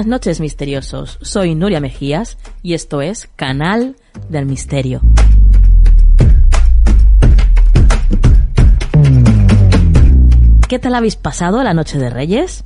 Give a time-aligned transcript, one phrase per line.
[0.00, 3.96] Buenas noches misteriosos, soy Nuria Mejías y esto es Canal
[4.30, 5.02] del Misterio.
[10.66, 12.64] ¿Qué tal habéis pasado la noche de Reyes?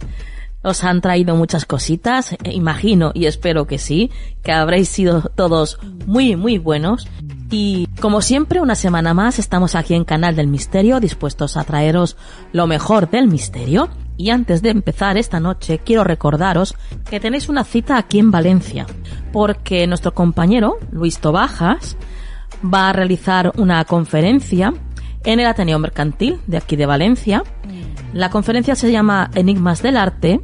[0.62, 2.34] ¿Os han traído muchas cositas?
[2.34, 4.12] Eh, imagino y espero que sí,
[4.44, 7.08] que habréis sido todos muy, muy buenos.
[7.50, 12.16] Y como siempre, una semana más estamos aquí en Canal del Misterio, dispuestos a traeros
[12.52, 13.90] lo mejor del misterio.
[14.16, 16.74] Y antes de empezar esta noche, quiero recordaros
[17.08, 18.86] que tenéis una cita aquí en Valencia,
[19.32, 21.96] porque nuestro compañero, Luis Tobajas,
[22.64, 24.72] va a realizar una conferencia
[25.24, 27.42] en el Ateneo Mercantil de aquí de Valencia.
[28.12, 30.40] La conferencia se llama Enigmas del Arte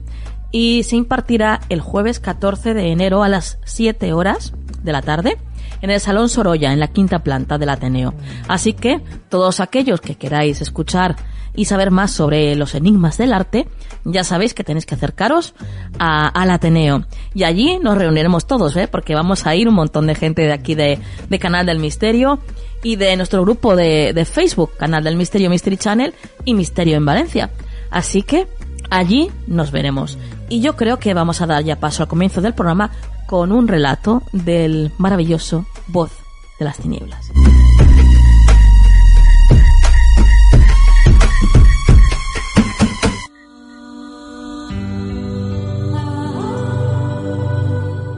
[0.51, 5.39] y se impartirá el jueves 14 de enero a las 7 horas de la tarde
[5.83, 8.15] en el Salón Sorolla, en la quinta planta del Ateneo.
[8.49, 11.17] Así que todos aquellos que queráis escuchar
[11.61, 13.69] y saber más sobre los enigmas del arte,
[14.07, 15.53] ya sabéis que tenéis que acercaros
[15.99, 17.05] al Ateneo.
[17.35, 18.89] Y allí nos reuniremos todos, ¿eh?
[18.91, 20.99] porque vamos a ir un montón de gente de aquí de,
[21.39, 22.39] Canal del Misterio
[22.83, 26.15] y de nuestro grupo de, de Facebook, Canal del Misterio Mystery Channel
[26.47, 27.51] y Misterio en Valencia.
[27.91, 28.47] Así que
[28.89, 30.17] allí nos veremos.
[30.49, 32.91] Y yo creo que vamos a dar ya paso al comienzo del programa
[33.27, 36.11] con un relato del maravilloso Voz
[36.59, 37.31] de las Tinieblas.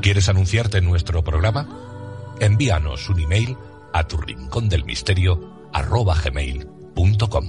[0.02, 1.68] ¿Quieres anunciarte en nuestro programa?
[2.40, 3.56] Envíanos un email
[3.92, 7.46] a tu rincón del misterio gmail.com.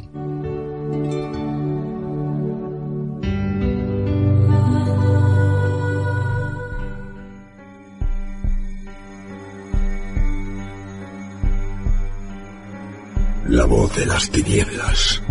[13.50, 15.24] La voz de las tinieblas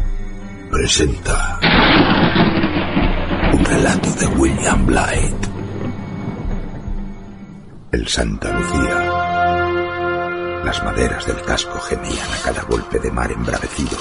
[0.73, 1.61] presenta
[3.53, 5.52] un relato de William Blythe
[7.93, 8.97] el Santa Lucía.
[10.65, 13.99] Las maderas del casco gemían a cada golpe de mar embravecido,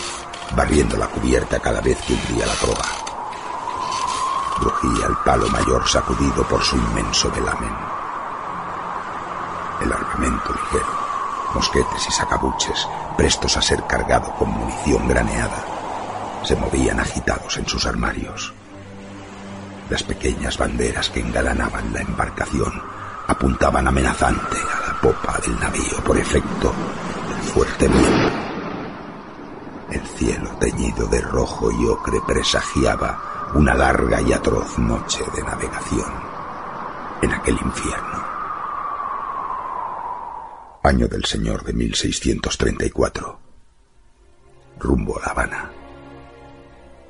[0.56, 2.86] barriendo la cubierta cada vez que hundía la proa.
[4.62, 7.76] Rugía el palo mayor sacudido por su inmenso velamen.
[9.82, 10.88] El armamento ligero,
[11.54, 12.88] mosquetes y sacabuches,
[13.18, 15.66] prestos a ser cargado con munición graneada,
[16.44, 18.54] se movían agitados en sus armarios.
[19.90, 23.01] Las pequeñas banderas que engalanaban la embarcación
[23.32, 26.74] apuntaban amenazante a la popa del navío por efecto
[27.30, 28.32] del fuerte viento.
[29.90, 36.12] El cielo teñido de rojo y ocre presagiaba una larga y atroz noche de navegación
[37.22, 38.22] en aquel infierno.
[40.84, 43.40] Año del Señor de 1634.
[44.80, 45.72] Rumbo a La Habana.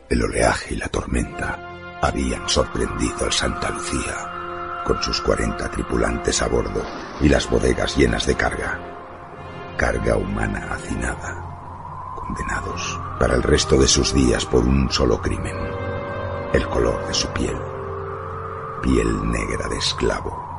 [0.09, 4.30] El oleaje y la tormenta habían sorprendido al Santa Lucía
[4.85, 6.83] con sus 40 tripulantes a bordo
[7.21, 8.79] y las bodegas llenas de carga.
[9.77, 15.55] Carga humana hacinada, condenados para el resto de sus días por un solo crimen,
[16.53, 17.57] el color de su piel,
[18.81, 20.49] piel negra de esclavo.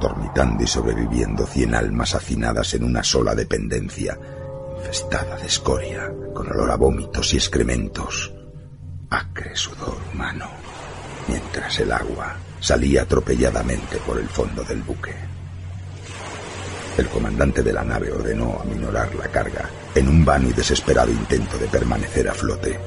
[0.00, 4.18] Dormitando y sobreviviendo cien almas hacinadas en una sola dependencia,
[4.76, 8.32] infestada de escoria, con olor a vómitos y excrementos,
[9.10, 10.59] acre sudor humano
[11.28, 15.14] mientras el agua salía atropelladamente por el fondo del buque.
[16.98, 21.56] El comandante de la nave ordenó aminorar la carga en un vano y desesperado intento
[21.56, 22.78] de permanecer a flote.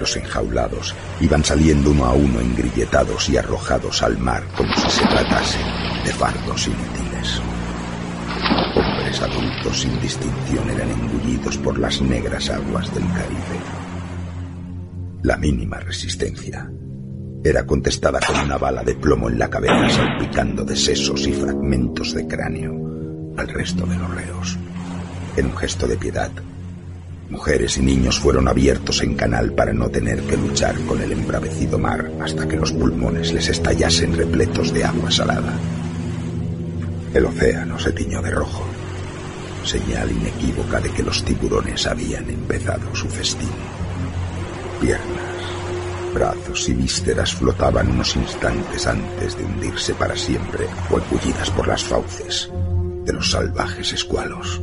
[0.00, 5.06] Los enjaulados iban saliendo uno a uno engrilletados y arrojados al mar como si se
[5.06, 5.58] tratase
[6.04, 7.40] de fardos inútiles.
[8.74, 13.60] Hombres adultos sin distinción eran engullidos por las negras aguas del Caribe.
[15.22, 16.70] La mínima resistencia
[17.48, 22.14] era contestada con una bala de plomo en la cabeza salpicando de sesos y fragmentos
[22.14, 22.74] de cráneo
[23.36, 24.58] al resto de los reos.
[25.36, 26.30] En un gesto de piedad,
[27.30, 31.78] mujeres y niños fueron abiertos en canal para no tener que luchar con el embravecido
[31.78, 35.52] mar hasta que los pulmones les estallasen repletos de agua salada.
[37.12, 38.64] El océano se tiñó de rojo,
[39.64, 43.48] señal inequívoca de que los tiburones habían empezado su festín.
[44.80, 45.15] Piernas,
[46.16, 50.98] brazos y vísceras flotaban unos instantes antes de hundirse para siempre o
[51.54, 52.50] por las fauces
[53.04, 54.62] de los salvajes escualos.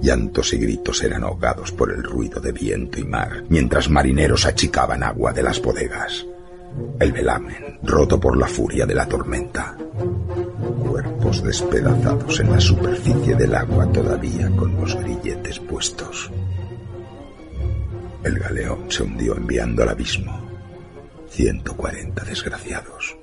[0.00, 5.02] Llantos y gritos eran ahogados por el ruido de viento y mar, mientras marineros achicaban
[5.02, 6.24] agua de las bodegas.
[6.98, 9.76] El velamen, roto por la furia de la tormenta.
[10.88, 16.30] Cuerpos despedazados en la superficie del agua todavía con los grilletes puestos.
[18.22, 20.48] El galeón se hundió enviando al abismo
[21.30, 23.16] 140 desgraciados.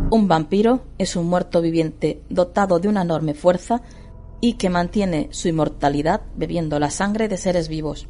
[0.09, 3.81] Un vampiro es un muerto viviente dotado de una enorme fuerza
[4.39, 8.07] y que mantiene su inmortalidad bebiendo la sangre de seres vivos.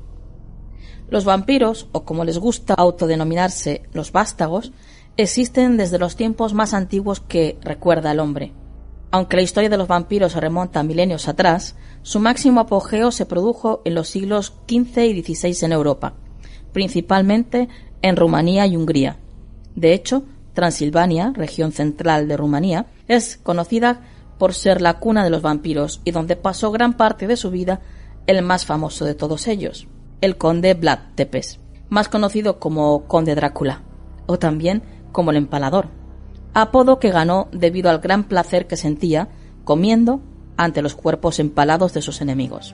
[1.10, 4.74] Los vampiros, o como les gusta autodenominarse los vástagos,
[5.16, 8.54] existen desde los tiempos más antiguos que recuerda el hombre.
[9.10, 13.26] Aunque la historia de los vampiros se remonta a milenios atrás, su máximo apogeo se
[13.26, 16.14] produjo en los siglos XV y XVI en Europa,
[16.74, 17.70] principalmente
[18.04, 19.18] en Rumanía y Hungría.
[19.76, 20.26] De hecho,
[20.58, 24.02] Transilvania, región central de Rumanía, es conocida
[24.40, 27.80] por ser la cuna de los vampiros y donde pasó gran parte de su vida
[28.26, 29.88] el más famoso de todos ellos,
[30.20, 31.60] el conde Vlad Tepes,
[31.90, 33.84] más conocido como conde Drácula,
[34.26, 35.90] o también como el empalador,
[36.56, 39.28] apodo que ganó debido al gran placer que sentía
[39.64, 40.22] comiendo
[40.58, 42.74] ante los cuerpos empalados de sus enemigos.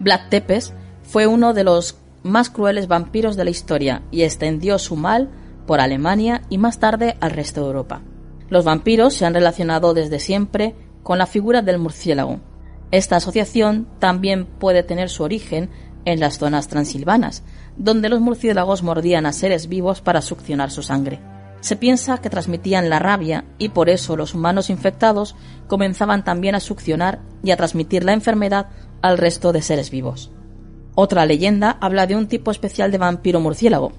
[0.00, 4.96] Vlad Tepes fue uno de los más crueles vampiros de la historia y extendió su
[4.96, 5.30] mal
[5.70, 8.02] por Alemania y más tarde al resto de Europa.
[8.48, 10.74] Los vampiros se han relacionado desde siempre
[11.04, 12.40] con la figura del murciélago.
[12.90, 15.70] Esta asociación también puede tener su origen
[16.04, 17.44] en las zonas transilvanas,
[17.76, 21.20] donde los murciélagos mordían a seres vivos para succionar su sangre.
[21.60, 25.36] Se piensa que transmitían la rabia y por eso los humanos infectados
[25.68, 28.70] comenzaban también a succionar y a transmitir la enfermedad
[29.02, 30.32] al resto de seres vivos.
[30.96, 33.92] Otra leyenda habla de un tipo especial de vampiro murciélago,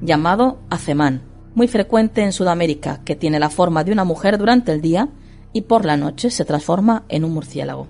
[0.00, 1.22] llamado acemán,
[1.54, 5.08] muy frecuente en Sudamérica, que tiene la forma de una mujer durante el día
[5.52, 7.88] y por la noche se transforma en un murciélago.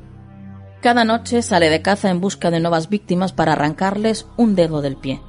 [0.80, 4.96] Cada noche sale de caza en busca de nuevas víctimas para arrancarles un dedo del
[4.96, 5.20] pie.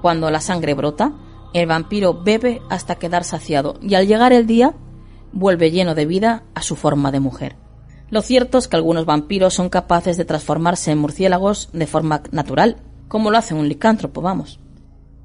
[0.00, 1.12] Cuando la sangre brota,
[1.52, 4.74] el vampiro bebe hasta quedar saciado y al llegar el día
[5.32, 7.56] vuelve lleno de vida a su forma de mujer.
[8.08, 12.76] Lo cierto es que algunos vampiros son capaces de transformarse en murciélagos de forma natural,
[13.08, 14.60] como lo hace un licántropo, vamos.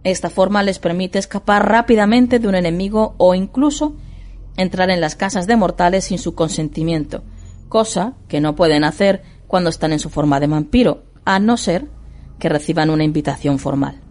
[0.03, 3.96] Esta forma les permite escapar rápidamente de un enemigo o incluso
[4.58, 7.24] entrar en las casas de mortales sin su consentimiento,
[7.70, 11.88] cosa que no pueden hacer cuando están en su forma de vampiro, a no ser
[12.39, 14.01] que reciban una invitación formal.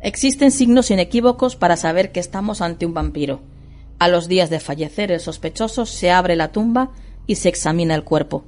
[0.00, 3.40] Existen signos inequívocos para saber que estamos ante un vampiro.
[3.98, 6.92] A los días de fallecer el sospechoso se abre la tumba
[7.26, 8.44] y se examina el cuerpo.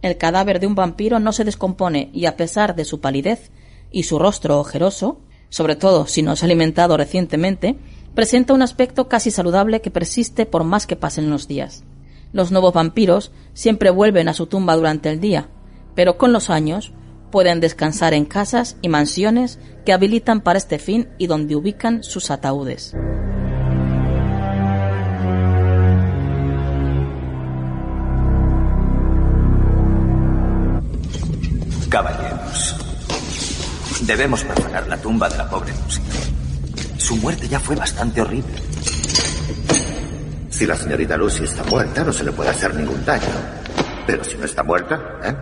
[0.00, 3.50] El cadáver de un vampiro no se descompone y a pesar de su palidez
[3.90, 7.76] y su rostro ojeroso, sobre todo si no ha alimentado recientemente,
[8.14, 11.84] presenta un aspecto casi saludable que persiste por más que pasen los días.
[12.32, 15.48] Los nuevos vampiros siempre vuelven a su tumba durante el día,
[15.94, 16.92] pero con los años
[17.30, 22.30] pueden descansar en casas y mansiones que habilitan para este fin y donde ubican sus
[22.30, 22.94] ataúdes.
[31.88, 32.25] Caballeros,
[34.02, 36.06] debemos profanar la tumba de la pobre música.
[36.98, 38.54] Su muerte ya fue bastante horrible.
[40.50, 43.24] Si la señorita Lucy está muerta, no se le puede hacer ningún daño.
[44.06, 45.34] Pero si no está muerta, ¿eh?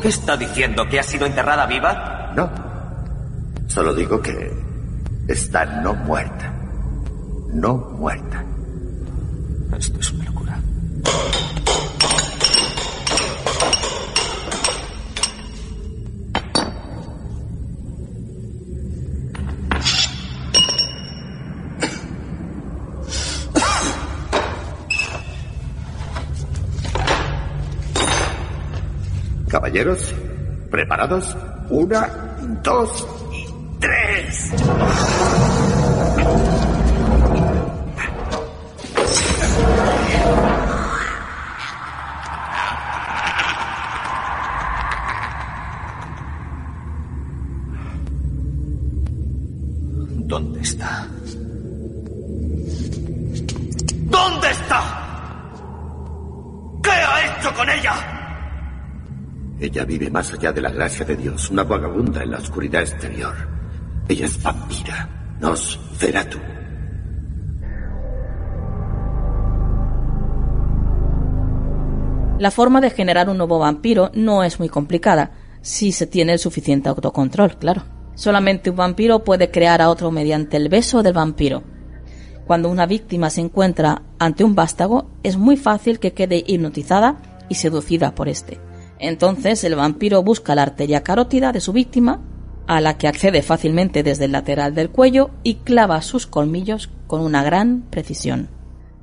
[0.00, 0.86] ¿Qué está diciendo?
[0.88, 2.32] ¿Que ha sido enterrada viva?
[2.34, 2.50] No.
[3.68, 4.52] Solo digo que
[5.28, 6.52] está no muerta.
[7.52, 8.44] No muerta.
[9.78, 10.58] Esto es una locura.
[30.70, 31.36] ¿Preparados?
[31.68, 32.08] Una,
[32.62, 33.46] dos y
[33.80, 34.52] tres.
[59.74, 63.34] Ella vive más allá de la gracia de Dios, una vagabunda en la oscuridad exterior.
[64.08, 66.38] Ella es vampira, Nosferatu.
[72.38, 76.38] La forma de generar un nuevo vampiro no es muy complicada, si se tiene el
[76.38, 77.82] suficiente autocontrol, claro.
[78.14, 81.64] Solamente un vampiro puede crear a otro mediante el beso del vampiro.
[82.46, 87.16] Cuando una víctima se encuentra ante un vástago, es muy fácil que quede hipnotizada
[87.48, 88.60] y seducida por este.
[89.06, 92.22] Entonces el vampiro busca la arteria carótida de su víctima,
[92.66, 97.20] a la que accede fácilmente desde el lateral del cuello y clava sus colmillos con
[97.20, 98.48] una gran precisión.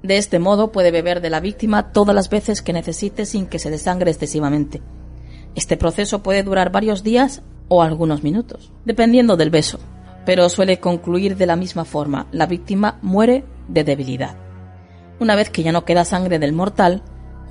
[0.01, 3.59] De este modo puede beber de la víctima todas las veces que necesite sin que
[3.59, 4.81] se desangre excesivamente.
[5.53, 9.77] Este proceso puede durar varios días o algunos minutos, dependiendo del beso,
[10.25, 12.25] pero suele concluir de la misma forma.
[12.31, 14.35] La víctima muere de debilidad.
[15.19, 17.03] Una vez que ya no queda sangre del mortal,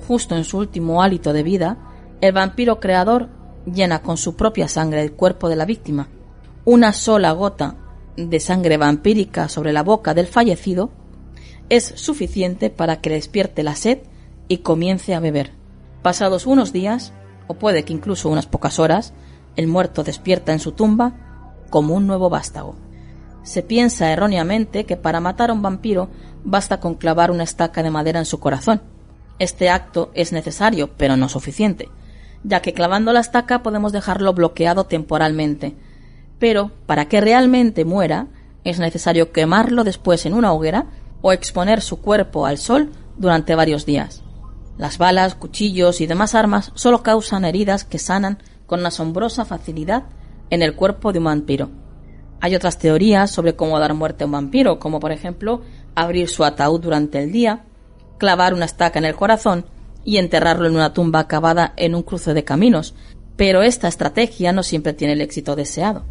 [0.08, 1.78] justo en su último hálito de vida,
[2.20, 3.28] el vampiro creador
[3.66, 6.08] llena con su propia sangre el cuerpo de la víctima.
[6.64, 7.76] Una sola gota
[8.16, 10.90] de sangre vampírica sobre la boca del fallecido
[11.68, 14.00] es suficiente para que despierte la sed
[14.48, 15.52] y comience a beber.
[16.02, 17.12] Pasados unos días,
[17.46, 19.14] o puede que incluso unas pocas horas,
[19.56, 21.14] el muerto despierta en su tumba
[21.70, 22.76] como un nuevo vástago.
[23.42, 26.10] Se piensa erróneamente que para matar a un vampiro
[26.44, 28.82] basta con clavar una estaca de madera en su corazón.
[29.38, 31.88] Este acto es necesario, pero no suficiente,
[32.42, 35.76] ya que clavando la estaca podemos dejarlo bloqueado temporalmente.
[36.38, 38.28] Pero para que realmente muera,
[38.64, 40.86] es necesario quemarlo después en una hoguera
[41.22, 44.22] o exponer su cuerpo al sol durante varios días.
[44.78, 50.04] Las balas, cuchillos y demás armas solo causan heridas que sanan con asombrosa facilidad
[50.48, 51.70] en el cuerpo de un vampiro.
[52.40, 55.60] Hay otras teorías sobre cómo dar muerte a un vampiro, como por ejemplo
[55.94, 57.64] abrir su ataúd durante el día,
[58.16, 59.66] clavar una estaca en el corazón
[60.04, 62.94] y enterrarlo en una tumba acabada en un cruce de caminos,
[63.36, 66.04] pero esta estrategia no siempre tiene el éxito deseado.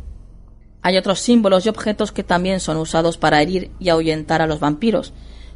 [0.81, 4.59] Hay otros símbolos y objetos que también son usados para herir y ahuyentar a los
[4.59, 5.13] vampiros,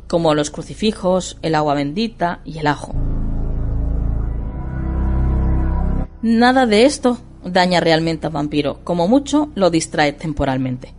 [0.07, 2.93] como los crucifijos, el agua bendita y el ajo.
[6.21, 10.93] Nada de esto daña realmente al vampiro, como mucho lo distrae temporalmente.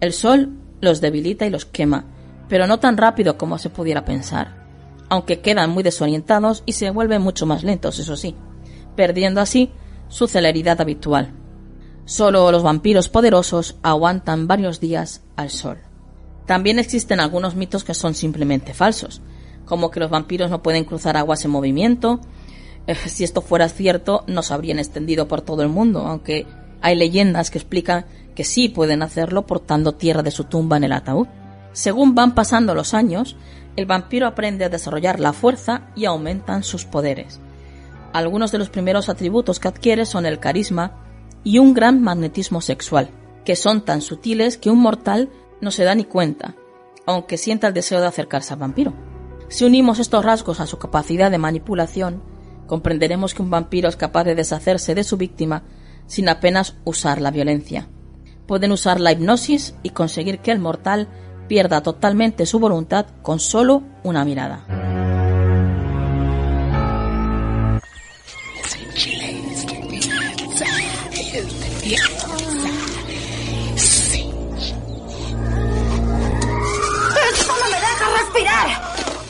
[0.00, 0.50] El sol
[0.80, 2.04] los debilita y los quema,
[2.48, 4.59] pero no tan rápido como se pudiera pensar,
[5.10, 8.34] aunque quedan muy desorientados y se vuelven mucho más lentos, eso sí,
[8.96, 9.70] perdiendo así
[10.08, 11.34] su celeridad habitual.
[12.06, 15.78] Solo los vampiros poderosos aguantan varios días al sol.
[16.46, 19.20] También existen algunos mitos que son simplemente falsos,
[19.64, 22.20] como que los vampiros no pueden cruzar aguas en movimiento.
[22.86, 26.46] Eh, si esto fuera cierto, no se habrían extendido por todo el mundo, aunque
[26.80, 30.92] hay leyendas que explican que sí pueden hacerlo portando tierra de su tumba en el
[30.92, 31.28] ataúd.
[31.72, 33.36] Según van pasando los años,
[33.76, 37.40] el vampiro aprende a desarrollar la fuerza y aumentan sus poderes.
[38.12, 41.04] Algunos de los primeros atributos que adquiere son el carisma
[41.44, 43.10] y un gran magnetismo sexual,
[43.44, 46.56] que son tan sutiles que un mortal no se da ni cuenta,
[47.06, 48.94] aunque sienta el deseo de acercarse al vampiro.
[49.48, 52.22] Si unimos estos rasgos a su capacidad de manipulación,
[52.66, 55.64] comprenderemos que un vampiro es capaz de deshacerse de su víctima
[56.06, 57.88] sin apenas usar la violencia.
[58.46, 61.08] Pueden usar la hipnosis y conseguir que el mortal
[61.50, 64.64] pierda totalmente su voluntad con solo una mirada.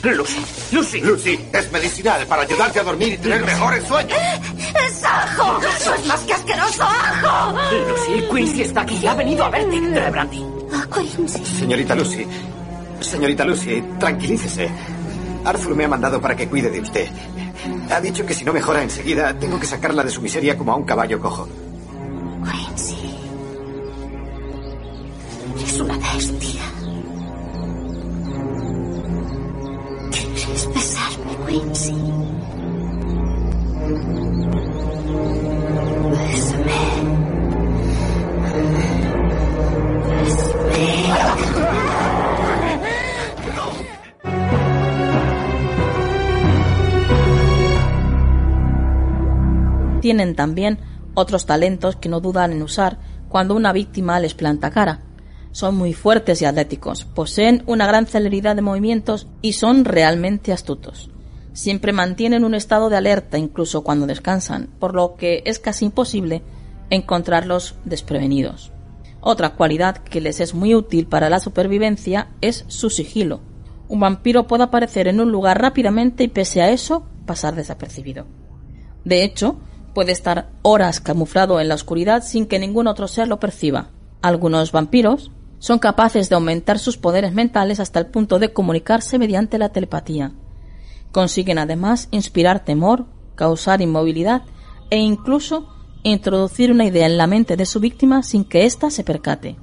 [0.03, 0.41] Lucy,
[0.71, 0.99] Lucy.
[1.01, 4.17] Lucy, es medicinal para ayudarte a dormir y tener mejores sueños.
[4.57, 5.59] ¡Es ajo!
[5.61, 7.57] ¡Eso es más que asqueroso ajo!
[7.71, 9.05] Lucy, Quincy está aquí.
[9.05, 10.09] Ha venido a verte.
[10.09, 10.45] Brandy.
[10.73, 11.45] ¿A Quincy?
[11.45, 12.25] Señorita Lucy.
[12.99, 14.69] Señorita Lucy, tranquilícese.
[15.45, 17.07] Arthur me ha mandado para que cuide de usted.
[17.91, 20.77] Ha dicho que si no mejora enseguida, tengo que sacarla de su miseria como a
[20.77, 21.47] un caballo cojo.
[22.43, 22.95] Quincy.
[25.63, 26.80] Es una bestia.
[30.51, 31.95] ¿Quieres besarme, Quincy?
[50.01, 50.79] Tienen también
[51.13, 52.97] otros talentos que no dudan en usar
[53.29, 54.99] cuando una víctima les planta cara.
[55.51, 61.09] Son muy fuertes y atléticos, poseen una gran celeridad de movimientos y son realmente astutos.
[61.53, 66.41] Siempre mantienen un estado de alerta incluso cuando descansan, por lo que es casi imposible
[66.89, 68.71] encontrarlos desprevenidos.
[69.19, 73.41] Otra cualidad que les es muy útil para la supervivencia es su sigilo.
[73.89, 78.25] Un vampiro puede aparecer en un lugar rápidamente y pese a eso pasar desapercibido.
[79.03, 79.57] De hecho,
[79.93, 83.89] puede estar horas camuflado en la oscuridad sin que ningún otro ser lo perciba.
[84.21, 89.59] Algunos vampiros son capaces de aumentar sus poderes mentales hasta el punto de comunicarse mediante
[89.59, 90.31] la telepatía.
[91.11, 94.41] Consiguen además inspirar temor, causar inmovilidad
[94.89, 95.69] e incluso
[96.01, 99.55] introducir una idea en la mente de su víctima sin que ésta se percate.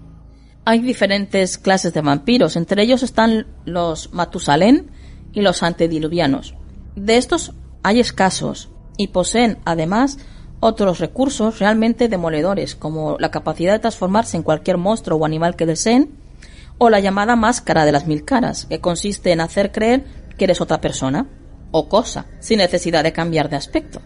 [0.64, 4.92] Hay diferentes clases de vampiros, entre ellos están los Matusalén
[5.32, 6.54] y los antediluvianos.
[6.94, 10.18] De estos hay escasos y poseen además
[10.60, 15.66] otros recursos realmente demoledores, como la capacidad de transformarse en cualquier monstruo o animal que
[15.66, 16.10] deseen,
[16.78, 20.04] o la llamada máscara de las mil caras, que consiste en hacer creer
[20.36, 21.26] que eres otra persona
[21.70, 24.00] o cosa, sin necesidad de cambiar de aspecto.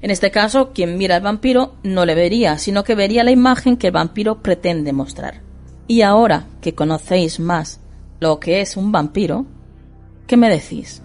[0.00, 3.76] En este caso, quien mira al vampiro no le vería, sino que vería la imagen
[3.76, 5.40] que el vampiro pretende mostrar.
[5.86, 7.80] Y ahora que conocéis más
[8.20, 9.46] lo que es un vampiro,
[10.26, 11.02] ¿qué me decís?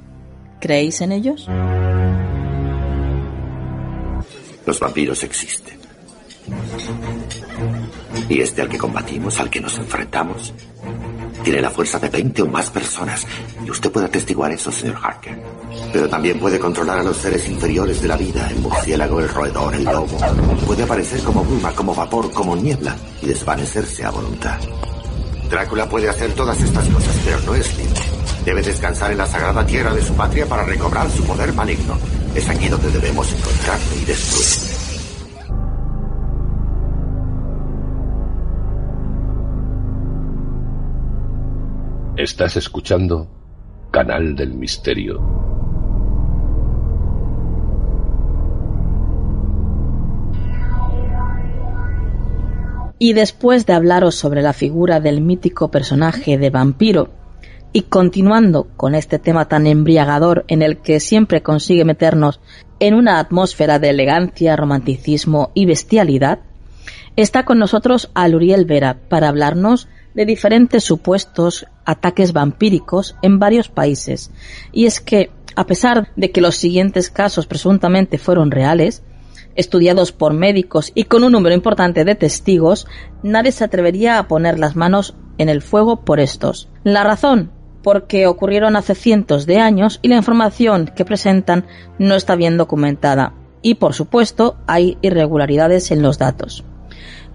[0.60, 1.48] ¿Creéis en ellos?
[4.66, 5.80] Los vampiros existen.
[8.28, 10.54] Y este al que combatimos, al que nos enfrentamos,
[11.44, 13.26] tiene la fuerza de 20 o más personas.
[13.66, 15.42] Y usted puede atestiguar eso, señor Harker.
[15.92, 19.74] Pero también puede controlar a los seres inferiores de la vida, el murciélago, el roedor,
[19.76, 20.18] el lobo.
[20.66, 24.60] Puede aparecer como bruma, como vapor, como niebla y desvanecerse a voluntad.
[25.50, 28.02] Drácula puede hacer todas estas cosas, pero no es libre.
[28.46, 31.98] Debe descansar en la sagrada tierra de su patria para recobrar su poder maligno.
[32.36, 34.80] Es aquí donde debemos encontrarle y destruirle.
[42.18, 43.28] Estás escuchando
[43.92, 45.20] Canal del Misterio.
[53.00, 57.10] Y después de hablaros sobre la figura del mítico personaje de vampiro,
[57.72, 62.40] y continuando con este tema tan embriagador en el que siempre consigue meternos
[62.80, 66.40] en una atmósfera de elegancia, romanticismo y bestialidad,
[67.16, 74.32] está con nosotros Aluriel Vera para hablarnos de diferentes supuestos ataques vampíricos en varios países.
[74.72, 79.04] Y es que, a pesar de que los siguientes casos presuntamente fueron reales,
[79.56, 82.88] estudiados por médicos y con un número importante de testigos,
[83.24, 86.70] nadie se atrevería a poner las manos en el fuego por estos.
[86.84, 87.52] La razón,
[87.84, 91.66] porque ocurrieron hace cientos de años y la información que presentan
[91.98, 93.34] no está bien documentada.
[93.62, 96.64] Y, por supuesto, hay irregularidades en los datos.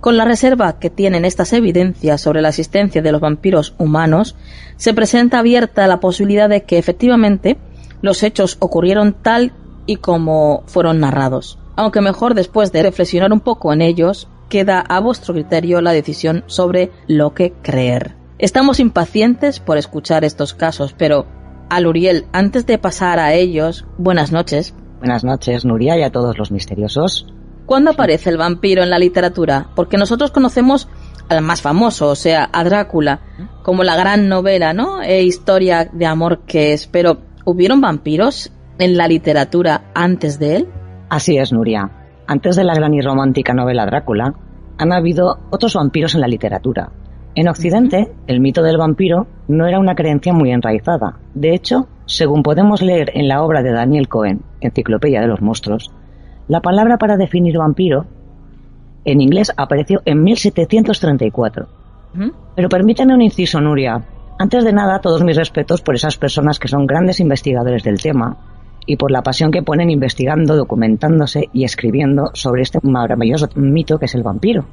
[0.01, 4.37] Con la reserva que tienen estas evidencias sobre la existencia de los vampiros humanos,
[4.77, 7.57] se presenta abierta la posibilidad de que efectivamente
[8.03, 9.53] los hechos ocurrieron tal
[9.87, 11.59] y como fueron narrados.
[11.77, 16.45] Aunque mejor después de reflexionar un poco en ellos, queda a vuestro criterio la decisión
[16.47, 18.15] sobre lo que creer.
[18.45, 21.25] Estamos impacientes por escuchar estos casos, pero
[21.71, 24.75] Aluriel, antes de pasar a ellos, buenas noches.
[24.99, 27.27] Buenas noches, Nuria, y a todos los misteriosos.
[27.65, 29.71] ¿Cuándo aparece el vampiro en la literatura?
[29.75, 30.91] Porque nosotros conocemos
[31.31, 33.21] al más famoso, o sea, a Drácula,
[33.63, 35.01] como la gran novela, ¿no?
[35.01, 36.87] E historia de amor que es.
[36.87, 40.69] Pero, ¿hubieron vampiros en la literatura antes de él?
[41.09, 41.91] Así es, Nuria.
[42.27, 44.35] Antes de la gran y romántica novela Drácula,
[44.77, 46.93] han habido otros vampiros en la literatura.
[47.37, 51.19] En Occidente, el mito del vampiro no era una creencia muy enraizada.
[51.35, 55.91] De hecho, según podemos leer en la obra de Daniel Cohen, Enciclopedia de los Monstruos,
[56.47, 58.07] la palabra para definir vampiro
[59.05, 61.67] en inglés apareció en 1734.
[62.55, 64.01] Pero permíteme un inciso, Nuria.
[64.39, 68.37] Antes de nada, todos mis respetos por esas personas que son grandes investigadores del tema
[68.87, 74.05] y por la pasión que ponen investigando, documentándose y escribiendo sobre este maravilloso mito que
[74.05, 74.65] es el vampiro.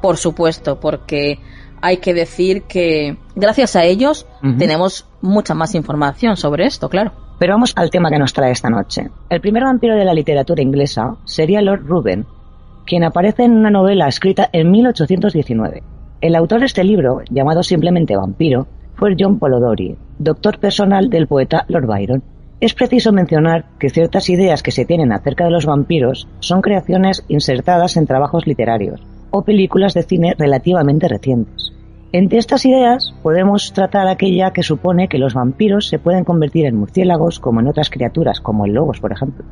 [0.00, 1.38] Por supuesto, porque
[1.80, 4.26] hay que decir que gracias a ellos
[4.58, 7.12] tenemos mucha más información sobre esto, claro.
[7.38, 9.10] Pero vamos al tema que nos trae esta noche.
[9.28, 12.24] El primer vampiro de la literatura inglesa sería Lord Ruben,
[12.86, 15.82] quien aparece en una novela escrita en 1819.
[16.22, 21.66] El autor de este libro, llamado simplemente Vampiro, fue John Polidori, doctor personal del poeta
[21.68, 22.22] Lord Byron.
[22.58, 27.22] Es preciso mencionar que ciertas ideas que se tienen acerca de los vampiros son creaciones
[27.28, 29.02] insertadas en trabajos literarios
[29.36, 31.72] o películas de cine relativamente recientes.
[32.12, 36.76] Entre estas ideas podemos tratar aquella que supone que los vampiros se pueden convertir en
[36.76, 39.44] murciélagos como en otras criaturas, como en lobos, por ejemplo.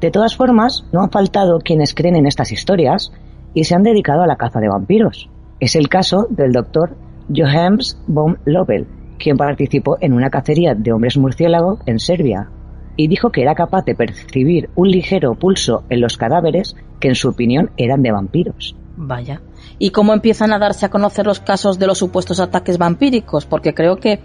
[0.00, 3.12] De todas formas, no han faltado quienes creen en estas historias
[3.54, 5.30] y se han dedicado a la caza de vampiros.
[5.58, 6.96] Es el caso del doctor
[7.34, 8.86] Johannes von Lobel,
[9.18, 12.50] quien participó en una cacería de hombres murciélago en Serbia
[12.96, 17.14] y dijo que era capaz de percibir un ligero pulso en los cadáveres que en
[17.14, 18.76] su opinión eran de vampiros.
[18.96, 19.40] Vaya.
[19.78, 23.46] ¿Y cómo empiezan a darse a conocer los casos de los supuestos ataques vampíricos?
[23.46, 24.20] Porque creo que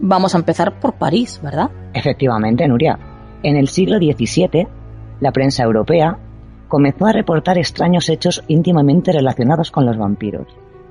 [0.00, 1.70] vamos a empezar por París, ¿verdad?
[1.94, 2.98] Efectivamente, Nuria.
[3.42, 4.66] En el siglo XVII,
[5.20, 6.18] la prensa europea
[6.66, 10.46] comenzó a reportar extraños hechos íntimamente relacionados con los vampiros.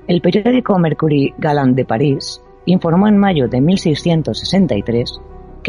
[0.06, 5.20] El periódico Mercury Galant de París informó en mayo de 1663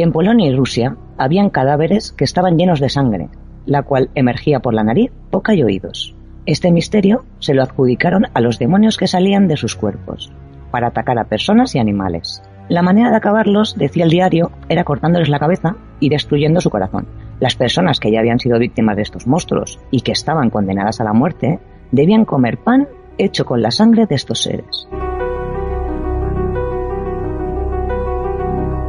[0.01, 3.29] en Polonia y Rusia habían cadáveres que estaban llenos de sangre,
[3.65, 6.15] la cual emergía por la nariz, boca y oídos.
[6.45, 10.31] Este misterio se lo adjudicaron a los demonios que salían de sus cuerpos,
[10.71, 12.41] para atacar a personas y animales.
[12.69, 17.07] La manera de acabarlos, decía el diario, era cortándoles la cabeza y destruyendo su corazón.
[17.39, 21.03] Las personas que ya habían sido víctimas de estos monstruos y que estaban condenadas a
[21.03, 21.59] la muerte,
[21.91, 24.87] debían comer pan hecho con la sangre de estos seres.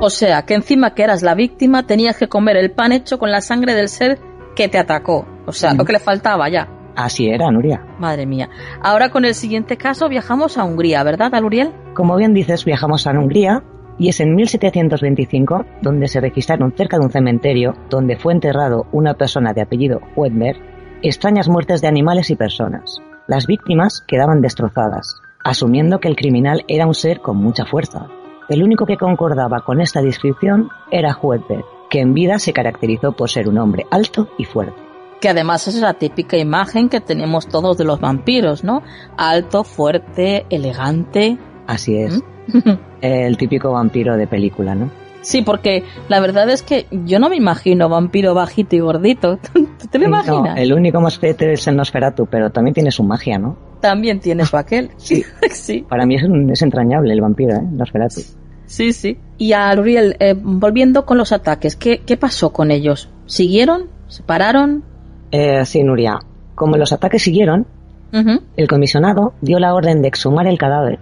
[0.03, 3.31] O sea, que encima que eras la víctima tenías que comer el pan hecho con
[3.31, 4.19] la sangre del ser
[4.57, 5.27] que te atacó.
[5.47, 6.69] O sea, lo que le faltaba ya.
[6.97, 7.85] Así era, Nuria.
[7.99, 8.49] Madre mía.
[8.83, 11.73] Ahora con el siguiente caso viajamos a Hungría, ¿verdad, Aluriel?
[11.95, 13.63] Como bien dices, viajamos a Hungría
[13.99, 19.15] y es en 1725 donde se registraron cerca de un cementerio donde fue enterrado una
[19.15, 20.57] persona de apellido Wedmer
[21.03, 23.03] extrañas muertes de animales y personas.
[23.27, 28.09] Las víctimas quedaban destrozadas, asumiendo que el criminal era un ser con mucha fuerza.
[28.51, 33.31] El único que concordaba con esta descripción era Wedmer, que en vida se caracterizó por
[33.31, 37.77] ser un hombre alto y fuerte que además es la típica imagen que tenemos todos
[37.77, 38.83] de los vampiros, ¿no?
[39.19, 41.37] Alto, fuerte, elegante.
[41.67, 42.23] Así es.
[42.49, 42.71] ¿Mm?
[43.03, 44.91] El típico vampiro de película, ¿no?
[45.23, 49.39] Sí, porque la verdad es que yo no me imagino vampiro bajito y gordito.
[49.53, 50.59] ¿Tú te lo imaginas?
[50.59, 53.57] el único mosquete es el Nosferatu, pero también tiene su magia, ¿no?
[53.81, 54.91] También tiene su aquel.
[54.97, 55.25] sí.
[55.51, 55.85] sí.
[55.89, 57.63] Para mí es, es, entrañable el vampiro, ¿eh?
[57.63, 58.21] Nosferatu.
[58.67, 59.19] Sí, sí.
[59.37, 63.11] Y a Luriel, eh, volviendo con los ataques, ¿qué, ¿qué pasó con ellos?
[63.27, 63.89] ¿Siguieron?
[64.07, 64.85] ¿Se pararon?
[65.33, 66.21] Eh, sí, Nuria.
[66.55, 67.67] Como los ataques siguieron,
[68.13, 70.99] el comisionado dio la orden de exhumar el cadáver,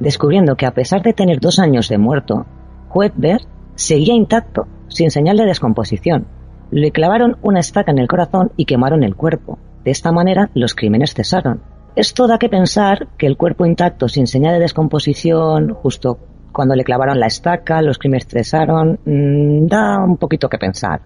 [0.00, 2.46] descubriendo que a pesar de tener dos años de muerto,
[2.92, 3.42] Huetberg
[3.78, 6.26] seguía intacto, sin señal de descomposición.
[6.72, 9.58] Le clavaron una estaca en el corazón y quemaron el cuerpo.
[9.84, 11.62] De esta manera, los crímenes cesaron.
[11.94, 16.18] Esto da que pensar que el cuerpo intacto, sin señal de descomposición, justo
[16.52, 21.00] cuando le clavaron la estaca, los crímenes cesaron, mm, da un poquito que pensar.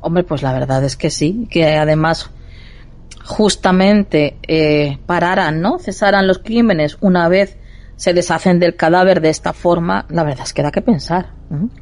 [0.00, 2.30] Hombre, pues la verdad es que sí, que además
[3.22, 5.78] justamente eh, pararan, ¿no?
[5.78, 7.58] Cesaran los crímenes una vez
[8.02, 11.26] se deshacen del cadáver de esta forma, la verdad es que da que pensar.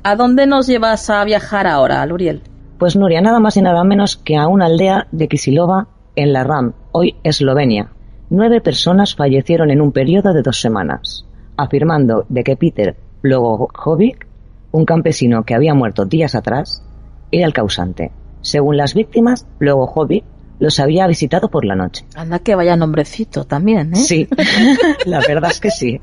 [0.02, 2.42] ¿A dónde nos llevas a viajar ahora, Luriel?
[2.78, 6.44] Pues Nuria, nada más y nada menos que a una aldea de Kisilova en la
[6.44, 7.92] RAM, hoy Eslovenia.
[8.28, 11.24] Nueve personas fallecieron en un periodo de dos semanas,
[11.56, 14.26] afirmando de que Peter Blogojovic,
[14.72, 16.84] un campesino que había muerto días atrás,
[17.32, 18.12] era el causante.
[18.42, 20.22] Según las víctimas, Hobby
[20.60, 22.04] los había visitado por la noche.
[22.14, 23.96] Anda que vaya nombrecito también, ¿eh?
[23.96, 24.28] Sí,
[25.06, 25.98] la verdad es que sí.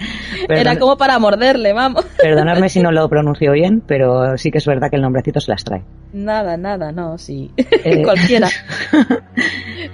[0.50, 2.04] Era como para morderle, vamos.
[2.22, 5.52] Perdonadme si no lo pronuncio bien, pero sí que es verdad que el nombrecito se
[5.52, 5.84] las trae.
[6.12, 7.52] Nada, nada, no, sí.
[7.56, 8.50] Eh, Cualquiera.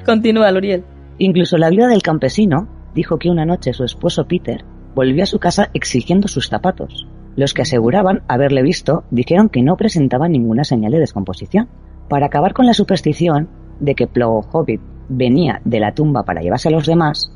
[0.05, 0.83] Continúa, Luriel.
[1.17, 4.63] Incluso la viuda del campesino dijo que una noche su esposo Peter
[4.95, 7.05] volvió a su casa exigiendo sus zapatos.
[7.35, 11.67] Los que aseguraban haberle visto dijeron que no presentaba ninguna señal de descomposición.
[12.07, 13.49] Para acabar con la superstición
[13.83, 17.31] de que Hobbit venía de la tumba para llevarse a los demás,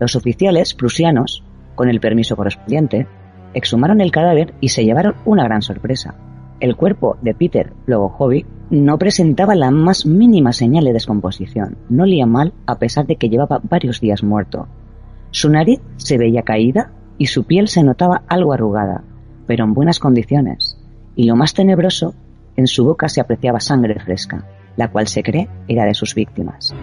[0.00, 1.44] los oficiales prusianos,
[1.76, 3.06] con el permiso correspondiente,
[3.54, 6.14] exhumaron el cadáver y se llevaron una gran sorpresa.
[6.58, 12.26] El cuerpo de Peter Hobbit no presentaba la más mínima señal de descomposición, no olía
[12.26, 14.66] mal a pesar de que llevaba varios días muerto.
[15.30, 19.04] Su nariz se veía caída y su piel se notaba algo arrugada,
[19.46, 20.78] pero en buenas condiciones,
[21.14, 22.14] y lo más tenebroso,
[22.56, 26.74] en su boca se apreciaba sangre fresca, la cual se cree era de sus víctimas.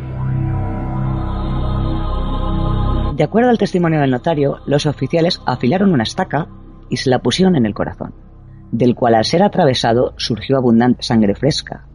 [3.15, 6.47] De acuerdo al testimonio del notario, los oficiales afilaron una estaca
[6.89, 8.13] y se la pusieron en el corazón,
[8.71, 11.86] del cual al ser atravesado surgió abundante sangre fresca,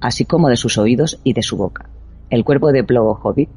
[0.00, 1.90] así como de sus oídos y de su boca.
[2.30, 3.50] El cuerpo de Plogo Hobbit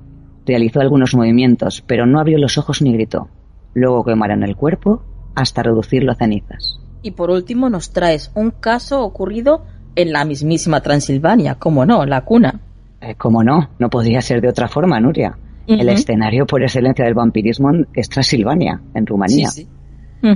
[0.45, 3.29] realizó algunos movimientos, pero no abrió los ojos ni gritó.
[3.73, 5.03] Luego quemaron el cuerpo
[5.35, 6.79] hasta reducirlo a cenizas.
[7.01, 12.21] Y por último nos traes un caso ocurrido en la mismísima Transilvania, como no, la
[12.21, 12.59] cuna.
[13.01, 15.37] Eh, como no, no podría ser de otra forma, Nuria.
[15.65, 19.49] El escenario por excelencia del vampirismo es Transilvania, en Rumanía.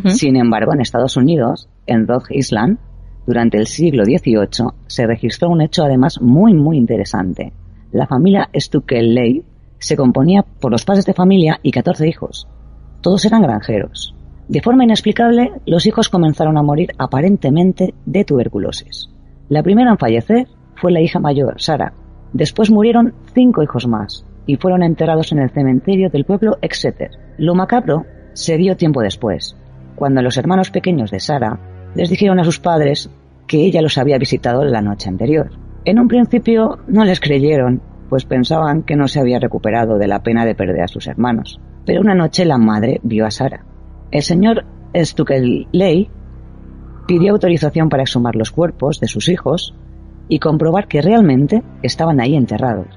[0.05, 2.77] Sin embargo, en Estados Unidos, en Rhode Island,
[3.25, 7.51] durante el siglo XVIII, se registró un hecho además muy, muy interesante.
[7.91, 9.43] La familia Stukeley
[9.79, 12.47] se componía por los padres de familia y 14 hijos.
[13.01, 14.15] Todos eran granjeros.
[14.47, 19.09] De forma inexplicable, los hijos comenzaron a morir aparentemente de tuberculosis.
[19.49, 21.93] La primera en fallecer fue la hija mayor, Sara.
[22.33, 27.11] Después murieron cinco hijos más y fueron enterrados en el cementerio del pueblo Exeter.
[27.37, 29.55] Lo macabro se dio tiempo después,
[29.95, 31.59] cuando los hermanos pequeños de Sara
[31.95, 33.09] les dijeron a sus padres
[33.47, 35.49] que ella los había visitado la noche anterior.
[35.85, 40.21] En un principio no les creyeron, pues pensaban que no se había recuperado de la
[40.21, 41.59] pena de perder a sus hermanos.
[41.85, 43.63] Pero una noche la madre vio a Sara.
[44.11, 46.09] El señor Stukeley
[47.07, 49.73] pidió autorización para exhumar los cuerpos de sus hijos
[50.27, 52.87] y comprobar que realmente estaban ahí enterrados.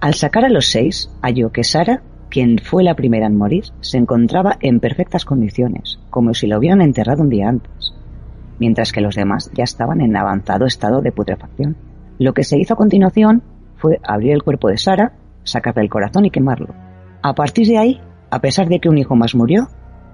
[0.00, 3.96] Al sacar a los seis, halló que Sara, quien fue la primera en morir, se
[3.96, 7.94] encontraba en perfectas condiciones, como si la hubieran enterrado un día antes,
[8.58, 11.76] mientras que los demás ya estaban en avanzado estado de putrefacción.
[12.18, 13.42] Lo que se hizo a continuación
[13.76, 16.74] fue abrir el cuerpo de Sara, sacarle el corazón y quemarlo.
[17.22, 19.68] A partir de ahí, a pesar de que un hijo más murió,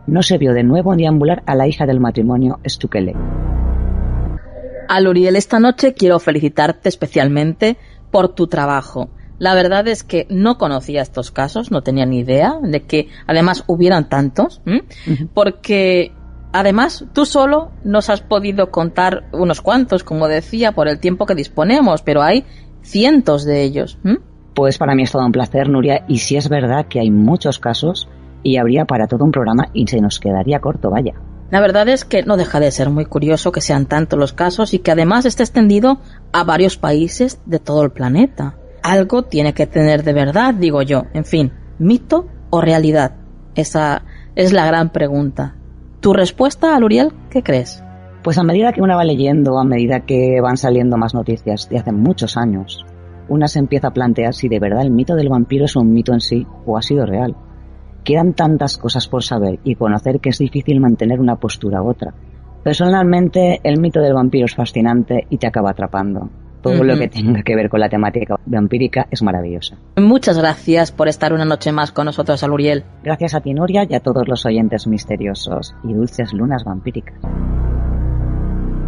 [0.06, 3.14] no se vio de nuevo deambular a la hija del matrimonio Stukele.
[4.88, 7.78] A Luriel esta noche quiero felicitarte especialmente
[8.10, 9.10] por tu trabajo.
[9.38, 13.64] La verdad es que no conocía estos casos, no tenía ni idea de que además
[13.66, 14.62] hubieran tantos,
[15.32, 16.12] porque
[16.52, 21.34] además tú solo nos has podido contar unos cuantos, como decía, por el tiempo que
[21.34, 22.44] disponemos, pero hay
[22.82, 23.98] cientos de ellos.
[24.54, 27.58] Pues para mí es todo un placer, Nuria, y si es verdad que hay muchos
[27.58, 28.08] casos
[28.44, 31.14] y habría para todo un programa y se nos quedaría corto, vaya.
[31.50, 34.74] La verdad es que no deja de ser muy curioso que sean tantos los casos
[34.74, 35.98] y que además esté extendido
[36.32, 38.56] a varios países de todo el planeta.
[38.82, 41.04] Algo tiene que tener de verdad, digo yo.
[41.12, 43.16] En fin, mito o realidad.
[43.54, 44.02] Esa
[44.34, 45.56] es la gran pregunta.
[46.00, 47.82] ¿Tu respuesta, Aluriel, qué crees?
[48.22, 51.78] Pues a medida que uno va leyendo, a medida que van saliendo más noticias de
[51.78, 52.84] hace muchos años,
[53.28, 56.12] una se empieza a plantear si de verdad el mito del vampiro es un mito
[56.12, 57.36] en sí o ha sido real.
[58.04, 62.12] Quedan tantas cosas por saber y conocer que es difícil mantener una postura u otra.
[62.62, 66.28] Personalmente, el mito del vampiro es fascinante y te acaba atrapando.
[66.62, 69.76] Todo lo que tenga que ver con la temática vampírica es maravilloso.
[69.96, 72.84] Muchas gracias por estar una noche más con nosotros, Aluriel.
[73.02, 77.16] Gracias a ti, Nuria, y a todos los oyentes misteriosos y dulces lunas vampíricas.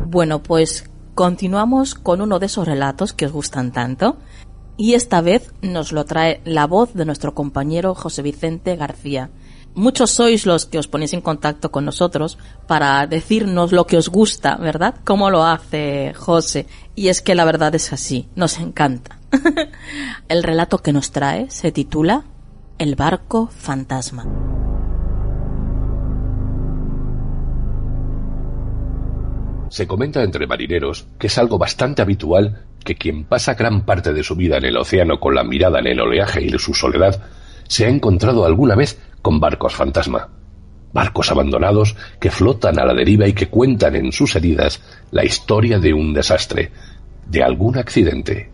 [0.09, 4.17] Bueno, pues continuamos con uno de esos relatos que os gustan tanto
[4.77, 9.31] y esta vez nos lo trae la voz de nuestro compañero José Vicente García.
[9.75, 14.09] Muchos sois los que os ponéis en contacto con nosotros para decirnos lo que os
[14.09, 14.95] gusta, ¿verdad?
[15.05, 16.67] ¿Cómo lo hace José?
[16.95, 19.19] Y es que la verdad es así, nos encanta.
[20.29, 22.25] El relato que nos trae se titula
[22.79, 24.25] El barco fantasma.
[29.69, 34.22] Se comenta entre marineros que es algo bastante habitual que quien pasa gran parte de
[34.22, 37.22] su vida en el océano con la mirada en el oleaje y su soledad,
[37.68, 40.29] se ha encontrado alguna vez con barcos fantasma.
[40.94, 45.79] Barcos abandonados que flotan a la deriva y que cuentan en sus heridas la historia
[45.79, 46.70] de un desastre,
[47.27, 48.51] de algún accidente.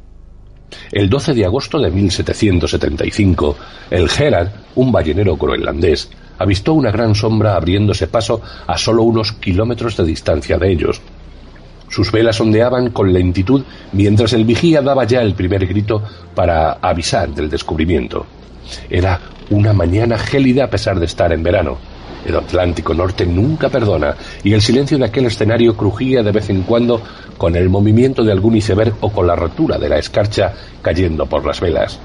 [0.90, 3.56] El 12 de agosto de 1775,
[3.90, 9.96] el Gerard, un ballenero groenlandés, avistó una gran sombra abriéndose paso a solo unos kilómetros
[9.98, 11.02] de distancia de ellos.
[11.92, 16.02] Sus velas ondeaban con lentitud mientras el vigía daba ya el primer grito
[16.35, 18.24] para avisar del descubrimiento.
[18.88, 21.76] Era una mañana gélida a pesar de estar en verano.
[22.24, 26.62] El Atlántico Norte nunca perdona y el silencio de aquel escenario crujía de vez en
[26.62, 27.02] cuando
[27.37, 31.44] con el movimiento de algún iceberg o con la rotura de la escarcha cayendo por
[31.44, 32.00] las velas.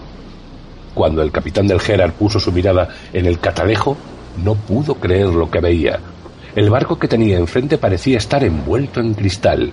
[0.93, 3.95] Cuando el capitán del Gerard puso su mirada en el catalejo,
[4.43, 5.97] no pudo creer lo que veía.
[6.57, 9.71] El barco que tenía enfrente parecía estar envuelto en cristal.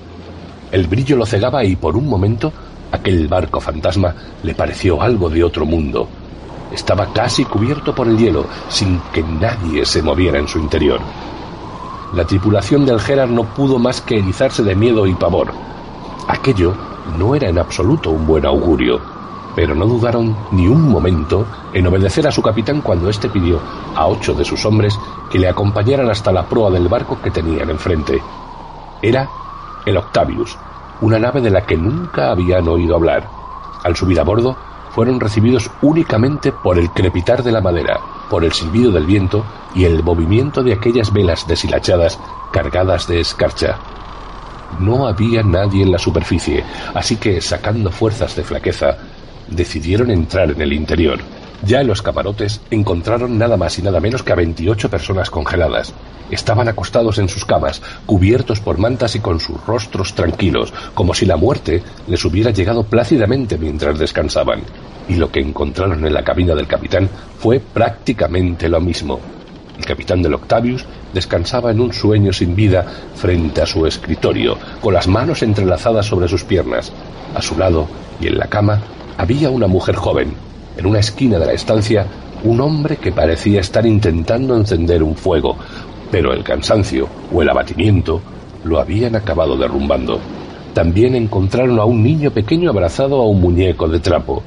[0.70, 2.52] El brillo lo cegaba y por un momento
[2.92, 6.06] aquel barco fantasma le pareció algo de otro mundo.
[6.70, 11.00] Estaba casi cubierto por el hielo, sin que nadie se moviera en su interior.
[12.12, 15.54] La tripulación del Gerard no pudo más que erizarse de miedo y pavor.
[16.28, 16.74] Aquello
[17.18, 19.00] no era en absoluto un buen augurio,
[19.54, 23.60] pero no dudaron ni un momento en obedecer a su capitán cuando éste pidió
[23.94, 24.98] a ocho de sus hombres
[25.30, 28.20] que le acompañaran hasta la proa del barco que tenían enfrente.
[29.02, 29.28] Era
[29.86, 30.56] el Octavius,
[31.00, 33.28] una nave de la que nunca habían oído hablar.
[33.82, 34.56] Al subir a bordo,
[34.94, 39.84] fueron recibidos únicamente por el crepitar de la madera, por el silbido del viento y
[39.84, 42.18] el movimiento de aquellas velas deshilachadas
[42.52, 43.76] cargadas de escarcha.
[44.78, 46.64] No había nadie en la superficie,
[46.94, 48.96] así que, sacando fuerzas de flaqueza,
[49.54, 51.20] decidieron entrar en el interior.
[51.64, 55.94] Ya en los camarotes encontraron nada más y nada menos que a 28 personas congeladas.
[56.30, 61.26] Estaban acostados en sus camas, cubiertos por mantas y con sus rostros tranquilos, como si
[61.26, 64.62] la muerte les hubiera llegado plácidamente mientras descansaban.
[65.08, 69.20] Y lo que encontraron en la cabina del capitán fue prácticamente lo mismo.
[69.78, 74.94] El capitán del Octavius descansaba en un sueño sin vida frente a su escritorio, con
[74.94, 76.92] las manos entrelazadas sobre sus piernas.
[77.34, 77.88] A su lado
[78.20, 78.80] y en la cama
[79.16, 80.34] había una mujer joven.
[80.76, 82.06] En una esquina de la estancia,
[82.42, 85.56] un hombre que parecía estar intentando encender un fuego,
[86.10, 88.20] pero el cansancio o el abatimiento
[88.64, 90.20] lo habían acabado derrumbando.
[90.72, 94.42] También encontraron a un niño pequeño abrazado a un muñeco de trapo,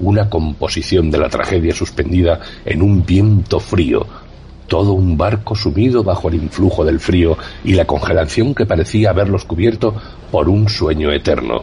[0.00, 4.06] una composición de la tragedia suspendida en un viento frío,
[4.68, 9.44] todo un barco sumido bajo el influjo del frío y la congelación que parecía haberlos
[9.44, 9.94] cubierto
[10.30, 11.62] por un sueño eterno.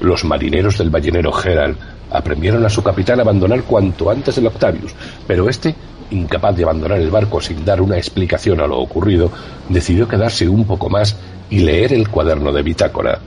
[0.00, 1.76] Los marineros del ballenero Gerald
[2.10, 4.94] apremieron a su capitán a abandonar cuanto antes el Octavius,
[5.26, 5.74] pero este,
[6.10, 9.30] incapaz de abandonar el barco sin dar una explicación a lo ocurrido,
[9.68, 11.16] decidió quedarse un poco más
[11.50, 13.18] y leer el cuaderno de bitácora.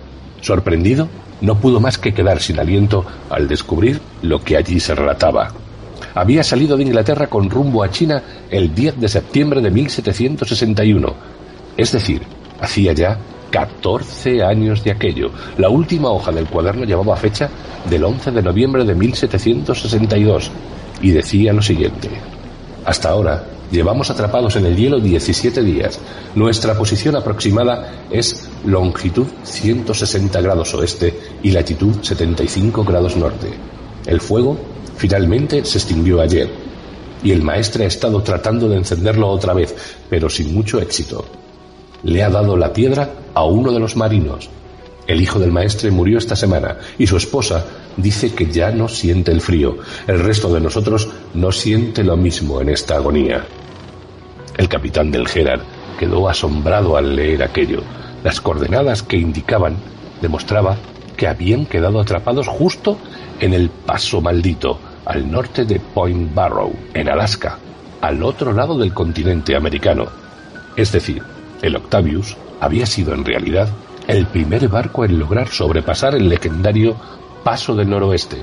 [0.42, 1.10] Sorprendido,
[1.42, 5.52] no pudo más que quedar sin aliento al descubrir lo que allí se relataba.
[6.16, 11.14] Había salido de Inglaterra con rumbo a China el 10 de septiembre de 1761,
[11.78, 12.22] es decir,
[12.60, 13.18] hacía ya
[13.50, 15.32] 14 años de aquello.
[15.58, 17.50] La última hoja del cuaderno llevaba fecha
[17.90, 20.52] del 11 de noviembre de 1762
[21.02, 22.10] y decía lo siguiente.
[22.86, 26.00] Hasta ahora llevamos atrapados en el hielo 17 días.
[26.36, 33.50] Nuestra posición aproximada es longitud 160 grados oeste y latitud 75 grados norte.
[34.06, 34.58] El fuego
[34.98, 36.50] finalmente se extinguió ayer
[37.24, 39.76] y el maestre ha estado tratando de encenderlo otra vez,
[40.10, 41.26] pero sin mucho éxito
[42.04, 44.50] le ha dado la piedra a uno de los marinos.
[45.08, 47.66] El hijo del maestre murió esta semana y su esposa
[47.98, 49.78] dice que ya no siente el frío.
[50.08, 53.44] El resto de nosotros no siente lo mismo en esta agonía.
[54.58, 55.62] El capitán del Gerard
[55.98, 57.82] quedó asombrado al leer aquello.
[58.24, 59.78] Las coordenadas que indicaban
[60.22, 60.78] demostraba
[61.18, 62.98] que habían quedado atrapados justo
[63.40, 67.58] en el paso maldito, al norte de Point Barrow, en Alaska,
[68.02, 70.06] al otro lado del continente americano.
[70.76, 71.24] Es decir,
[71.62, 73.70] el Octavius había sido en realidad
[74.08, 76.96] el primer barco en lograr sobrepasar el legendario
[77.44, 78.38] Paso del Noroeste,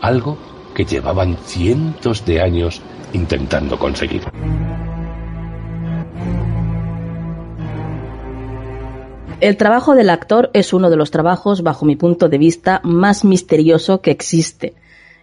[0.00, 0.38] algo
[0.74, 2.80] que llevaban cientos de años
[3.12, 4.22] intentando conseguir.
[9.40, 13.24] El trabajo del actor es uno de los trabajos, bajo mi punto de vista, más
[13.24, 14.74] misterioso que existe.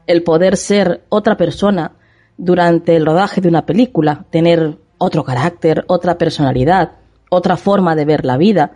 [0.08, 1.94] El poder ser otra persona
[2.38, 6.92] durante el rodaje de una película, tener otro carácter, otra personalidad,
[7.30, 8.74] otra forma de ver la vida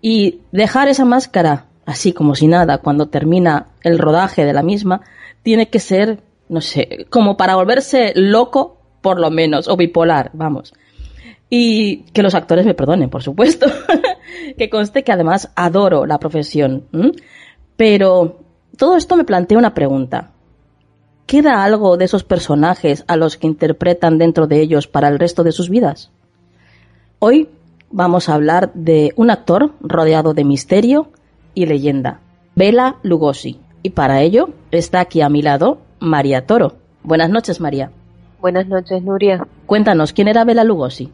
[0.00, 5.02] y dejar esa máscara así como si nada cuando termina el rodaje de la misma
[5.42, 10.72] tiene que ser, no sé, como para volverse loco por lo menos, o bipolar, vamos.
[11.50, 13.66] Y que los actores me perdonen, por supuesto.
[14.56, 16.84] que conste que además adoro la profesión.
[17.76, 18.40] Pero
[18.78, 20.30] todo esto me plantea una pregunta.
[21.26, 25.44] ¿Queda algo de esos personajes a los que interpretan dentro de ellos para el resto
[25.44, 26.10] de sus vidas?
[27.18, 27.48] Hoy
[27.92, 31.08] vamos a hablar de un actor rodeado de misterio
[31.54, 32.20] y leyenda,
[32.56, 36.74] Bela Lugosi, Y para ello está aquí a mi lado María Toro.
[37.02, 37.90] Buenas noches, María.
[38.40, 39.46] Buenas noches, Nuria.
[39.66, 41.10] Cuéntanos, ¿quién era Bela Lugosi?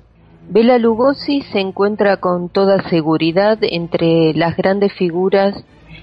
[0.50, 5.54] Bela Lugosi se encuentra con toda seguridad entre las grandes figuras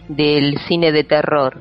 [0.07, 1.57] del cine de terror,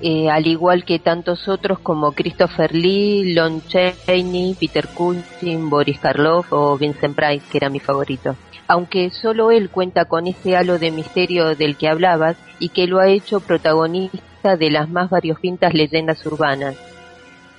[0.00, 6.52] eh, al igual que tantos otros como Christopher Lee, Lon Chaney, Peter Cushing, Boris Karloff
[6.52, 8.36] o Vincent Price, que era mi favorito.
[8.68, 12.98] Aunque solo él cuenta con ese halo de misterio del que hablabas y que lo
[12.98, 16.76] ha hecho protagonista de las más variopintas leyendas urbanas.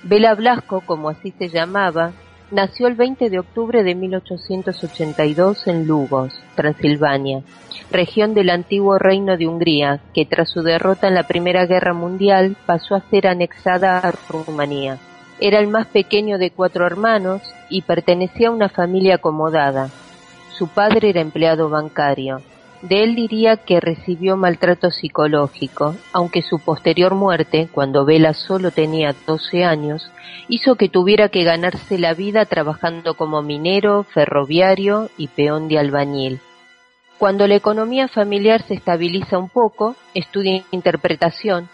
[0.02, 2.12] Bela Blasco, como así se llamaba,
[2.50, 7.42] Nació el 20 de octubre de 1882 en Lugos, Transilvania,
[7.90, 12.56] región del antiguo reino de Hungría, que tras su derrota en la Primera Guerra Mundial
[12.66, 14.98] pasó a ser anexada a Rumanía.
[15.40, 19.90] Era el más pequeño de cuatro hermanos y pertenecía a una familia acomodada.
[20.50, 22.40] Su padre era empleado bancario.
[22.82, 29.14] De él diría que recibió maltrato psicológico, aunque su posterior muerte, cuando Vela solo tenía
[29.26, 30.10] 12 años,
[30.48, 36.40] hizo que tuviera que ganarse la vida trabajando como minero, ferroviario y peón de albañil.
[37.18, 41.68] Cuando la economía familiar se estabiliza un poco, estudia interpretación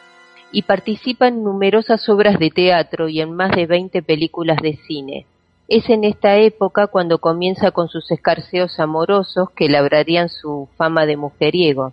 [0.51, 5.27] y participa en numerosas obras de teatro y en más de 20 películas de cine.
[5.69, 11.19] Es en esta época cuando comienza con sus escarceos amorosos que labrarían su fama de
[11.19, 11.93] mujeriego,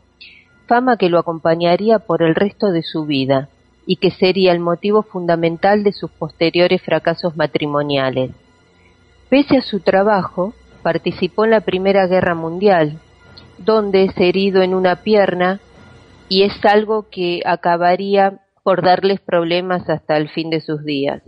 [0.65, 3.49] fama que lo acompañaría por el resto de su vida
[3.85, 8.31] y que sería el motivo fundamental de sus posteriores fracasos matrimoniales.
[9.29, 12.99] Pese a su trabajo, participó en la Primera Guerra Mundial,
[13.65, 15.59] donde es herido en una pierna
[16.29, 21.21] y es algo que acabaría por darles problemas hasta el fin de sus días.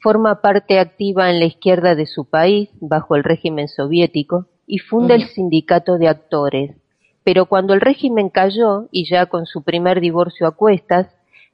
[0.00, 5.14] Forma parte activa en la izquierda de su país, bajo el régimen soviético, y funda
[5.14, 6.76] el sindicato de actores.
[7.24, 11.06] Pero cuando el régimen cayó, y ya con su primer divorcio a cuestas,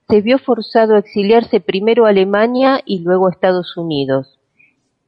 [0.08, 4.38] se vio forzado a exiliarse primero a Alemania y luego a Estados Unidos.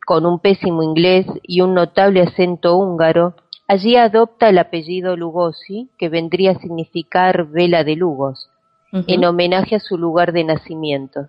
[0.04, 3.36] Con un pésimo inglés y un notable acento húngaro,
[3.70, 8.50] allí adopta el apellido Lugosi, que vendría a significar vela de Lugos,
[8.92, 11.28] en homenaje a su lugar de nacimiento.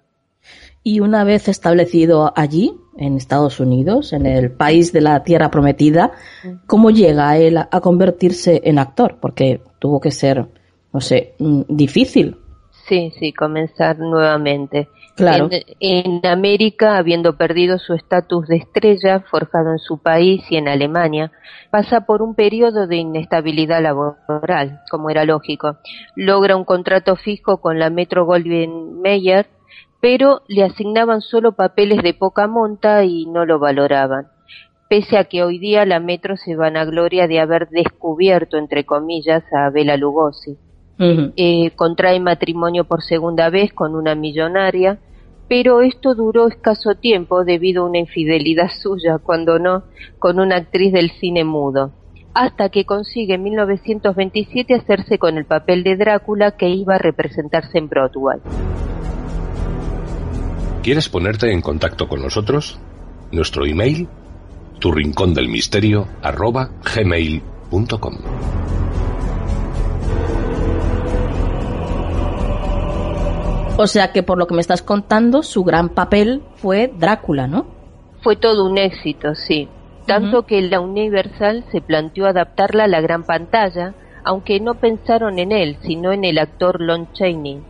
[0.81, 6.13] Y una vez establecido allí, en Estados Unidos, en el país de la Tierra Prometida,
[6.65, 9.19] ¿cómo llega él a convertirse en actor?
[9.21, 10.47] Porque tuvo que ser,
[10.91, 12.37] no sé, mm, difícil.
[12.87, 14.89] Sí, sí, comenzar nuevamente.
[15.21, 15.49] Claro.
[15.79, 20.67] En, en América, habiendo perdido su estatus de estrella, forjado en su país y en
[20.67, 21.31] Alemania,
[21.69, 25.77] pasa por un periodo de inestabilidad laboral, como era lógico.
[26.15, 29.47] Logra un contrato fijo con la Metro Goldwyn Mayer,
[30.01, 34.27] pero le asignaban solo papeles de poca monta y no lo valoraban.
[34.89, 39.69] Pese a que hoy día la Metro se vanagloria de haber descubierto, entre comillas, a
[39.69, 40.57] Bela Lugosi.
[41.03, 44.99] Eh, contrae matrimonio por segunda vez con una millonaria,
[45.51, 49.83] pero esto duró escaso tiempo debido a una infidelidad suya, cuando no,
[50.17, 51.91] con una actriz del cine mudo,
[52.33, 57.79] hasta que consigue en 1927 hacerse con el papel de Drácula que iba a representarse
[57.79, 58.39] en Broadway.
[60.83, 62.79] ¿Quieres ponerte en contacto con nosotros?
[63.33, 64.07] Nuestro email,
[64.79, 68.15] tu rincón del misterio, arroba gmail.com.
[73.77, 77.65] O sea que por lo que me estás contando, su gran papel fue Drácula, ¿no?
[78.21, 79.67] Fue todo un éxito, sí.
[80.05, 83.93] Tanto que la Universal se planteó adaptarla a la gran pantalla,
[84.23, 87.61] aunque no pensaron en él, sino en el actor Lon Chaney,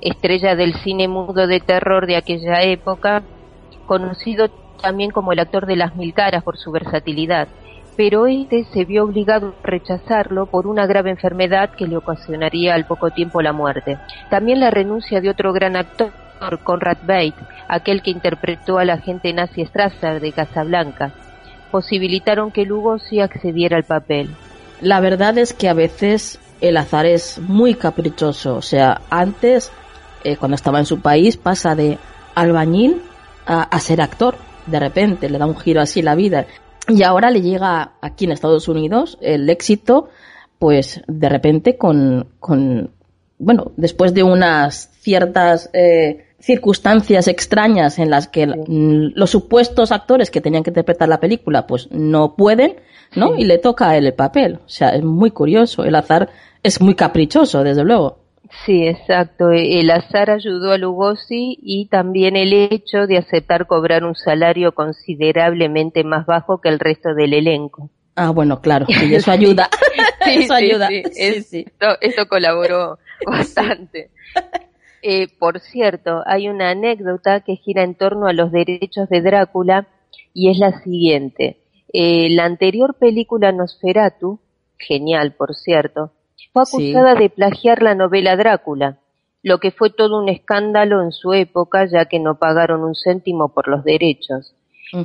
[0.00, 3.22] estrella del cine mudo de terror de aquella época,
[3.86, 4.48] conocido
[4.80, 7.48] también como el actor de las mil caras por su versatilidad,
[7.96, 12.86] pero este se vio obligado a rechazarlo por una grave enfermedad que le ocasionaría al
[12.86, 13.98] poco tiempo la muerte.
[14.30, 16.12] También la renuncia de otro gran actor,
[16.62, 17.34] Conrad Bates,
[17.68, 21.12] aquel que interpretó al agente nazi Strasser de Casablanca,
[21.70, 24.30] posibilitaron que Lugosi accediera al papel.
[24.80, 29.72] La verdad es que a veces el azar es muy caprichoso, o sea, antes
[30.26, 31.98] eh, cuando estaba en su país, pasa de
[32.34, 33.00] albañil
[33.46, 34.34] a, ser actor.
[34.66, 36.46] De repente le da un giro así la vida.
[36.88, 40.08] Y ahora le llega aquí en Estados Unidos el éxito,
[40.58, 42.90] pues de repente con, con
[43.38, 50.40] bueno, después de unas ciertas eh, circunstancias extrañas en las que los supuestos actores que
[50.40, 52.76] tenían que interpretar la película, pues no pueden,
[53.14, 53.36] ¿no?
[53.36, 54.60] Y le toca a él el papel.
[54.64, 55.84] O sea, es muy curioso.
[55.84, 56.30] El azar
[56.62, 58.25] es muy caprichoso, desde luego.
[58.64, 59.50] Sí, exacto.
[59.50, 64.72] E, el azar ayudó a Lugosi y también el hecho de aceptar cobrar un salario
[64.72, 67.90] considerablemente más bajo que el resto del elenco.
[68.14, 69.68] Ah, bueno, claro, y eso ayuda.
[70.24, 70.88] sí, eso ayuda.
[70.88, 71.66] Sí,
[72.00, 74.10] Esto, colaboró bastante.
[75.02, 79.86] Eh, por cierto, hay una anécdota que gira en torno a los derechos de Drácula
[80.32, 81.58] y es la siguiente.
[81.92, 84.40] Eh, la anterior película Nosferatu,
[84.78, 86.12] genial por cierto,
[86.56, 88.98] fue acusada de plagiar la novela Drácula,
[89.42, 93.52] lo que fue todo un escándalo en su época ya que no pagaron un céntimo
[93.52, 94.54] por los derechos.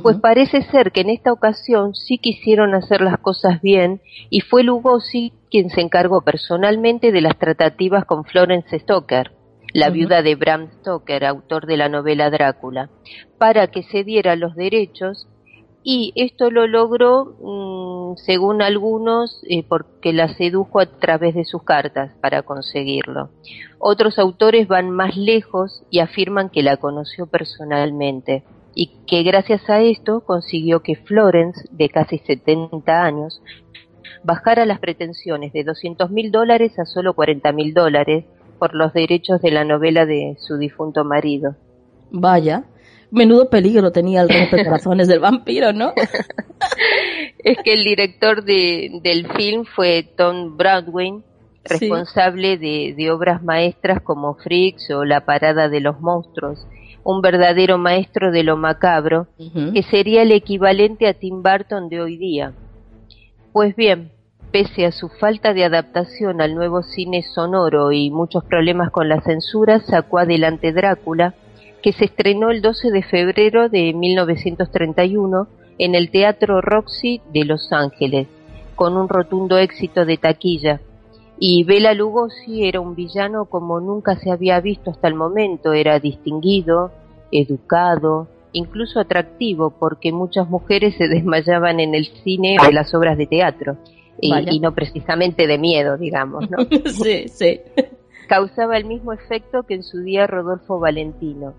[0.02, 4.00] Pues parece ser que en esta ocasión sí quisieron hacer las cosas bien
[4.30, 9.32] y fue Lugosi quien se encargó personalmente de las tratativas con Florence Stoker,
[9.74, 12.90] la viuda de Bram Stoker, autor de la novela Drácula,
[13.38, 14.04] para que se
[14.36, 15.26] los derechos
[15.84, 21.62] y esto lo logró, mm, según algunos, eh, porque la sedujo a través de sus
[21.62, 23.30] cartas para conseguirlo.
[23.78, 29.80] Otros autores van más lejos y afirman que la conoció personalmente y que gracias a
[29.80, 33.42] esto consiguió que Florence, de casi 70 años,
[34.22, 38.24] bajara las pretensiones de 200 mil dólares a solo 40 mil dólares
[38.58, 41.56] por los derechos de la novela de su difunto marido.
[42.10, 42.64] Vaya,
[43.12, 44.28] menudo peligro tenía el
[44.64, 45.92] corazones del vampiro, ¿no?
[47.38, 51.22] es que el director de, del film fue Tom Broadway,
[51.64, 56.66] responsable de, de, obras maestras como Freaks o La Parada de los Monstruos,
[57.04, 59.26] un verdadero maestro de lo macabro,
[59.72, 62.52] que sería el equivalente a Tim Burton de hoy día.
[63.52, 64.10] Pues bien,
[64.50, 69.20] pese a su falta de adaptación al nuevo cine sonoro y muchos problemas con la
[69.20, 71.34] censura, sacó adelante Drácula,
[71.82, 77.72] que se estrenó el 12 de febrero de 1931 en el Teatro Roxy de Los
[77.72, 78.28] Ángeles,
[78.76, 80.80] con un rotundo éxito de taquilla
[81.44, 85.98] y Bela Lugosi era un villano como nunca se había visto hasta el momento, era
[85.98, 86.92] distinguido,
[87.32, 93.26] educado, incluso atractivo, porque muchas mujeres se desmayaban en el cine de las obras de
[93.26, 93.76] teatro,
[94.20, 96.58] y, no precisamente de miedo, digamos, ¿no?
[96.86, 97.60] sí, sí.
[98.28, 101.54] Causaba el mismo efecto que en su día Rodolfo Valentino.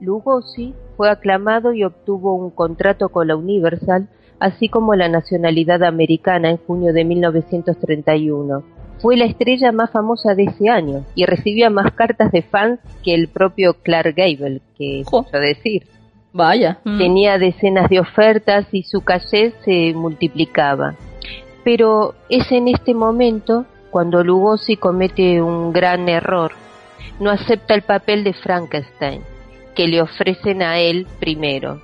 [0.00, 4.08] Lugosi fue aclamado y obtuvo un contrato con la Universal,
[4.40, 10.44] así como la nacionalidad americana en junio de 1931 fue la estrella más famosa de
[10.44, 15.06] ese año y recibía más cartas de fans que el propio Clark Gable, que es
[15.32, 15.86] decir.
[16.32, 16.78] Vaya.
[16.84, 16.98] Mm.
[16.98, 20.94] Tenía decenas de ofertas y su caché se multiplicaba.
[21.64, 26.52] Pero es en este momento cuando Lugosi comete un gran error.
[27.20, 29.22] No acepta el papel de Frankenstein,
[29.78, 31.80] que le ofrecen a él primero.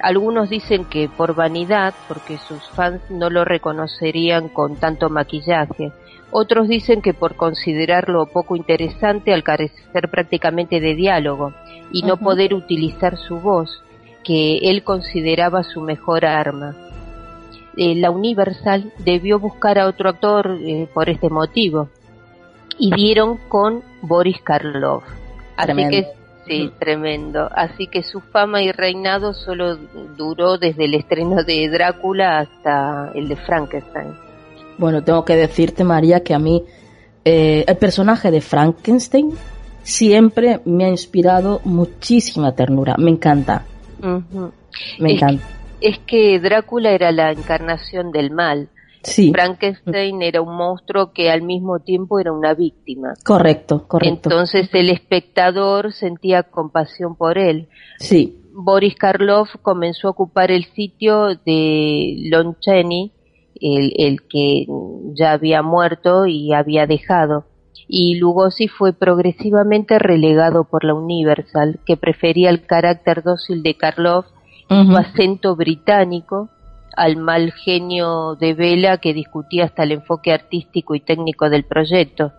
[0.00, 5.92] Algunos dicen que por vanidad, porque sus fans no lo reconocerían con tanto maquillaje,
[6.30, 11.52] otros dicen que por considerarlo poco interesante al carecer prácticamente de diálogo
[11.92, 13.82] y no poder utilizar su voz,
[14.24, 16.74] que él consideraba su mejor arma.
[17.76, 21.90] Eh, la Universal debió buscar a otro actor eh, por este motivo
[22.78, 25.04] y dieron con Boris Karloff.
[25.58, 26.15] Así que
[26.46, 27.48] sí, tremendo.
[27.52, 29.76] Así que su fama y reinado solo
[30.16, 34.14] duró desde el estreno de Drácula hasta el de Frankenstein.
[34.78, 36.64] Bueno, tengo que decirte, María, que a mí
[37.24, 39.32] eh, el personaje de Frankenstein
[39.82, 42.94] siempre me ha inspirado muchísima ternura.
[42.98, 43.64] Me encanta.
[44.98, 45.44] Me encanta.
[45.80, 48.68] es que Drácula era la encarnación del mal.
[49.06, 49.30] Sí.
[49.32, 53.14] Frankenstein era un monstruo que al mismo tiempo era una víctima.
[53.24, 54.30] Correcto, correcto.
[54.30, 57.68] Entonces el espectador sentía compasión por él.
[57.98, 58.42] Sí.
[58.52, 63.12] Boris Karloff comenzó a ocupar el sitio de Lon Chaney
[63.60, 64.66] el, el que
[65.14, 67.46] ya había muerto y había dejado,
[67.88, 74.26] y Lugosi fue progresivamente relegado por la Universal, que prefería el carácter dócil de Karloff,
[74.68, 76.48] su acento británico,
[76.96, 82.32] al mal genio de Vela que discutía hasta el enfoque artístico y técnico del proyecto,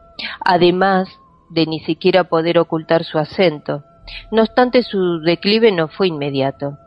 [0.43, 1.10] además
[1.50, 3.84] de ni siquiera poder ocultar su acento.
[4.32, 6.78] No obstante, su declive no fue inmediato.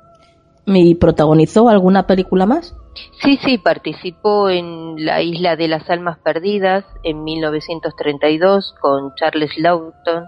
[0.67, 2.77] ¿Y protagonizó alguna película más?
[3.23, 10.25] Sí, sí, participó en La Isla de las Almas Perdidas en 1932 con Charles Lawton.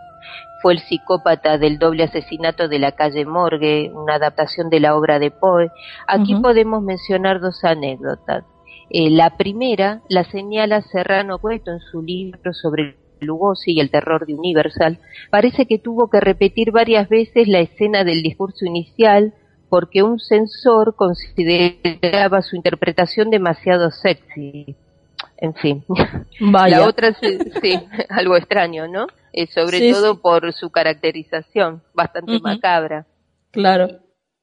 [0.62, 5.18] Fue el psicópata del doble asesinato de la calle Morgue, una adaptación de la obra
[5.18, 5.70] de Poe.
[6.06, 8.44] Aquí podemos mencionar dos anécdotas.
[8.88, 14.26] Eh, la primera la señala Serrano Cueto en su libro sobre Lugosi y el terror
[14.26, 14.98] de Universal.
[15.30, 19.34] Parece que tuvo que repetir varias veces la escena del discurso inicial
[19.68, 24.76] porque un censor consideraba su interpretación demasiado sexy.
[25.36, 25.84] En fin.
[26.40, 26.80] Vaya.
[26.80, 29.06] La otra, sí, algo extraño, ¿no?
[29.32, 33.06] Eh, sobre todo por su caracterización, bastante macabra.
[33.50, 33.88] Claro.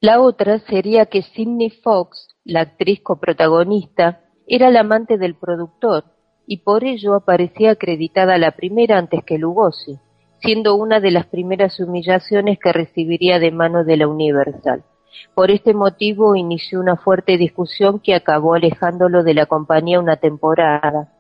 [0.02, 6.06] La otra sería que Sidney Fox, la actriz coprotagonista, era la amante del productor
[6.48, 10.00] y por ello aparecía acreditada la primera antes que Lugosi.
[10.42, 14.86] siendo una de las primeras humillaciones que recibiría de mano de la Universal.
[15.34, 21.14] Por este motivo inició una fuerte discusión que acabó alejándolo de la compañía una temporada.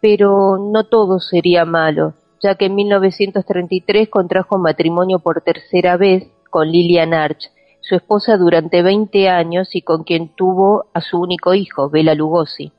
[0.00, 6.70] Pero no todo sería malo, ya que en 1933 contrajo matrimonio por tercera vez con
[6.70, 11.90] Lillian Arch, su esposa durante 20 años y con quien tuvo a su único hijo,
[11.90, 12.72] Bela Lugosi.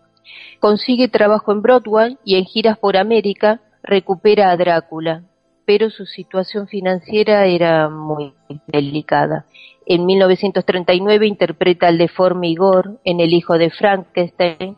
[0.60, 5.24] Consigue trabajo en Broadway y en giras por América recupera a Drácula,
[5.66, 8.34] pero su situación financiera era muy
[8.68, 9.46] delicada.
[9.86, 14.78] En 1939 interpreta al deforme Igor en El hijo de Frankenstein,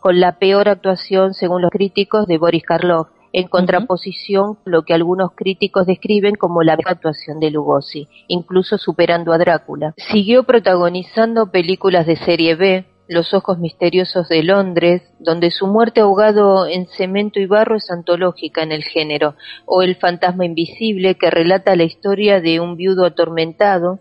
[0.00, 4.92] con la peor actuación, según los críticos, de Boris Karloff, en contraposición con lo que
[4.92, 9.94] algunos críticos describen como la actuación de Lugosi, incluso superando a Drácula.
[9.96, 16.66] Siguió protagonizando películas de serie B, los ojos misteriosos de Londres, donde su muerte ahogado
[16.66, 21.76] en cemento y barro es antológica en el género, o El fantasma invisible, que relata
[21.76, 24.00] la historia de un viudo atormentado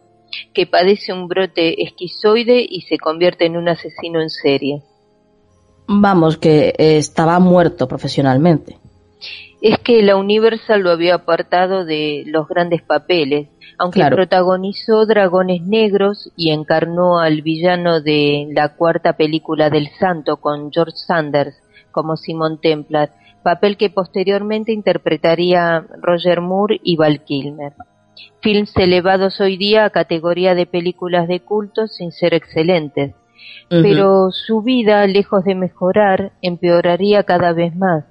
[0.54, 4.82] que padece un brote esquizoide y se convierte en un asesino en serie.
[5.88, 8.78] Vamos, que eh, estaba muerto profesionalmente
[9.64, 13.48] es que la Universal lo había apartado de los grandes papeles,
[13.80, 20.70] aunque protagonizó Dragones Negros y encarnó al villano de la cuarta película del Santo con
[20.70, 21.56] George Sanders
[21.92, 23.12] como Simon Templar,
[23.42, 27.72] papel que posteriormente interpretaría Roger Moore y Val Kilmer.
[28.42, 33.16] Films elevados hoy día a categoría de películas de culto sin ser excelentes,
[33.70, 38.06] pero su vida, lejos de mejorar, empeoraría cada vez más.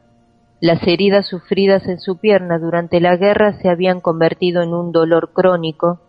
[0.60, 5.32] Las heridas sufridas en su pierna durante la guerra se habían convertido en un dolor
[5.32, 6.00] crónico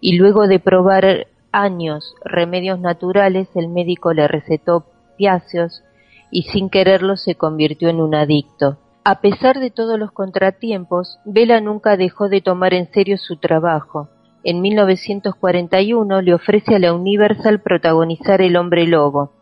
[0.00, 4.84] y luego de probar años remedios naturales el médico le recetó
[5.16, 5.82] piáceos
[6.30, 8.78] y sin quererlo se convirtió en un adicto.
[9.02, 14.10] A pesar de todos los contratiempos, Vela nunca dejó de tomar en serio su trabajo.
[14.44, 19.32] En 1941 le ofrece a la Universal protagonizar El hombre lobo,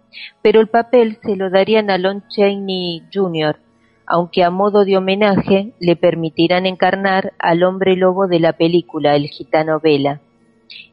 [0.43, 3.57] pero el papel se lo darían a Lon Chaney Jr.,
[4.07, 9.27] aunque a modo de homenaje le permitirán encarnar al hombre lobo de la película El
[9.27, 10.21] gitano Vela.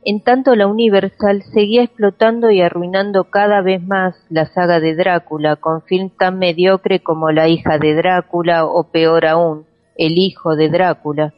[0.04, 5.56] En tanto la Universal seguía explotando y arruinando cada vez más la saga de Drácula
[5.56, 9.66] con film tan mediocre como La hija de Drácula o peor aún,
[9.98, 11.34] El hijo de Drácula.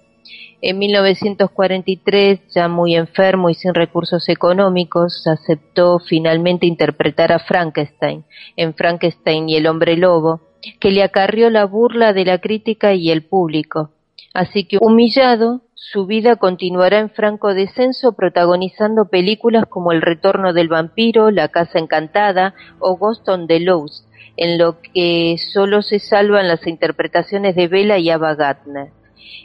[0.59, 8.25] En 1943, ya muy enfermo y sin recursos económicos, aceptó finalmente interpretar a Frankenstein
[8.55, 10.41] en Frankenstein y el hombre lobo,
[10.79, 13.91] que le acarrió la burla de la crítica y el público.
[14.33, 20.69] Así que, humillado, su vida continuará en franco descenso protagonizando películas como El retorno del
[20.69, 24.03] vampiro, La casa encantada o Ghost on the Loose,
[24.37, 28.89] en lo que solo se salvan las interpretaciones de Bella y Ava Gardner.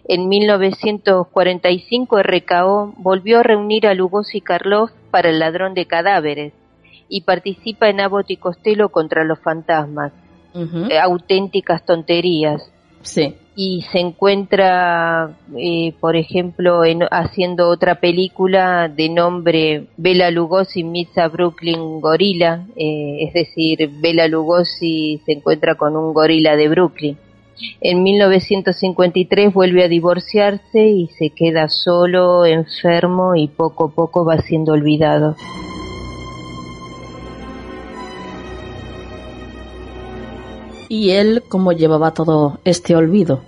[0.09, 6.55] En 1945 RKO volvió a reunir a Lugosi Karloff para El ladrón de cadáveres
[7.11, 10.12] y participa en Abbott y Costello contra los fantasmas.
[10.55, 12.72] Eh, auténticas tonterías.
[13.03, 13.35] Sí.
[13.55, 21.19] Y se encuentra, eh, por ejemplo, en, haciendo otra película de nombre Bela Lugosi meets
[21.19, 27.19] a Brooklyn Gorilla, eh, es decir, Bela Lugosi se encuentra con un gorila de Brooklyn.
[27.81, 34.39] En 1953 vuelve a divorciarse y se queda solo, enfermo y poco a poco va
[34.39, 35.37] siendo olvidado.
[40.93, 43.40] Y él cómo llevaba todo este olvido.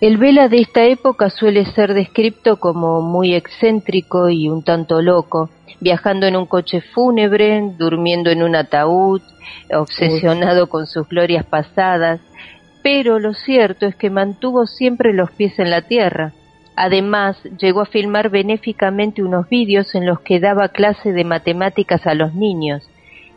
[0.00, 5.48] El Vela de esta época suele ser descrito como muy excéntrico y un tanto loco,
[5.78, 9.22] viajando en un coche fúnebre, durmiendo en un ataúd,
[9.72, 12.20] obsesionado con sus glorias pasadas,
[12.82, 16.32] pero lo cierto es que mantuvo siempre los pies en la tierra.
[16.74, 22.14] Además, llegó a filmar benéficamente unos vídeos en los que daba clase de matemáticas a
[22.14, 22.82] los niños.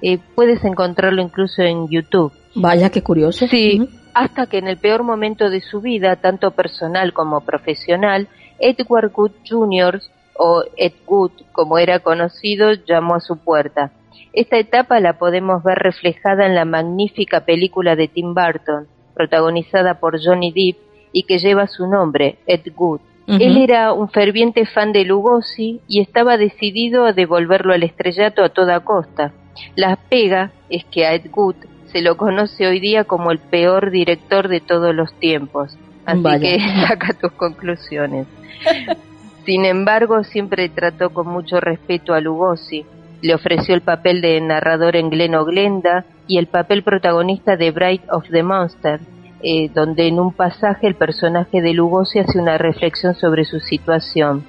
[0.01, 2.33] Eh, puedes encontrarlo incluso en YouTube.
[2.55, 3.47] Vaya, qué curioso.
[3.47, 8.27] Sí, hasta que en el peor momento de su vida, tanto personal como profesional,
[8.59, 10.01] Edward Good Jr.,
[10.43, 13.91] o Ed Good, como era conocido, llamó a su puerta.
[14.33, 20.23] Esta etapa la podemos ver reflejada en la magnífica película de Tim Burton, protagonizada por
[20.23, 20.79] Johnny Depp
[21.11, 23.01] y que lleva su nombre, Ed Good.
[23.27, 28.49] Él era un ferviente fan de Lugosi y estaba decidido a devolverlo al estrellato a
[28.49, 29.31] toda costa.
[29.75, 31.55] La pega es que a Ed Good
[31.91, 35.77] se lo conoce hoy día como el peor director de todos los tiempos.
[36.05, 38.27] Así que saca tus conclusiones.
[39.45, 42.85] Sin embargo, siempre trató con mucho respeto a Lugosi.
[43.21, 48.03] Le ofreció el papel de narrador en Glen Glenda y el papel protagonista de Bright
[48.11, 48.99] of the Monster,
[49.43, 54.43] eh, donde en un pasaje el personaje de Lugosi hace una reflexión sobre su situación,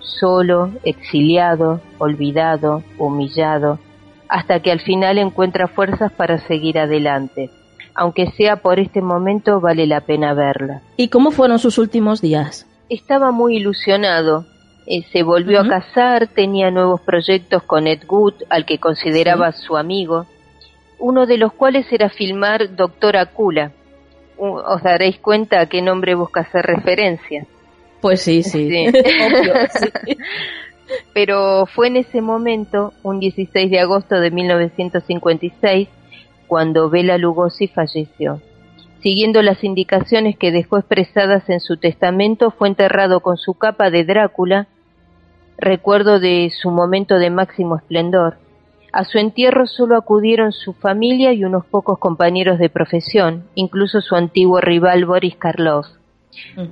[0.00, 3.78] solo, exiliado, olvidado, humillado,
[4.28, 7.50] hasta que al final encuentra fuerzas para seguir adelante.
[7.94, 10.82] Aunque sea por este momento, vale la pena verla.
[10.96, 12.66] ¿Y cómo fueron sus últimos días?
[12.88, 14.46] Estaba muy ilusionado.
[14.86, 19.76] Eh, se volvió a casar, tenía nuevos proyectos con Ed Wood, al que consideraba su
[19.76, 20.26] amigo,
[20.98, 23.72] uno de los cuales era filmar Doctora Kula.
[24.38, 27.46] Os daréis cuenta a qué nombre busca hacer referencia.
[28.00, 28.70] Pues sí, sí.
[31.12, 35.88] Pero fue en ese momento, un 16 de agosto de 1956,
[36.46, 38.40] cuando Bela Lugosi falleció.
[39.00, 44.04] Siguiendo las indicaciones que dejó expresadas en su testamento, fue enterrado con su capa de
[44.04, 44.66] Drácula,
[45.56, 48.38] recuerdo de su momento de máximo esplendor.
[48.92, 54.16] A su entierro solo acudieron su familia y unos pocos compañeros de profesión, incluso su
[54.16, 55.86] antiguo rival Boris Karloff.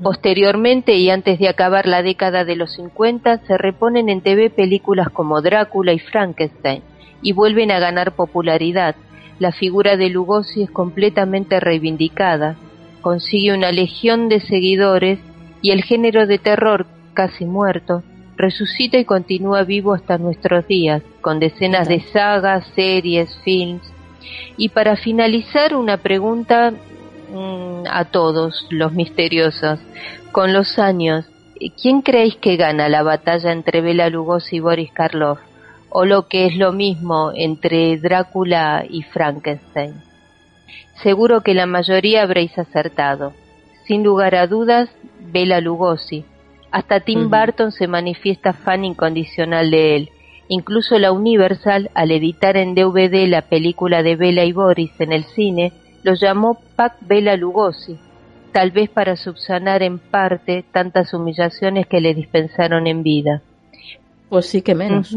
[0.02, 5.08] Posteriormente y antes de acabar la década de los 50 se reponen en TV películas
[5.10, 6.82] como Drácula y Frankenstein
[7.22, 8.96] y vuelven a ganar popularidad.
[9.38, 12.56] La figura de Lugosi es completamente reivindicada,
[13.00, 15.18] consigue una legión de seguidores
[15.62, 18.02] y el género de terror casi muerto
[18.36, 23.82] resucita y continúa vivo hasta nuestros días, con decenas de sagas, series, films.
[24.56, 26.72] Y para finalizar, una pregunta
[27.88, 29.78] a todos los misteriosos.
[30.32, 31.26] Con los años,
[31.80, 35.38] ¿quién creéis que gana la batalla entre Bela Lugosi y Boris Karloff?
[35.88, 39.94] O lo que es lo mismo entre Drácula y Frankenstein.
[41.02, 43.32] Seguro que la mayoría habréis acertado.
[43.86, 46.24] Sin lugar a dudas, Bela Lugosi.
[46.70, 50.10] Hasta Tim Burton se manifiesta fan incondicional de él.
[50.48, 55.24] Incluso la Universal, al editar en DVD la película de Bela y Boris en el
[55.24, 55.72] cine,
[56.06, 57.98] lo llamó Pac Bela Lugosi,
[58.52, 63.42] tal vez para subsanar en parte tantas humillaciones que le dispensaron en vida.
[64.28, 65.16] Pues sí que menos.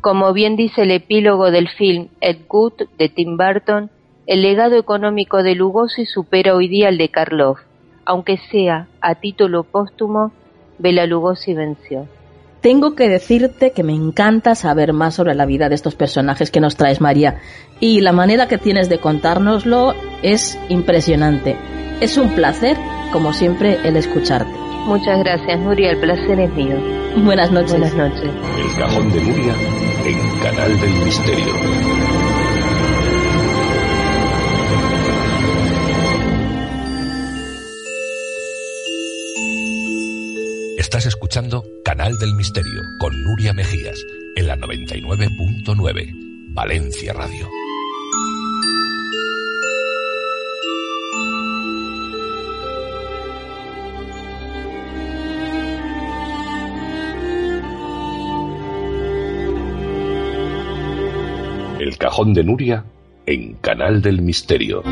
[0.00, 3.90] Como bien dice el epílogo del film Ed Good de Tim Burton,
[4.28, 7.58] el legado económico de Lugosi supera hoy día el de Karloff.
[8.04, 10.30] Aunque sea a título póstumo,
[10.78, 12.06] Bela Lugosi venció.
[12.60, 16.60] Tengo que decirte que me encanta saber más sobre la vida de estos personajes que
[16.60, 17.40] nos traes, María,
[17.80, 21.56] y la manera que tienes de contárnoslo es impresionante.
[22.00, 22.76] Es un placer,
[23.12, 24.52] como siempre, el escucharte.
[24.86, 26.76] Muchas gracias, Nuria, el placer es mío.
[27.16, 27.72] Buenas noches.
[27.72, 28.24] Buenas noches.
[28.24, 29.54] El cajón de Nuria
[30.04, 32.19] en Canal del Misterio.
[40.80, 44.02] Estás escuchando Canal del Misterio con Nuria Mejías
[44.34, 47.50] en la 99.9 Valencia Radio.
[61.78, 62.86] El cajón de Nuria
[63.26, 64.82] en Canal del Misterio.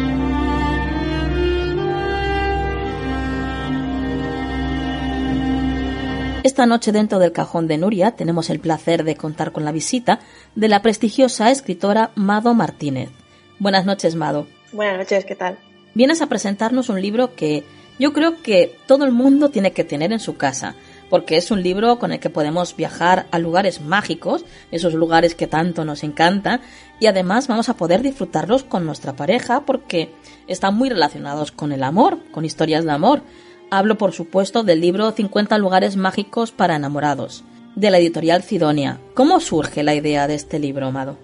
[6.45, 10.20] Esta noche dentro del cajón de Nuria tenemos el placer de contar con la visita
[10.55, 13.11] de la prestigiosa escritora Mado Martínez.
[13.59, 14.47] Buenas noches, Mado.
[14.72, 15.59] Buenas noches, ¿qué tal?
[15.95, 17.64] Vienes a presentarnos un libro que
[17.99, 20.76] yo creo que todo el mundo tiene que tener en su casa,
[21.11, 25.49] porque es un libro con el que podemos viajar a lugares mágicos, esos lugares que
[25.49, 26.61] tanto nos encantan,
[27.01, 30.14] y además vamos a poder disfrutarlos con nuestra pareja porque
[30.47, 33.22] están muy relacionados con el amor, con historias de amor.
[33.71, 37.45] Hablo, por supuesto, del libro 50 lugares mágicos para enamorados,
[37.75, 38.99] de la editorial Sidonia.
[39.12, 41.16] ¿Cómo surge la idea de este libro, Amado?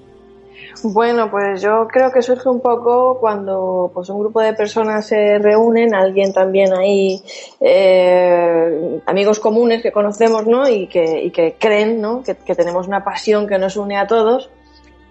[0.82, 5.38] Bueno, pues yo creo que surge un poco cuando pues un grupo de personas se
[5.38, 7.22] reúnen, alguien también ahí,
[7.60, 10.68] eh, amigos comunes que conocemos, ¿no?
[10.68, 12.22] Y que, que creen, ¿no?
[12.22, 14.50] Que, tenemos una pasión que nos une a todos,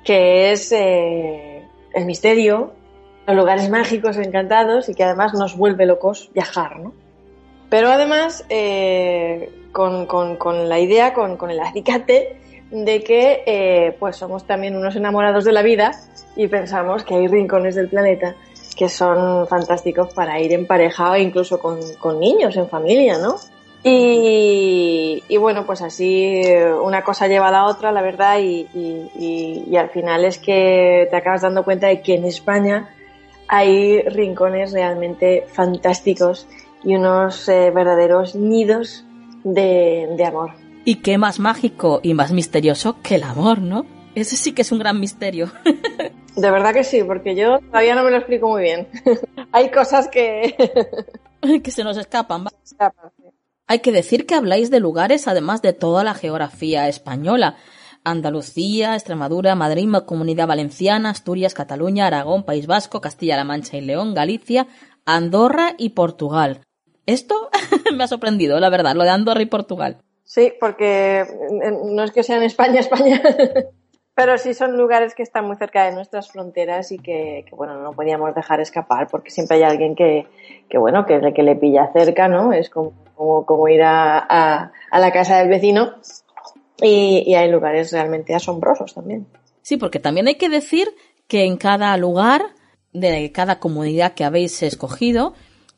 [0.03, 2.73] que es eh, el misterio,
[3.25, 6.93] los lugares mágicos encantados y que además nos vuelve locos viajar, ¿no?
[7.73, 10.07] Pero además, eh, con,
[10.69, 12.37] la idea, con, el acicate
[12.69, 15.89] de que eh, pues somos también unos enamorados de la vida
[16.35, 18.35] y pensamos que hay rincones del planeta
[18.77, 23.37] que son fantásticos para ir en pareja o incluso con, niños, en familia, ¿no?
[23.83, 26.43] Y, bueno, pues así
[26.79, 31.15] una cosa lleva a la otra, la verdad, y, y, al final es que te
[31.15, 32.93] acabas dando cuenta de que en España
[33.47, 36.47] hay rincones realmente fantásticos
[36.83, 39.05] y unos eh, verdaderos nidos
[39.43, 40.51] de, amor.
[40.85, 43.85] Y qué más mágico y más misterioso que el amor, ¿no?
[44.15, 45.51] Ese sí que es un gran misterio.
[46.35, 48.87] De verdad que sí, porque yo todavía no me lo explico muy bien.
[49.51, 50.55] Hay cosas que...
[51.63, 52.45] que se nos escapan.
[53.67, 57.57] Hay que decir que habláis de lugares además de toda la geografía española.
[58.03, 64.67] Andalucía, Extremadura, Madrid, Comunidad Valenciana, Asturias, Cataluña, Aragón, País Vasco, Castilla-La Mancha y León, Galicia,
[65.05, 66.61] Andorra y Portugal.
[67.05, 67.49] Esto
[67.95, 69.97] me ha sorprendido, la verdad, lo de Andorra y Portugal.
[70.23, 71.25] Sí, porque
[71.93, 73.21] no es que sea en España, España,
[74.15, 77.91] pero sí son lugares que están muy cerca de nuestras fronteras y que, bueno, no
[77.93, 80.27] podíamos dejar escapar porque siempre hay alguien que,
[80.69, 82.53] que bueno, que, que le pilla cerca, ¿no?
[82.53, 82.93] Es como,
[83.45, 85.95] como, ir a, a, la casa del vecino
[86.81, 89.27] y, y hay lugares realmente asombrosos también.
[89.61, 90.89] Sí, porque también hay que decir
[91.27, 92.43] que en cada lugar
[92.91, 95.33] de cada comunidad que habéis escogido,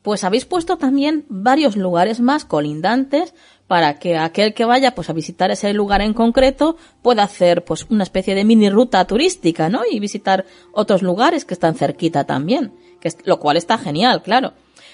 [0.06, 3.34] pues habéis puesto también varios lugares más colindantes
[3.66, 7.86] para que aquel que vaya pues a visitar ese lugar en concreto pueda hacer pues
[7.90, 9.80] una especie de mini ruta turística, ¿no?
[9.84, 14.52] Y visitar otros lugares que están cerquita también, que es, lo cual está genial, claro.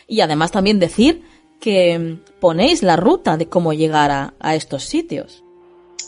[0.09, 1.21] Y además también decir
[1.61, 5.45] que ponéis la ruta de cómo llegar a, a estos sitios.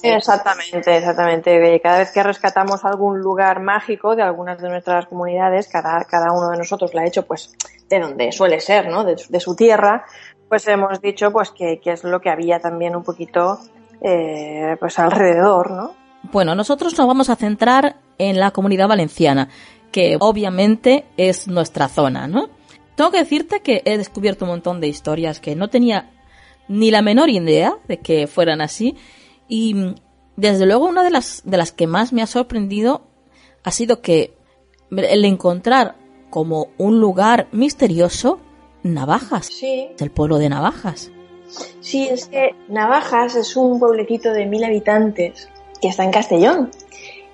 [0.05, 1.81] Exactamente, exactamente.
[1.83, 6.51] Cada vez que rescatamos algún lugar mágico de algunas de nuestras comunidades, cada, cada uno
[6.51, 7.53] de nosotros lo ha hecho pues
[7.89, 9.05] de donde suele ser, ¿no?
[9.05, 10.05] De, de su tierra,
[10.49, 13.59] pues hemos dicho pues que, es lo que había también un poquito
[14.01, 15.95] eh, pues alrededor, ¿no?
[16.31, 19.49] Bueno, nosotros nos vamos a centrar en la comunidad valenciana,
[19.91, 22.49] que obviamente es nuestra zona, ¿no?
[22.95, 26.11] Tengo que decirte que he descubierto un montón de historias que no tenía
[26.69, 28.97] ni la menor idea de que fueran así
[29.49, 29.95] y
[30.37, 33.03] desde luego una de las de las que más me ha sorprendido
[33.63, 34.35] ha sido que
[34.91, 35.97] el encontrar
[36.31, 38.41] como un lugar misterioso
[38.83, 39.47] Navajas.
[39.47, 39.89] Sí.
[39.99, 41.11] El pueblo de Navajas.
[41.81, 45.49] Sí, es que Navajas es un pueblecito de mil habitantes
[45.81, 46.71] que está en Castellón.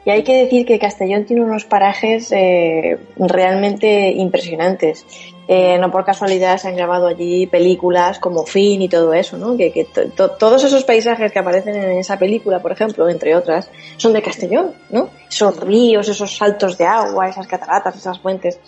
[0.05, 5.05] Y hay que decir que Castellón tiene unos parajes eh, realmente impresionantes.
[5.53, 9.57] Eh, no por casualidad se han grabado allí películas como Fin y todo eso, ¿no?
[9.57, 9.85] Que,
[10.15, 14.73] todos esos paisajes que aparecen en esa película, por ejemplo, entre otras, son de Castellón,
[14.91, 15.11] ¿no?
[15.29, 18.61] Esos ríos, esos saltos de agua, esas cataratas, esas fuentes.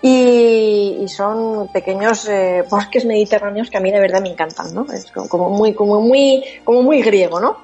[0.00, 4.86] Y, son pequeños eh, bosques mediterráneos que a mí de verdad me encantan, ¿no?
[4.92, 7.56] Es como muy, como muy, como muy griego, ¿no?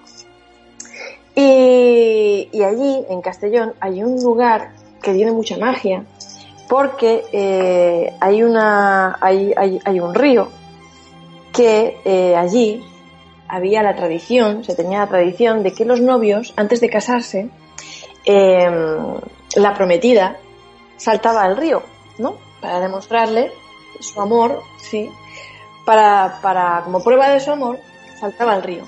[1.37, 6.05] Y allí, en Castellón, hay un lugar que tiene mucha magia,
[6.69, 10.49] porque eh, hay, una, hay, hay, un río
[11.53, 12.85] que eh, allí
[13.49, 17.49] había la tradición, se tenía la tradición de que los novios, antes de casarse,
[18.25, 19.15] em,
[19.57, 20.37] la prometida
[20.99, 21.83] saltaba al río,
[22.19, 22.37] ¿no?
[22.61, 23.51] Para demostrarle
[24.01, 25.11] su amor, sí.
[25.87, 27.79] Para, para, como prueba de su amor,
[28.21, 28.83] saltaba al río.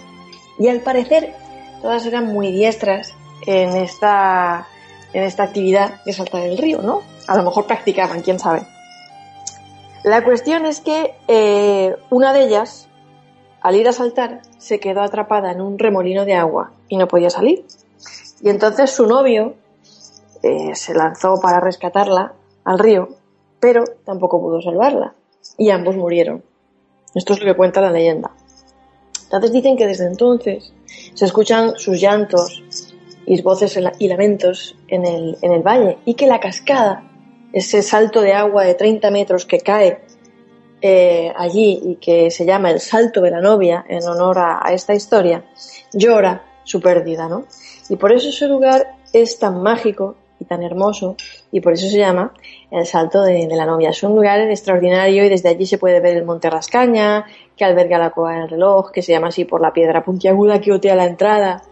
[0.59, 1.35] Y al parecer,
[1.81, 3.15] todas eran muy diestras
[3.47, 4.69] en esta,
[5.15, 7.03] en esta actividad de saltar el río, ¿no?
[7.31, 8.63] A lo mejor practicaban, quién sabe.
[10.03, 12.89] La cuestión es que eh, una de ellas,
[13.61, 17.31] al ir a saltar, se quedó atrapada en un remolino de agua y no podía
[17.31, 17.65] salir.
[18.43, 19.55] Y entonces su novio
[20.43, 22.33] eh, se lanzó para rescatarla
[22.65, 23.11] al río,
[23.61, 25.15] pero tampoco pudo salvarla.
[25.57, 26.43] Y ambos murieron.
[27.15, 28.33] Esto es lo que cuenta la leyenda.
[29.23, 30.73] Entonces dicen que desde entonces
[31.15, 32.65] se escuchan sus llantos
[33.25, 37.05] y voces y lamentos en el, en el valle y que la cascada,
[37.53, 40.01] ese salto de agua de 30 metros que cae
[40.83, 44.95] eh, allí y que se llama el salto de la novia en honor a, esta
[44.95, 45.45] historia,
[45.93, 47.45] llora su pérdida, ¿no?
[47.89, 51.17] Y por eso ese lugar es tan mágico y tan hermoso
[51.53, 52.33] y por eso se llama
[52.71, 53.91] el Salto de, la Novia.
[53.91, 57.27] Es un lugar extraordinario y desde allí se puede ver el Monte Rascaña,
[57.57, 60.73] que alberga la cueva del reloj, que se llama así por la piedra puntiaguda que
[60.73, 61.63] otea la entrada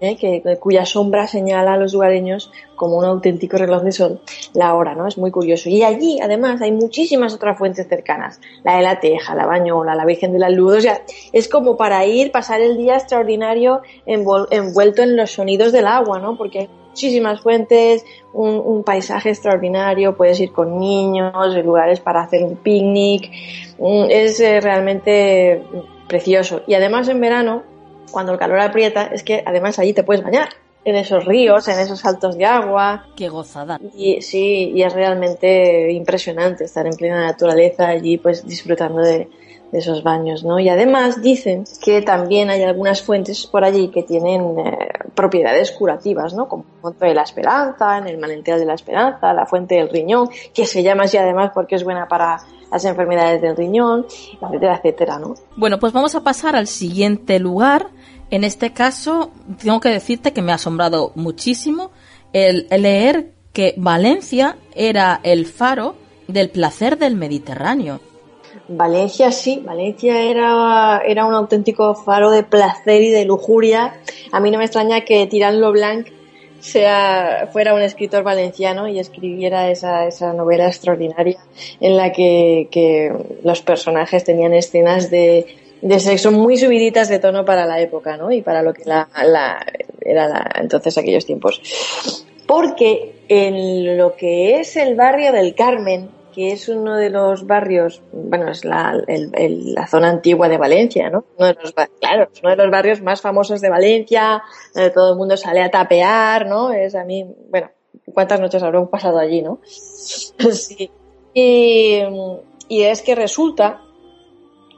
[0.00, 0.16] ¿eh?
[0.16, 4.20] que, cuya sombra señala a los lugareños como un auténtico reloj de sol
[4.54, 5.06] la hora, ¿no?
[5.06, 5.68] Es muy curioso.
[5.68, 8.40] Y allí, además, hay muchísimas otras fuentes cercanas.
[8.64, 10.78] La de la Teja, la Bañola, la Virgen de la Luz.
[10.78, 15.86] O sea, es como para ir, pasar el día extraordinario envuelto en los sonidos del
[15.86, 16.36] agua, ¿no?
[16.36, 21.32] Porque hay muchísimas fuentes, un, paisaje extraordinario, puedes ir con niños,
[21.64, 23.30] lugares para hacer un picnic.
[23.78, 25.62] Mm, es eh, realmente
[26.08, 26.62] precioso.
[26.66, 27.62] Y además en verano,
[28.10, 30.48] cuando el calor aprieta, es que además allí te puedes bañar
[30.84, 33.06] en esos ríos, en esos saltos de agua.
[33.16, 33.78] Qué gozada.
[33.94, 39.28] Y sí, y es realmente impresionante estar en plena naturaleza allí, pues disfrutando de,
[39.72, 40.58] esos baños, ¿no?
[40.58, 46.34] Y además dicen que también hay algunas fuentes por allí que tienen eh, propiedades curativas,
[46.34, 46.48] ¿no?
[46.48, 50.28] Como Fuente de la Esperanza, en el Manantial de la Esperanza, la Fuente del Riñón,
[50.52, 52.38] que se llama así además porque es buena para
[52.70, 54.06] las enfermedades del riñón,
[54.40, 55.34] etcétera, etcétera, ¿no?
[55.56, 57.88] Bueno, pues vamos a pasar al siguiente lugar.
[58.30, 61.90] En este caso, tengo que decirte que me ha asombrado muchísimo
[62.32, 65.96] el, leer que Valencia era el faro
[66.28, 68.00] del placer del Mediterráneo.
[68.68, 73.94] Valencia sí, Valencia era, era un auténtico faro de placer y de lujuria.
[74.30, 76.06] A mí no me extraña que Tirán Blanc
[76.60, 81.40] sea, fuera un escritor valenciano y escribiera esa, esa novela extraordinaria
[81.80, 83.12] en la que
[83.42, 85.46] los personajes tenían escenas de,
[85.82, 88.30] de sexo muy subiditas de tono para la época, ¿no?
[88.30, 89.64] Y para lo que la, la
[90.00, 91.60] era la, entonces aquellos tiempos.
[92.46, 98.02] Porque en lo que es el barrio del Carmen, que es uno de los barrios,
[98.12, 101.24] bueno, es la, la zona antigua de Valencia, ¿no?
[101.36, 104.42] Uno de los, claro, es uno de los barrios más famosos de Valencia,
[104.74, 106.72] donde todo el mundo sale a tapear, ¿no?
[106.72, 107.70] Es a mí, bueno,
[108.12, 109.60] cuántas noches habrán pasado allí, ¿no?
[110.52, 110.90] sí.
[111.32, 113.82] Y es que resulta,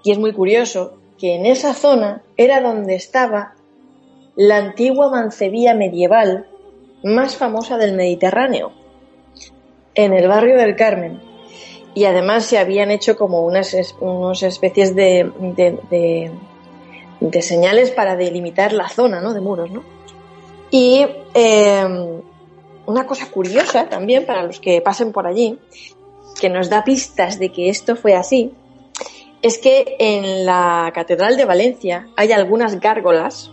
[0.03, 3.55] y es muy curioso, que en esa zona era donde estaba
[4.35, 6.47] la antigua mancebía medieval
[7.05, 8.73] más famosa del Mediterráneo,
[9.95, 11.33] en el barrio del Carmen
[11.95, 15.31] y además se habían hecho como unas, especies de,
[17.21, 19.35] de, señales para delimitar la zona ¿no?
[19.35, 19.71] de muros.
[19.71, 19.83] ¿no?
[20.71, 22.23] Y em,
[22.87, 25.59] una cosa curiosa también para los que pasen por allí,
[26.41, 28.53] que nos da pistas de que esto fue así,
[29.43, 33.51] es que en la Catedral de Valencia hay algunas gárgolas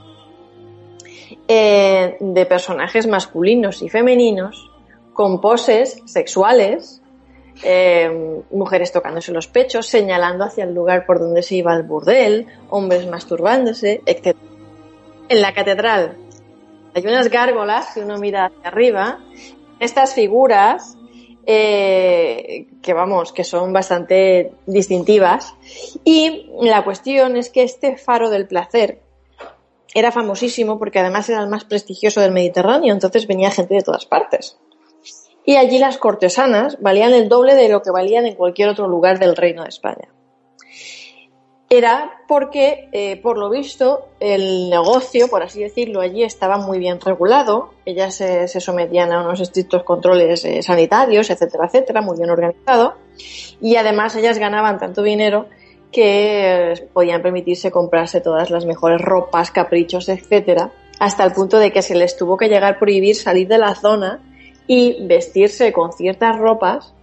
[1.47, 4.69] eh, de personajes masculinos y femeninos
[5.13, 7.01] con poses sexuales
[7.63, 12.47] eh, mujeres tocándose los pechos, señalando hacia el lugar por donde se iba el burdel,
[12.69, 14.37] hombres masturbándose, etc.
[15.27, 16.17] En la catedral
[16.93, 19.19] hay unas gárgolas, si uno mira hacia arriba,
[19.79, 20.97] estas figuras
[21.51, 25.55] eh, que vamos, que son bastante distintivas.
[26.03, 29.01] Y la cuestión es que este faro del placer
[29.95, 34.05] era famosísimo porque además era el más prestigioso del Mediterráneo, entonces venía gente de todas
[34.05, 34.59] partes
[35.49, 39.17] y allí las cortesanas valían el doble de lo que valían en cualquier otro lugar
[39.17, 40.09] del Reino de España.
[41.71, 46.99] Era porque, eh, por lo visto, el negocio, por así decirlo, allí estaba muy bien
[46.99, 52.95] regulado, ellas se, sometían a unos estrictos controles eh, sanitarios, etcétera, etcétera, muy bien organizado,
[53.61, 55.45] y además ellas ganaban tanto dinero
[55.91, 61.71] que eh, podían permitirse comprarse todas las mejores ropas, caprichos, etcétera, hasta el punto de
[61.71, 64.23] que se les tuvo que llegar a prohibir salir de la zona
[64.65, 66.95] y vestirse con ciertas ropas,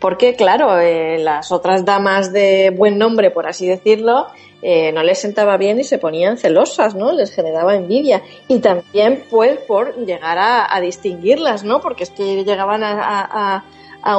[0.00, 4.28] porque claro, eh, las otras damas de buen nombre, por así decirlo,
[4.62, 7.12] eh, no les sentaba bien y se ponían celosas, ¿no?
[7.12, 8.22] Les generaba envidia.
[8.48, 11.80] Y también, pues, por llegar a, distinguirlas, ¿no?
[11.80, 13.64] Porque es que llegaban a,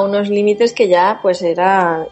[0.00, 2.06] unos límites que ya, pues, era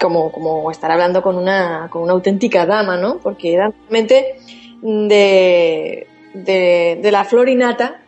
[0.00, 3.18] como, como estar hablando con una, con una auténtica dama, ¿no?
[3.18, 4.36] Porque era realmente
[4.82, 8.01] de, de, de la florinata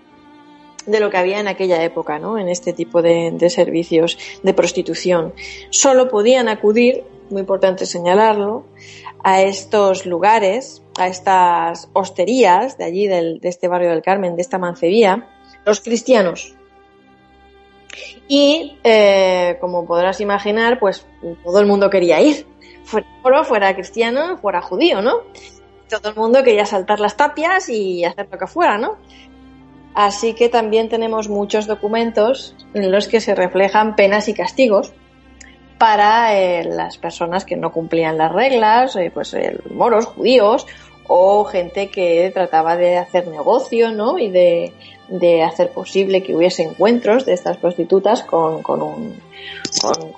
[0.87, 2.39] de lo que había en aquella época, ¿no?
[2.39, 5.35] En este tipo de, servicios de prostitución.
[5.71, 8.65] Solo podían acudir, muy importante señalarlo,
[9.23, 14.59] a estos lugares, a estas hosterías de allí, de este barrio del Carmen, de esta
[14.59, 15.29] mancebía,
[15.65, 16.55] los cristianos.
[18.29, 21.07] Y, eh, como podrás imaginar, pues
[21.43, 22.47] todo el mundo quería ir.
[22.85, 25.23] Fuera fuera cristiano, fuera judío, ¿no?
[25.89, 28.99] Todo el mundo quería saltar las tapias y hacer lo que fuera, ¿no?
[29.95, 34.93] Así que también tenemos muchos documentos en los que se reflejan penas y castigos
[35.79, 40.67] para eh, las personas que no cumplían las reglas, eh, pues eh, moros, judíos
[41.07, 44.19] o gente que trataba de hacer negocio, ¿no?
[44.19, 44.73] Y de,
[45.47, 49.21] hacer posible que hubiese encuentros de estas prostitutas con, con un,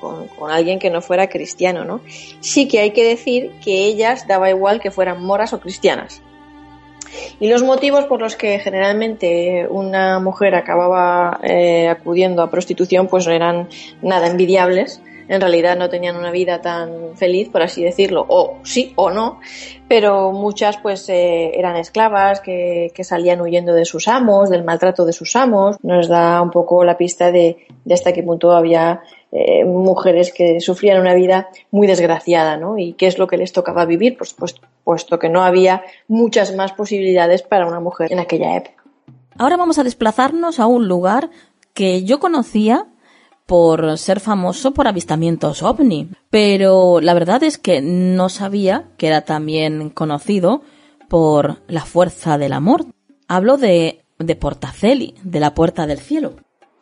[0.01, 2.01] con, alguien que no fuera cristiano, ¿no?
[2.41, 6.23] Sí que hay que decir que ellas daba igual que fueran moras o cristianas.
[7.41, 13.27] Y los motivos por los que generalmente una mujer acababa eh, acudiendo a prostitución pues
[13.27, 13.69] no eran
[14.03, 15.01] nada envidiables.
[15.29, 19.41] En realidad no tenían una vida tan feliz, por así decirlo, o sí o no,
[19.89, 25.13] pero muchas pues eh, eran esclavas que, salían huyendo de sus amos, del maltrato de
[25.13, 25.79] sus amos.
[25.83, 29.03] Nos da un poco la pista de, de hasta qué punto había
[29.39, 32.79] eh, mujeres que sufrían una vida muy desgraciada, ¿no?
[32.79, 36.55] Y qué es lo que les tocaba vivir, pues, pues, puesto que no había muchas
[36.55, 38.83] más posibilidades para una mujer en aquella época.
[39.37, 41.29] Ahora vamos a desplazarnos a un lugar
[41.75, 42.87] que yo conocía
[43.45, 49.21] por ser famoso por avistamientos ovni, pero la verdad es que no sabía que era
[49.21, 50.63] también conocido
[51.11, 52.87] por la fuerza del amor.
[53.29, 56.37] Hablo de, de Portaceli, de la Puerta del Cielo.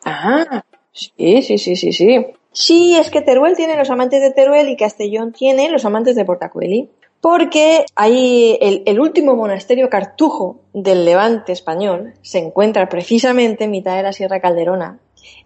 [0.05, 2.25] Ah, sí, sí, sí, sí, sí.
[2.55, 6.23] Sí, es que Teruel tiene los amantes de Teruel y Castellón tiene los amantes de
[6.23, 6.89] Portacueli.
[7.19, 14.03] porque ahí el, último monasterio cartujo del levante español se encuentra precisamente en mitad de
[14.03, 14.99] la Sierra Calderona,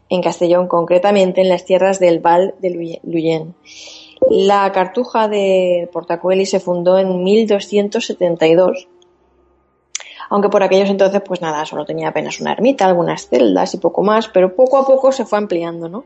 [0.10, 3.56] en Castellón, concretamente en las tierras del Val de Luyén.
[4.30, 8.88] La cartuja de Portacueli se fundó en 1272,
[10.30, 14.04] aunque por aquellos entonces, pues nada, solo tenía apenas una ermita, algunas celdas y poco
[14.04, 16.04] más, pero poco a poco se fue ampliando, ¿no?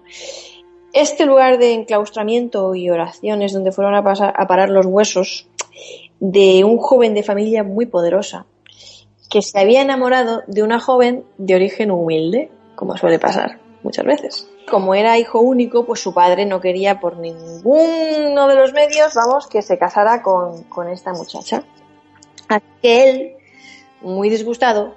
[0.93, 5.47] Este lugar de enclaustramiento y oraciones donde fueron a, pasar, a parar los huesos
[6.19, 8.45] de un joven de familia muy poderosa,
[9.29, 14.47] que se había enamorado de una joven de origen humilde, como suele pasar muchas veces.
[14.69, 19.47] Como era hijo único, pues su padre no quería por ninguno de los medios, vamos,
[19.47, 21.63] que se casara con, con esta muchacha.
[22.47, 23.33] Así que él,
[24.01, 24.93] muy disgustado,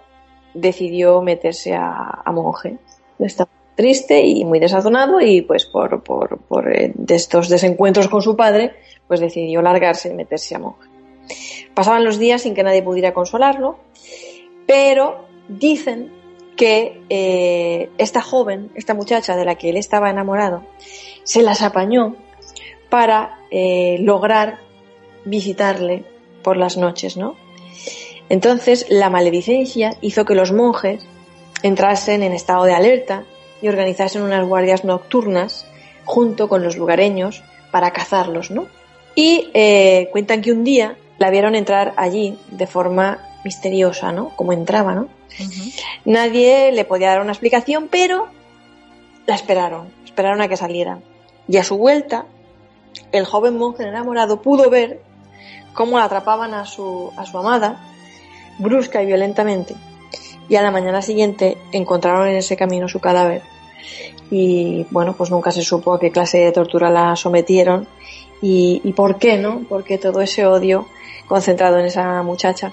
[0.52, 2.78] decidió meterse a, a monje.
[3.18, 8.34] Estaba triste y muy desazonado y pues por, por, por eh, estos desencuentros con su
[8.34, 8.74] padre,
[9.06, 10.88] pues decidió largarse y meterse a monje.
[11.74, 13.78] Pasaban los días sin que nadie pudiera consolarlo,
[14.66, 16.10] pero dicen
[16.56, 20.62] que eh, esta joven, esta muchacha de la que él estaba enamorado,
[21.22, 22.16] se las apañó
[22.88, 24.58] para eh, lograr
[25.24, 26.04] visitarle
[26.42, 27.36] por las noches, ¿no?
[28.28, 31.04] Entonces la maledicencia hizo que los monjes
[31.62, 33.24] entrasen en estado de alerta
[33.62, 35.66] y organizasen unas guardias nocturnas
[36.04, 38.66] junto con los lugareños para cazarlos, ¿no?
[39.14, 44.30] Y eh, cuentan que un día la vieron entrar allí de forma misteriosa, ¿no?
[44.36, 45.08] Como entraba, ¿no?
[46.04, 48.28] Nadie le podía dar una explicación, pero
[49.26, 50.98] la esperaron, esperaron a que saliera.
[51.48, 52.26] Y a su vuelta,
[53.12, 55.00] el joven monje enamorado pudo ver
[55.74, 57.80] cómo la atrapaban a su, a su amada,
[58.58, 59.74] brusca y violentamente.
[60.48, 63.42] Y a la mañana siguiente encontraron en ese camino su cadáver.
[64.30, 67.86] Y bueno, pues nunca se supo a qué clase de tortura la sometieron
[68.42, 69.62] y, por qué, ¿no?
[69.68, 70.86] Porque todo ese odio
[71.26, 72.72] concentrado en esa muchacha.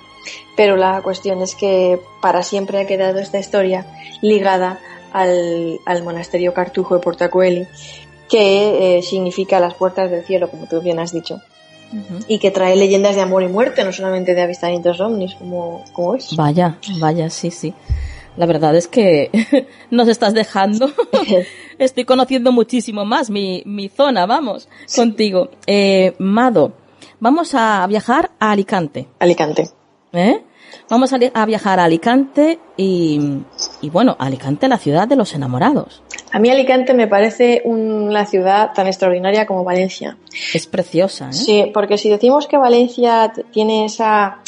[0.56, 3.86] Pero la cuestión es que para siempre ha quedado esta historia
[4.22, 4.80] ligada
[5.12, 7.68] al, al monasterio Cartujo de Portacueli,
[8.30, 11.42] que eh, significa las puertas del cielo, como tú bien has dicho.
[11.94, 12.26] Uh -huh.
[12.28, 16.16] Y que trae leyendas de amor y muerte, no solamente de avistamientos ovnis, como, como
[16.16, 16.36] es.
[16.36, 17.74] Vaya, vaya, sí, sí.
[18.36, 19.30] La verdad es que
[19.92, 20.92] nos estás dejando.
[21.78, 25.00] Estoy conociendo muchísimo más mi, mi zona, vamos, sí.
[25.00, 25.50] contigo.
[25.68, 26.74] Eh, Mado,
[27.20, 29.08] vamos a viajar a Alicante.
[29.20, 29.70] Alicante.
[30.14, 30.42] ¿Eh?
[30.90, 33.42] Vamos a, a, viajar a Alicante y,
[33.82, 36.02] y, bueno, Alicante, la ciudad de los enamorados.
[36.32, 40.18] A mí Alicante me parece una ciudad tan extraordinaria como Valencia.
[40.54, 41.34] Es preciosa, ¿eh?
[41.34, 44.40] Sí, porque si decimos que Valencia tiene esa,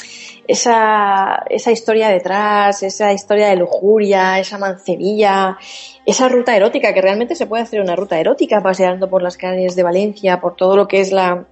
[0.48, 5.58] esa, esa historia detrás, esa historia de lujuria, esa mancebilla,
[6.06, 9.76] esa ruta erótica, que realmente se puede hacer una ruta erótica paseando por las calles
[9.76, 11.46] de Valencia, por todo lo que es la,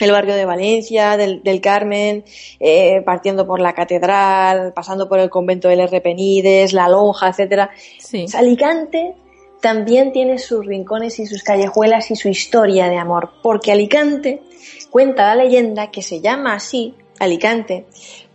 [0.00, 2.24] el barrio de Valencia, del, del Carmen,
[2.58, 6.00] eh, partiendo por la catedral, pasando por el convento del R.
[6.00, 7.70] Penides, la lonja, etcétera.
[7.98, 8.26] Sí.
[8.34, 9.14] Alicante
[9.60, 14.42] también tiene sus rincones y sus callejuelas y su historia de amor, porque Alicante
[14.90, 17.86] cuenta la leyenda que se llama así, Alicante,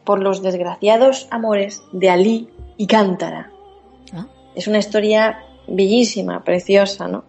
[0.05, 3.51] por los desgraciados amores de Alí y Cántara.
[4.13, 4.27] ¿Ah?
[4.55, 7.25] Es una historia bellísima, preciosa, ¿no?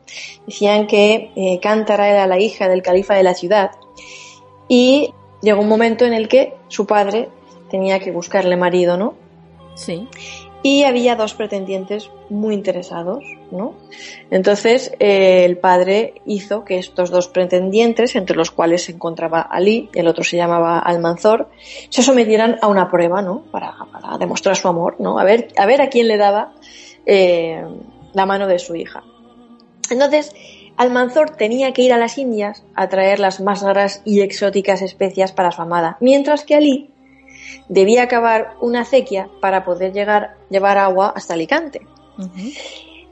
[0.46, 3.72] Decían que eh, Cántara era la hija del califa de la ciudad
[4.68, 7.28] y llegó un momento en el que su padre
[7.70, 9.14] tenía que buscarle marido, ¿no?
[9.74, 10.08] Sí.
[10.62, 13.74] Y había dos pretendientes muy interesados, ¿no?
[14.30, 19.88] Entonces eh, el padre hizo que estos dos pretendientes, entre los cuales se encontraba Ali,
[19.94, 21.48] el otro se llamaba Almanzor,
[21.90, 23.44] se sometieran a una prueba, ¿no?
[23.52, 25.20] Para, para demostrar su amor, ¿no?
[25.20, 26.52] A ver, a ver a quién le daba
[27.06, 27.62] eh,
[28.12, 29.04] la mano de su hija.
[29.90, 30.34] Entonces,
[30.78, 35.32] Almanzor tenía que ir a las Indias a traer las más raras y exóticas especias
[35.32, 36.90] para su amada, mientras que Ali
[37.68, 41.80] debía acabar una acequia para poder llegar, llevar agua hasta Alicante.
[42.16, 42.58] Uh -huh.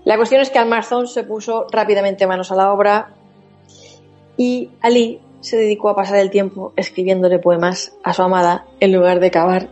[0.05, 3.15] La cuestión es que Almanzor se puso rápidamente manos a la obra
[4.37, 9.19] y Ali se dedicó a pasar el tiempo escribiéndole poemas a su amada en lugar
[9.19, 9.69] de cavar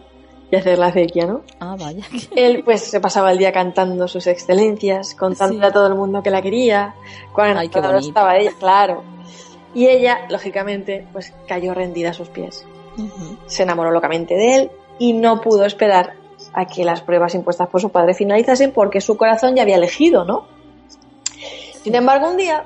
[0.51, 1.43] y hacer la acequia, ¿no?
[1.61, 2.05] Ah, vaya.
[2.37, 5.67] Él pues se pasaba el día cantando sus excelencias, contándole sí.
[5.67, 6.95] a todo el mundo que la quería,
[7.33, 9.03] cuando Ay, qué estaba ella, claro.
[9.75, 12.65] Y ella, lógicamente, pues cayó rendida a sus pies.
[12.97, 13.39] Uh -huh.
[13.47, 16.15] Se enamoró locamente de él y no pudo esperar
[16.53, 20.25] a que las pruebas impuestas por su padre finalizasen porque su corazón ya había elegido,
[20.25, 20.47] ¿no?
[21.83, 22.65] Sin embargo, un día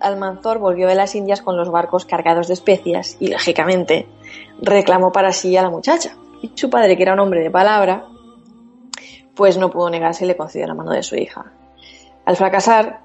[0.00, 4.06] Almanzor volvió de las Indias con los barcos cargados de especias y, lógicamente,
[4.60, 6.16] reclamó para sí a la muchacha.
[6.42, 8.06] Y su padre, que era un hombre de palabra,
[9.34, 11.52] pues no pudo negarse y le concedió la mano de su hija.
[12.24, 13.00] Al fracasar,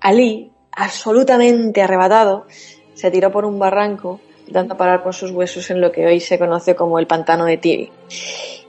[0.00, 2.46] Ali, absolutamente arrebatado,
[2.94, 6.20] se tiró por un barranco dando a parar con sus huesos en lo que hoy
[6.20, 7.92] se conoce como el pantano de Tibi.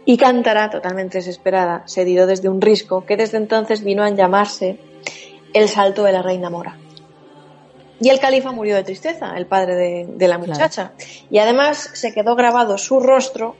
[0.06, 4.80] Y Cántara, totalmente desesperada, se dio desde un risco que desde entonces vino a llamarse
[5.54, 6.78] el salto de la reina mora.
[8.00, 10.94] Y el califa murió de tristeza, el padre de, de la muchacha.
[11.30, 13.56] Y además se quedó grabado su rostro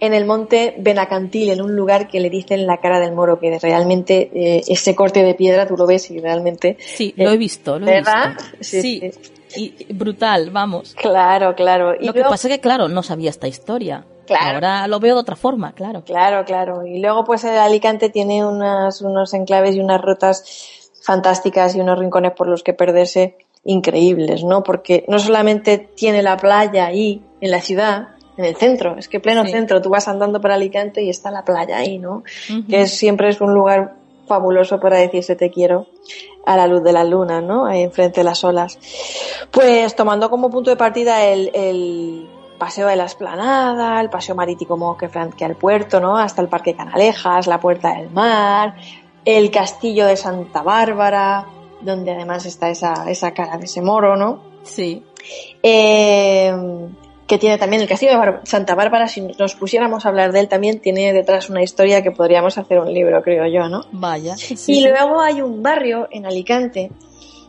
[0.00, 3.58] en el monte Benacantil, en un lugar que le dicen la cara del moro, que
[3.58, 6.76] realmente eh, ese corte de piedra tú lo ves y realmente...
[6.78, 8.36] Sí, lo he visto, lo he ¿Verdad?
[8.58, 8.80] visto.
[8.80, 9.10] Sí,
[9.56, 10.94] Y brutal, vamos.
[10.94, 11.94] Claro, claro.
[11.98, 14.04] Y lo que pasa es que, claro, no sabía esta historia.
[14.26, 14.56] Claro.
[14.56, 16.04] Ahora lo veo de otra forma, claro.
[16.04, 16.86] Claro, claro.
[16.86, 20.44] Y luego, pues, el Alicante tiene unas, unos enclaves y unas rutas
[21.02, 24.62] fantásticas y unos rincones por los que perderse increíbles, ¿no?
[24.62, 28.08] Porque no solamente tiene la playa ahí, en la ciudad,
[28.38, 29.50] en el centro, es que pleno Sí.
[29.50, 32.22] centro, tú vas andando por Alicante y está la playa ahí, ¿no?
[32.70, 33.96] Que es, siempre es un lugar
[34.26, 35.86] fabuloso para decirse te quiero
[36.46, 37.66] a la luz de la luna, ¿no?
[37.66, 38.78] Ahí enfrente de las olas.
[39.50, 42.28] Pues tomando como punto de partida el, el
[42.58, 46.16] paseo de la esplanada, el paseo marítimo que flanquea el puerto, ¿no?
[46.16, 48.76] Hasta el Parque Canalejas, la Puerta del Mar,
[49.24, 51.46] el Castillo de Santa Bárbara,
[51.80, 54.40] donde además está esa, esa cara de ese moro, ¿no?
[54.62, 55.04] Sí.
[55.62, 56.52] Eh,
[57.28, 60.40] que tiene también el Castillo de Bar- Santa Bárbara, si nos pusiéramos a hablar de
[60.40, 63.82] él también, tiene detrás una historia que podríamos hacer un libro, creo yo, ¿no?
[63.92, 64.36] Vaya.
[64.36, 64.80] sí, y sí.
[64.80, 66.90] luego hay un barrio en Alicante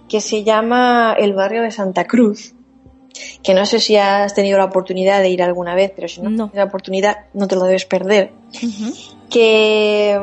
[0.09, 2.53] que se llama el barrio de Santa Cruz,
[3.41, 6.29] que no sé si has tenido la oportunidad de ir alguna vez, pero si no,
[6.29, 8.31] tienes la oportunidad no te lo debes perder,
[9.29, 10.19] que,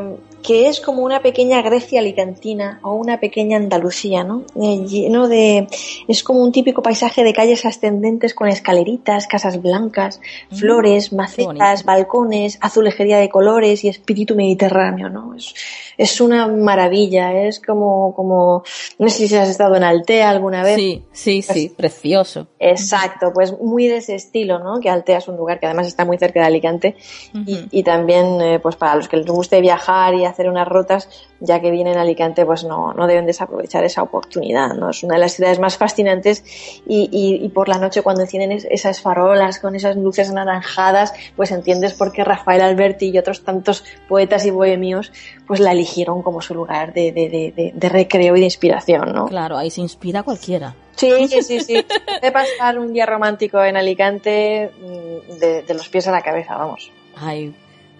[0.47, 4.45] que es como una pequeña Grecia alicantina o una pequeña Andalucía, ¿no?
[4.55, 5.67] Eh, lleno de,
[6.07, 10.21] es como un típico paisaje de calles ascendentes con escaleritas, casas blancas,
[10.51, 15.35] Mm, flores, macetas, balcones, azulejería de colores y espíritu mediterráneo, ¿no?
[15.35, 15.55] Es,
[15.97, 18.63] es una maravilla, es como, como,
[18.99, 20.77] no sé si has estado en Altea alguna vez.
[20.77, 22.49] Sí, sí, sí, precioso.
[22.59, 24.81] Exacto, pues muy de ese estilo, ¿no?
[24.81, 26.97] Que Altea es un lugar que además está muy cerca de Alicante
[27.33, 31.09] y, y también, eh, pues para los que les guste viajar y hacer unas rutas,
[31.41, 34.91] ya que vienen a Alicante, pues no, no deben desaprovechar esa oportunidad, ¿no?
[34.91, 36.45] Es una de las ciudades más fascinantes
[36.87, 41.15] y, y- y por la noche cuando encienden es- esas farolas con esas luces anaranjadas,
[41.37, 45.13] pues entiendes por qué Rafael Alberti y otros tantos poetas y bohemios,
[45.47, 49.13] pues la eligieron como su lugar de, de, de, de- de recreo y de inspiración,
[49.15, 49.27] ¿no?
[49.27, 50.75] Claro, ahí se inspira cualquiera.
[50.97, 51.85] Sí, sí, sí, sí.
[52.23, 56.57] De pasar un día romántico en Alicante mm, de, de los pies a la cabeza,
[56.57, 56.91] vamos.
[57.15, 57.55] Ay,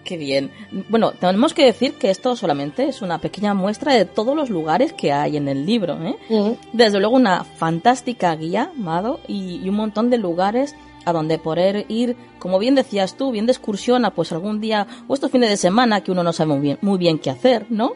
[0.07, 0.51] qué bien.
[0.87, 4.93] Bueno, tenemos que decir que esto solamente es una pequeña muestra de todos los lugares
[4.93, 5.97] que hay en el libro.
[6.01, 6.15] ¿eh?
[6.71, 10.75] Desde luego una fantástica guía, Mado, y, y un montón de lugares
[11.07, 14.85] a donde poder ir, como bien decías tú, bien de excursión a pues algún día
[15.07, 17.65] o estos fines de semana que uno no sabe muy bien, muy bien qué hacer,
[17.69, 17.93] ¿no?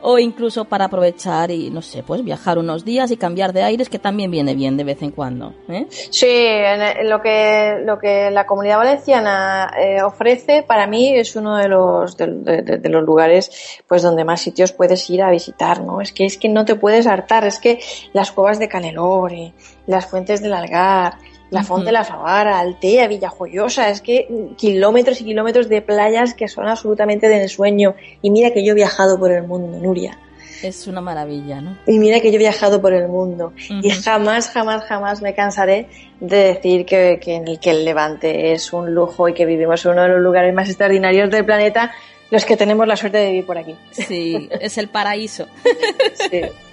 [0.00, 3.88] O incluso para aprovechar y, no sé, pues viajar unos días y cambiar de aires,
[3.88, 5.54] que también viene bien de vez en cuando.
[5.68, 5.86] ¿eh?
[5.90, 11.56] Sí, en lo que, lo que la comunidad valenciana eh, ofrece, para mí es uno
[11.56, 13.50] de los, de, de- de los lugares
[13.88, 16.00] pues donde más sitios puedes ir a visitar, ¿no?
[16.00, 17.80] Es que, es que no te puedes hartar, es que
[18.12, 19.52] las cuevas de Canelore,
[19.88, 21.18] las fuentes del Algar,
[21.50, 26.34] la Font de la Favara, Altea, Villajoyosa, es que mm, kilómetros y kilómetros de playas
[26.34, 27.94] que son absolutamente de ensueño.
[28.22, 30.18] Y mira que yo he viajado por el mundo, Nuria.
[30.62, 31.78] Es una maravilla, ¿no?
[31.86, 35.86] Y mira que yo he viajado por el mundo y jamás, jamás, jamás me cansaré
[36.18, 39.84] de decir que, que, en el, que el Levante es un lujo y que vivimos
[39.84, 41.92] en uno de los lugares más extraordinarios del planeta,
[42.30, 43.76] los que tenemos la suerte de vivir por aquí.
[43.92, 45.46] Sí, es el paraíso.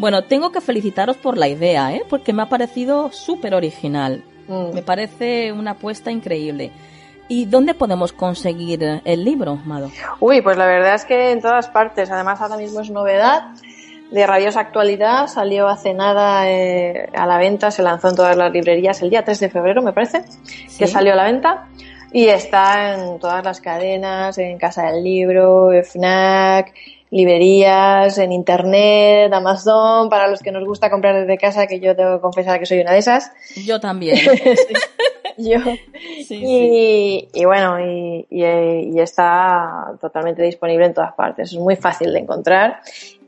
[0.00, 2.02] Bueno, tengo que felicitaros por la idea, ¿eh?
[2.08, 4.24] porque me ha parecido súper original.
[4.48, 4.72] Mm.
[4.72, 6.70] Me parece una apuesta increíble.
[7.28, 9.90] ¿Y dónde podemos conseguir el libro, Mado?
[10.18, 13.48] Uy, pues la verdad es que en todas partes, además ahora mismo es novedad
[14.10, 18.50] de rabiosa actualidad, salió hace nada eh, a la venta, se lanzó en todas las
[18.50, 20.24] librerías el día 3 de febrero, me parece,
[20.78, 21.68] que salió a la venta.
[22.10, 26.72] Y está en todas las cadenas, en Casa del Libro, FNAC,
[27.10, 32.16] librerías, en Internet, Amazon, para los que nos gusta comprar desde casa, que yo tengo
[32.16, 33.32] que confesar que soy una de esas.
[33.66, 34.16] Yo también.
[35.36, 35.58] yo.
[36.30, 41.52] y, y bueno, y, y- y está totalmente disponible en todas partes.
[41.52, 42.80] Es muy fácil de encontrar.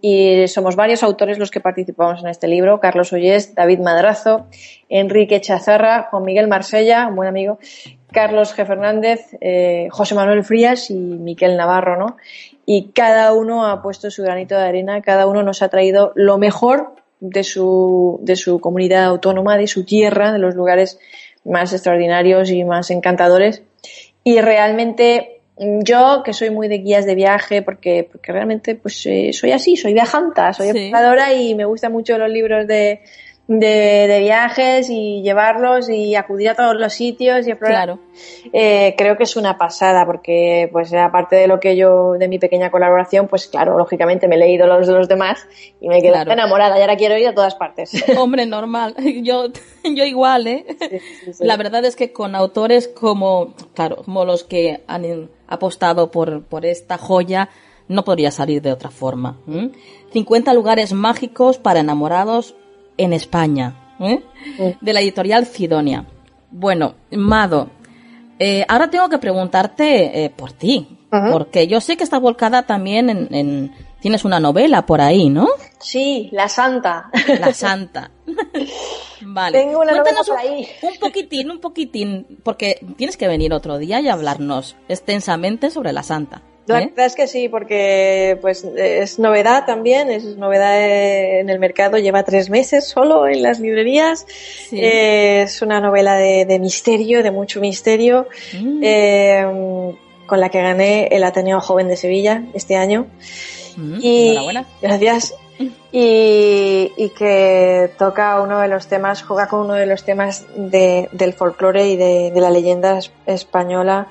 [0.05, 2.81] Y somos varios autores los que participamos en este libro.
[2.81, 4.49] Carlos Ollés, David Madrazo,
[4.89, 7.61] Enrique Chazarra, Juan Miguel Marsella, un buen amigo,
[8.11, 8.67] Carlos G.
[8.67, 12.17] Fernández, eh, José Manuel Frías y Miquel Navarro, ¿no?
[12.67, 16.37] Y cada uno ha puesto su granito de arena, cada uno nos ha traído lo
[16.37, 20.99] mejor de su, de su comunidad autónoma, de su tierra, de los lugares
[21.45, 23.63] más extraordinarios y más encantadores.
[24.25, 25.42] Y realmente
[25.83, 29.77] yo, que soy muy de guías de viaje, porque, porque realmente pues eh, soy así,
[29.77, 30.79] soy viajanta, soy Sí.
[30.79, 33.01] exploradora y me gustan mucho los libros de,
[33.49, 37.85] de, de viajes y llevarlos y acudir a todos los sitios y explorar.
[37.85, 37.99] Claro.
[38.53, 42.39] Eh, creo que es una pasada porque, pues, aparte de lo que yo, de mi
[42.39, 45.47] pequeña colaboración, pues, claro, lógicamente me he leído los de los demás
[45.81, 46.33] y me quedo Claro.
[46.33, 47.91] enamorada y ahora quiero ir a todas partes.
[48.19, 48.95] Hombre, normal.
[49.23, 49.49] Yo,
[49.85, 50.65] yo igual, ¿eh?
[51.41, 55.05] La verdad es que con autores como, claro, como los que han
[55.53, 57.49] apostado por, por esta joya,
[57.89, 59.39] no podría salir de otra forma.
[59.47, 59.71] ¿m?
[60.13, 62.55] 50 lugares mágicos para enamorados
[62.97, 64.23] en España, ¿eh?
[64.81, 66.07] de la editorial Sidonia.
[66.51, 67.71] Bueno, Mado,
[68.39, 73.11] eh, ahora tengo que preguntarte eh, por ti, porque yo sé que está volcada también
[73.11, 75.47] en, en- Tienes una novela por ahí, ¿no?
[75.79, 77.09] Sí, La Santa.
[77.39, 78.11] La Santa.
[79.25, 79.59] Vale.
[79.59, 80.67] Tengo una Cuéntanos por ahí.
[80.83, 86.03] Un, poquitín, un poquitín, porque tienes que venir otro día y hablarnos extensamente sobre la
[86.03, 86.43] Santa.
[86.67, 86.87] La ¿eh?
[86.87, 90.81] verdad es que sí, porque pues es novedad también, es novedad
[91.41, 94.25] en el mercado, lleva tres meses solo en las librerías.
[94.69, 94.79] Sí.
[94.81, 98.29] Eh, es una novela de, de misterio, de mucho misterio,
[98.61, 98.81] Mm.
[98.85, 99.45] eh,
[100.27, 103.07] con la que gané el Ateneo Joven de Sevilla este año.
[103.77, 104.67] Mm, Y, Enhorabuena.
[104.81, 105.35] Gracias.
[105.93, 111.09] Y, y que toca uno de los temas, juega con uno de los temas de-
[111.13, 114.07] del folclore y de, de la leyenda es- española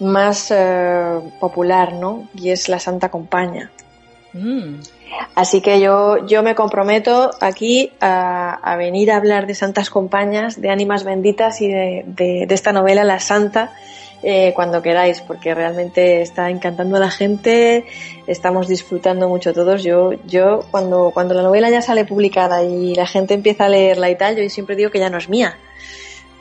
[0.00, 2.28] más eh, popular, ¿no?
[2.34, 3.70] Y es la Santa Compaña.
[4.32, 4.80] Mm.
[5.34, 10.60] Así que yo, yo me comprometo aquí a, a venir a hablar de santas compañías,
[10.60, 13.72] de ánimas benditas y de, de- de esta novela, La Santa,
[14.22, 17.86] eh, cuando queráis, porque realmente está encantando a la gente,
[18.26, 19.82] estamos disfrutando mucho todos.
[19.82, 24.10] Yo, yo cuando, cuando la novela ya sale publicada y la gente empieza a leerla
[24.10, 25.56] y tal, yo siempre digo que ya no es mía.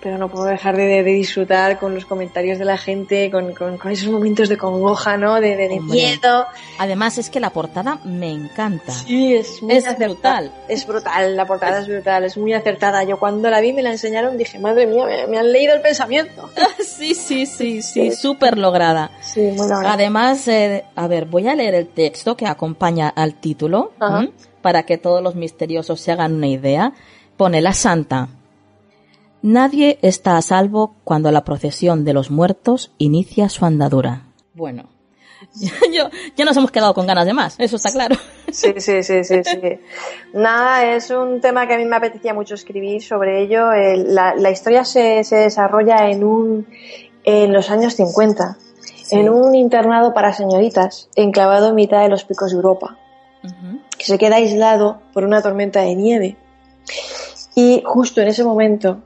[0.03, 3.77] Pero no puedo dejar de, de disfrutar con los comentarios de la gente, con, con-
[3.77, 5.35] con esos momentos de congoja, ¿no?
[5.39, 6.47] De, de, miedo.
[6.79, 8.91] Además es que la portada me encanta.
[8.93, 10.51] Sí, es muy Es brutal.
[10.67, 13.03] Es brutal, la portada es brutal, es muy acertada.
[13.03, 15.81] Yo cuando la vi me la enseñaron dije, madre mía, me, me han leído el
[15.81, 16.49] pensamiento.
[16.83, 19.11] sí, sí, sí, sí, súper lograda.
[19.21, 19.93] Sí, muy lograda.
[19.93, 23.91] Además, eh, a ver, voy a leer el texto que acompaña al título
[24.63, 26.93] para que todos los misteriosos se hagan una idea.
[27.37, 28.29] Pone la santa.
[29.41, 34.23] Nadie está a salvo cuando la procesión de los muertos inicia su andadura.
[34.53, 34.83] Bueno,
[35.93, 38.15] yo, ya nos hemos quedado con ganas de más, eso está claro.
[38.51, 39.59] Sí, sí, sí, sí, sí.
[40.33, 43.71] Nada, es un tema que a mí me apetecía mucho escribir sobre ello.
[43.71, 46.67] El- la, la historia se, se desarrolla en un,
[47.23, 48.57] en los años 50,
[49.11, 52.97] en un internado para señoritas, enclavado en mitad de los picos de Europa.
[53.97, 56.35] que se queda aislado por una tormenta de nieve.
[57.55, 58.99] Y justo en ese momento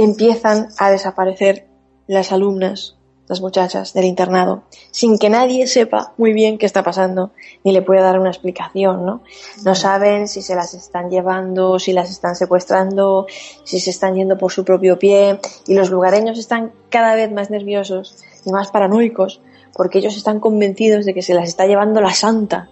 [0.00, 1.66] empiezan a desaparecer
[2.06, 2.96] las alumnas,
[3.28, 7.32] las muchachas del internado, sin que nadie sepa muy bien qué está pasando,
[7.64, 9.22] ni le pueda dar una explicación, ¿no?
[9.62, 13.26] No saben si se las están llevando, si las están secuestrando,
[13.64, 17.50] si se están yendo por su propio pie, y los lugareños están cada vez más
[17.50, 18.16] nerviosos
[18.46, 19.42] y más paranoicos,
[19.74, 22.70] porque ellos están convencidos de que se las está llevando la santa,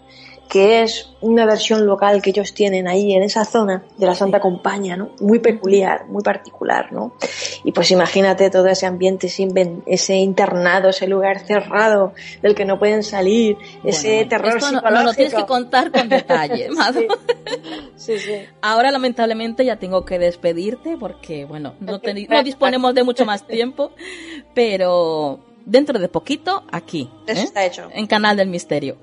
[0.49, 4.41] que es una versión local que ellos tienen ahí en esa zona de la Santa
[4.41, 5.11] Compañía, ¿no?
[5.21, 7.13] Muy peculiar, muy particular, ¿no?
[7.65, 9.27] Y pues imagínate todo ese ambiente,
[9.87, 14.91] ese, internado, ese lugar cerrado del que no pueden salir, ese terror Esto no, psicológico.
[14.91, 17.01] no lo tienes que contar con detalle, Mado.
[17.97, 18.33] Sí, sí.
[18.63, 23.47] Ahora lamentablemente ya tengo que despedirte porque, bueno, no, teni- no disponemos de mucho más
[23.47, 23.91] tiempo,
[24.55, 27.45] pero dentro de poquito aquí, Eso ¿eh?
[27.45, 27.89] está hecho.
[27.93, 28.97] en Canal del Misterio.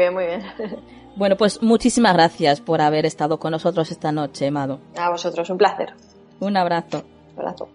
[0.00, 0.24] Muy bien, muy
[0.66, 0.80] bien.
[1.16, 4.80] Bueno, pues muchísimas gracias por haber estado con nosotros esta noche, Mado.
[4.96, 5.92] A vosotros, un placer.
[6.38, 7.04] Un abrazo.
[7.34, 7.68] Un abrazo.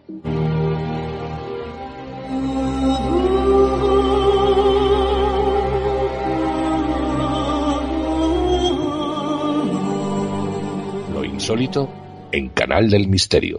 [11.14, 11.90] Lo insólito
[12.32, 13.58] en Canal del Misterio.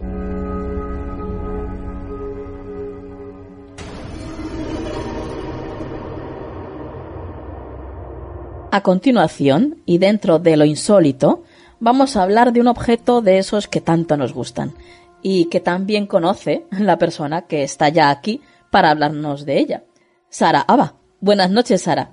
[8.69, 11.43] A continuación, y dentro de lo insólito,
[11.79, 14.73] vamos a hablar de un objeto de esos que tanto nos gustan
[15.21, 19.83] y que también conoce la persona que está ya aquí para hablarnos de ella.
[20.29, 20.95] Sara Aba.
[21.21, 22.11] Buenas noches, Sara.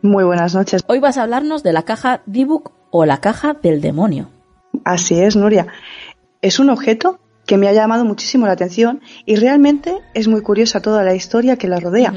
[0.00, 0.82] Muy buenas noches.
[0.88, 4.30] Hoy vas a hablarnos de la caja Dibuk o la caja del demonio.
[4.84, 5.66] Así es, Nuria.
[6.40, 10.80] Es un objeto que me ha llamado muchísimo la atención y realmente es muy curiosa
[10.80, 12.14] toda la historia que la rodea.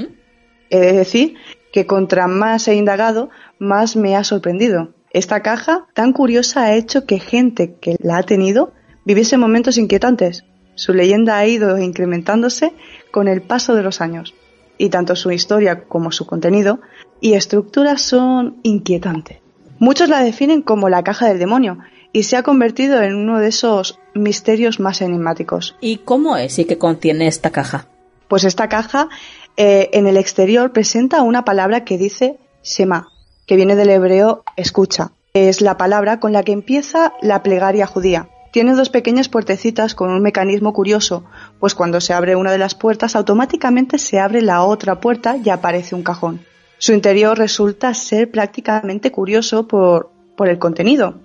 [0.69, 1.35] He de decir
[1.75, 3.29] que contra más he indagado,
[3.59, 4.93] más me ha sorprendido.
[5.11, 8.71] Esta caja tan curiosa ha hecho que gente que la ha tenido
[9.03, 10.45] viviese momentos inquietantes.
[10.75, 12.71] Su leyenda ha ido incrementándose
[13.11, 14.33] con el paso de los años.
[14.77, 16.79] Y tanto su historia como su contenido
[17.19, 19.39] y estructura son inquietantes.
[19.77, 21.79] Muchos la definen como la caja del demonio,
[22.13, 25.75] y se ha convertido en uno de esos misterios más enigmáticos.
[25.81, 27.89] ¿Y cómo es y qué contiene esta caja?
[28.29, 29.09] Pues esta caja
[29.57, 33.07] eh, en el exterior presenta una palabra que dice Shema,
[33.45, 35.11] que viene del hebreo escucha.
[35.33, 38.29] Es la palabra con la que empieza la plegaria judía.
[38.51, 41.25] Tiene dos pequeñas puertecitas con un mecanismo curioso,
[41.59, 45.49] pues cuando se abre una de las puertas automáticamente se abre la otra puerta y
[45.49, 46.41] aparece un cajón.
[46.77, 51.15] Su interior resulta ser prácticamente curioso por, por el contenido.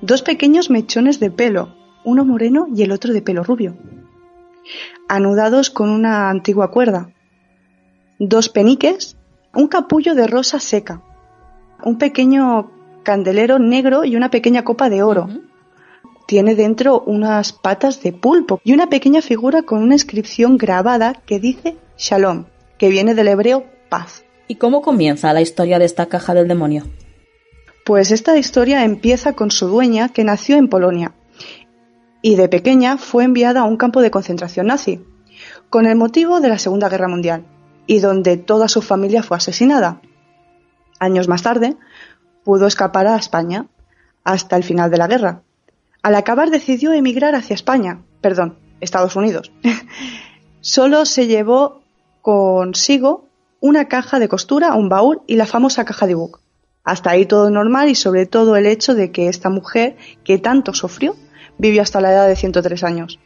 [0.00, 3.76] Dos pequeños mechones de pelo, uno moreno y el otro de pelo rubio,
[5.08, 7.10] anudados con una antigua cuerda.
[8.22, 9.16] Dos peniques,
[9.54, 11.00] un capullo de rosa seca,
[11.82, 12.70] un pequeño
[13.02, 15.30] candelero negro y una pequeña copa de oro.
[16.26, 21.40] Tiene dentro unas patas de pulpo y una pequeña figura con una inscripción grabada que
[21.40, 22.44] dice Shalom,
[22.76, 24.22] que viene del hebreo paz.
[24.48, 26.84] ¿Y cómo comienza la historia de esta caja del demonio?
[27.86, 31.14] Pues esta historia empieza con su dueña que nació en Polonia
[32.20, 35.00] y de pequeña fue enviada a un campo de concentración nazi
[35.70, 37.46] con el motivo de la Segunda Guerra Mundial
[37.86, 40.00] y donde toda su familia fue asesinada.
[40.98, 41.76] Años más tarde,
[42.44, 43.66] pudo escapar a España
[44.24, 45.42] hasta el final de la guerra.
[46.02, 49.52] Al acabar decidió emigrar hacia España, perdón, Estados Unidos.
[50.60, 51.82] Solo se llevó
[52.22, 53.26] consigo
[53.60, 56.40] una caja de costura, un baúl y la famosa caja de book.
[56.84, 60.72] Hasta ahí todo normal y sobre todo el hecho de que esta mujer, que tanto
[60.72, 61.14] sufrió,
[61.58, 63.18] vivió hasta la edad de 103 años.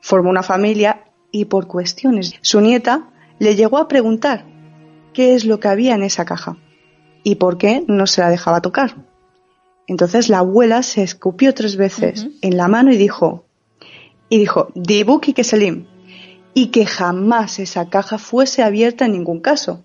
[0.00, 3.08] Formó una familia y por cuestiones su nieta
[3.42, 4.44] le llegó a preguntar
[5.12, 6.58] qué es lo que había en esa caja
[7.24, 9.04] y por qué no se la dejaba tocar.
[9.88, 13.44] Entonces la abuela se escupió tres veces en la mano y dijo,
[14.28, 15.86] y dijo, Dibuki Keselim,
[16.54, 19.84] y que jamás esa caja fuese abierta en ningún caso.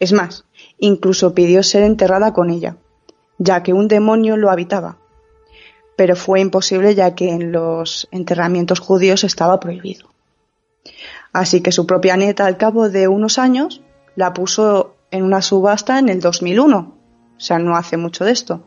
[0.00, 0.44] Es más,
[0.76, 2.78] incluso pidió ser enterrada con ella,
[3.38, 4.98] ya que un demonio lo habitaba.
[5.96, 10.08] Pero fue imposible ya que en los enterramientos judíos estaba prohibido.
[11.38, 13.80] Así que su propia nieta, al cabo de unos años,
[14.16, 16.78] la puso en una subasta en el 2001.
[17.36, 18.64] O sea, no hace mucho de esto.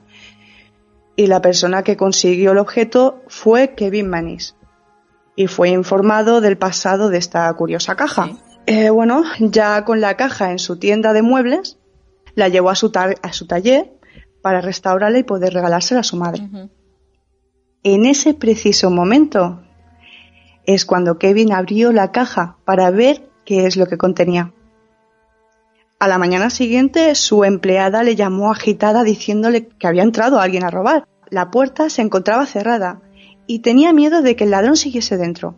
[1.18, 4.56] Y la persona que consiguió el objeto fue Kevin Manis.
[5.36, 8.30] Y fue informado del pasado de esta curiosa caja.
[8.68, 11.78] Eh, bueno, ya con la caja en su tienda de muebles,
[12.36, 13.92] la llevó a su, a su taller
[14.42, 16.48] para restaurarla y poder regalársela a su madre.
[17.84, 19.62] En ese preciso momento
[20.74, 24.54] es cuando Kevin abrió la caja para ver qué es lo que contenía.
[26.00, 30.72] A la mañana siguiente, su empleada le llamó agitada diciéndole que había entrado alguien a
[30.72, 31.08] robar.
[31.30, 33.02] La puerta se encontraba cerrada
[33.46, 35.56] y tenía miedo de que el ladrón siguiese dentro.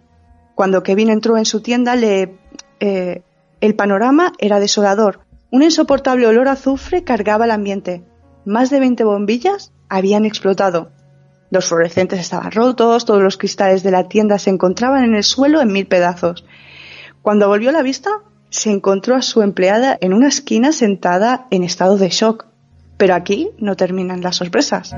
[0.56, 3.24] Cuando Kevin entró en su tienda, eh,
[3.62, 5.22] el panorama era desolador.
[5.50, 8.04] Un insoportable olor a azufre cargaba el ambiente.
[8.46, 10.92] Más de 20 bombillas habían explotado.
[11.54, 15.62] Los fluorescentes estaban rotos, todos los cristales de la tienda se encontraban en el suelo
[15.62, 16.48] en mil pedazos.
[17.22, 18.10] Cuando volvió la vista,
[18.50, 22.48] se encontró a su empleada en una esquina sentada en estado de shock.
[22.98, 24.94] Pero aquí no terminan las sorpresas.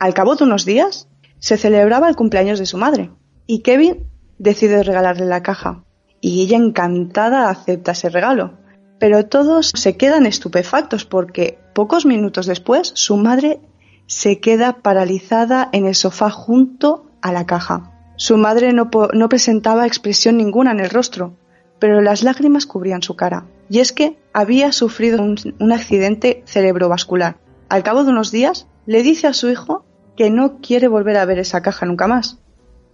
[0.00, 1.10] Al cabo de unos días,
[1.40, 3.10] se celebraba el cumpleaños de su madre
[3.46, 4.06] y Kevin
[4.38, 5.84] decide regalarle la caja.
[6.22, 8.63] Y ella encantada acepta ese regalo.
[8.98, 13.60] Pero todos se quedan estupefactos porque pocos minutos después su madre
[14.06, 17.90] se queda paralizada en el sofá junto a la caja.
[18.16, 21.36] Su madre no, presentaba expresión ninguna en el rostro,
[21.78, 23.46] pero las lágrimas cubrían su cara.
[23.68, 27.38] Y es que había sufrido un, accidente cerebrovascular.
[27.68, 29.84] Al cabo de unos días, le dice a su hijo
[30.16, 32.38] que no quiere volver a ver esa caja nunca más,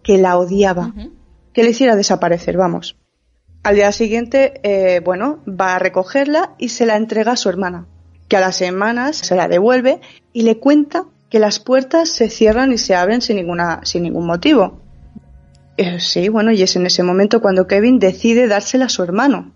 [0.02, 0.94] que la odiaba,
[1.52, 2.96] que le hiciera desaparecer, vamos.
[3.62, 7.86] Al día siguiente, eh, bueno, va a recogerla y se la entrega a su hermana,
[8.28, 10.00] que a las semanas se la devuelve
[10.32, 14.26] y le cuenta que las puertas se cierran y se abren sin, ninguna, sin ningún
[14.26, 14.80] motivo.
[15.76, 19.52] Eh, sí, bueno, y es en ese momento cuando Kevin decide dársela a su hermano.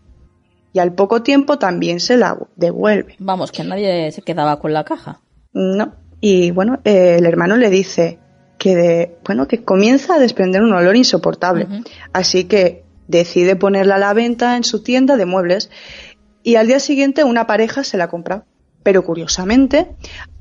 [0.74, 3.16] Y al poco tiempo también se la devuelve.
[3.18, 5.20] Vamos, que nadie se quedaba con la caja.
[5.52, 5.94] No.
[6.20, 8.18] Y bueno, eh, el hermano le dice
[8.58, 11.68] que de, bueno, que comienza a desprender un olor insoportable.
[12.12, 15.70] Así que decide ponerla a la venta en su tienda de muebles
[16.42, 18.44] y al día siguiente una pareja se la compra.
[18.82, 19.96] Pero curiosamente,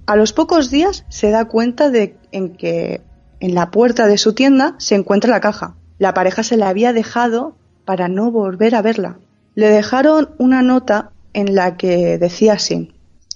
[0.06, 3.02] a los pocos días se da cuenta de en que
[3.40, 5.76] en la puerta de su tienda se encuentra la caja.
[5.98, 9.20] La pareja se la había dejado para no volver a verla.
[9.56, 12.94] Le dejaron una nota en la que decía así,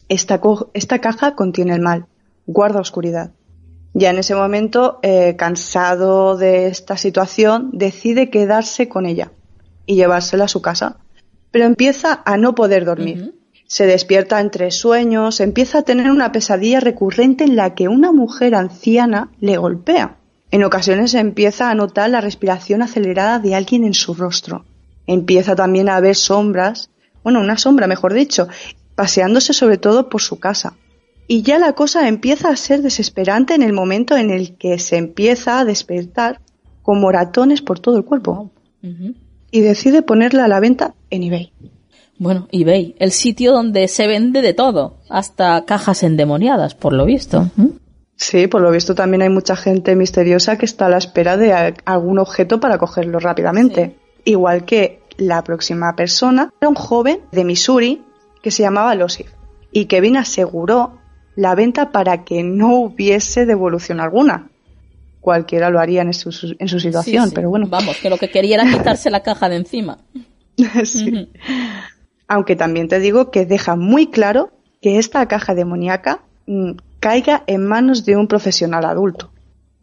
[0.10, 0.42] esta,
[0.74, 2.08] esta caja contiene el mal,
[2.46, 3.32] guarda oscuridad.
[4.00, 9.32] Ya en ese momento, eh, cansado de esta situación, decide quedarse con ella
[9.88, 10.98] y llevársela a su casa.
[11.50, 13.34] Pero empieza a no poder dormir.
[13.66, 18.54] Se despierta entre sueños, empieza a tener una pesadilla recurrente en la que una mujer
[18.54, 20.18] anciana le golpea.
[20.52, 24.64] En ocasiones empieza a notar la respiración acelerada de alguien en su rostro.
[25.08, 26.92] Empieza también a ver sombras,
[27.24, 28.48] bueno, una sombra mejor dicho,
[28.94, 30.76] paseándose sobre todo por su casa.
[31.28, 34.98] Y ya la cosa empieza a ser desesperante en el momento en el que se
[34.98, 36.40] empieza a despertar
[36.82, 38.52] con moratones por todo el cuerpo.
[39.52, 41.52] Y decide ponerla a la venta en eBay.
[42.18, 47.52] Bueno, eBay, el sitio donde se vende de todo, hasta cajas endemoniadas, por lo visto.
[48.16, 51.76] Sí, por lo visto también hay mucha gente misteriosa que está a la espera de
[51.86, 53.98] algún objeto para cogerlo rápidamente.
[54.24, 58.02] Igual que la próxima persona era un joven de Missouri
[58.42, 59.28] que se llamaba Losif
[59.72, 60.97] y Kevin aseguró
[61.38, 64.50] la venta para que no hubiese devolución alguna.
[65.22, 67.68] Cualquiera lo haría en su, en su situación, pero bueno.
[67.70, 70.00] Vamos, que lo que quería era quitarse la caja de encima.
[70.84, 71.30] sí.
[72.28, 74.52] Aunque también te digo que deja muy claro
[74.82, 79.30] que esta caja demoníaca mm, caiga en manos de un profesional adulto,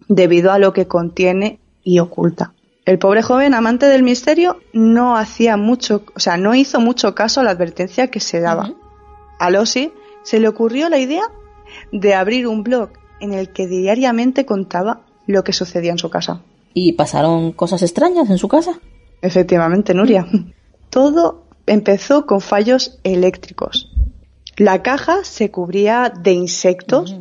[0.08, 2.52] debido a lo que contiene y oculta.
[2.84, 7.40] El pobre joven amante del misterio no hacía mucho, o sea, no hizo mucho caso
[7.40, 8.72] a la advertencia que se daba.
[9.38, 9.92] A Losi
[10.24, 11.22] se le ocurrió la idea
[11.92, 12.90] de abrir un blog
[13.20, 16.42] en el que diariamente contaba lo que sucedía en su casa.
[16.74, 18.78] ¿Y pasaron cosas extrañas en su casa?
[19.22, 20.26] Efectivamente, Nuria.
[20.90, 23.90] Todo empezó con fallos eléctricos.
[24.56, 27.16] La caja se cubría de insectos,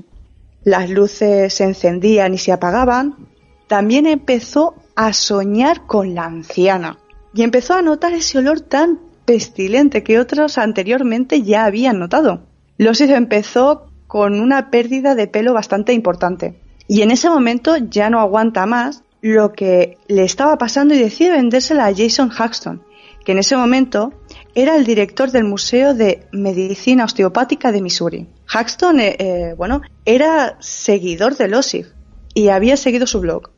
[0.63, 3.27] las luces se encendían y se apagaban.
[3.67, 6.99] También empezó a soñar con la anciana
[7.34, 12.41] y empezó a notar ese olor tan pestilente que otros anteriormente ya habían notado.
[12.77, 16.53] Losis empezó con una pérdida de pelo bastante importante
[16.88, 21.31] y en ese momento ya no aguanta más lo que le estaba pasando y decide
[21.31, 22.84] vendérsela a Jason Haxton,
[23.26, 24.14] que en ese momento
[24.53, 28.27] era el director del Museo de Medicina Osteopática de Missouri.
[28.53, 31.88] Haxton, eh, eh, bueno, era seguidor de Losif
[32.35, 33.49] y había seguido su blog,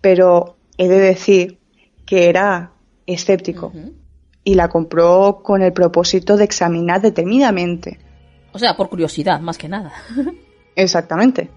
[0.00, 1.58] pero he de decir
[2.06, 2.72] que era
[3.04, 3.70] escéptico
[4.44, 7.98] y la compró con el propósito de examinar detenidamente.
[8.52, 9.92] O sea, por curiosidad, más que nada.
[10.76, 11.50] Exactamente.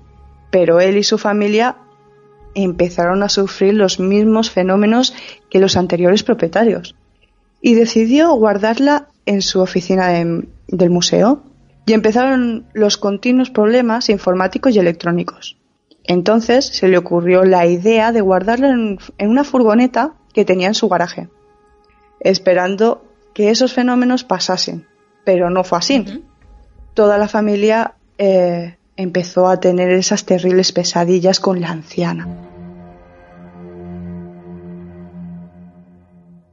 [0.52, 1.78] Pero él y su familia
[2.56, 5.14] empezaron a sufrir los mismos fenómenos
[5.49, 6.95] que los anteriores propietarios
[7.61, 11.44] y decidió guardarla en su oficina del museo
[11.86, 15.57] y empezaron los continuos problemas informáticos y electrónicos.
[16.03, 18.99] Entonces se le ocurrió la idea de guardarla en,
[19.30, 21.30] una furgoneta que tenía en su garaje,
[22.20, 24.86] esperando que esos fenómenos pasasen,
[25.24, 26.24] pero no fue así.
[26.94, 32.28] Toda la familia eh, empezó a tener esas terribles pesadillas con la anciana.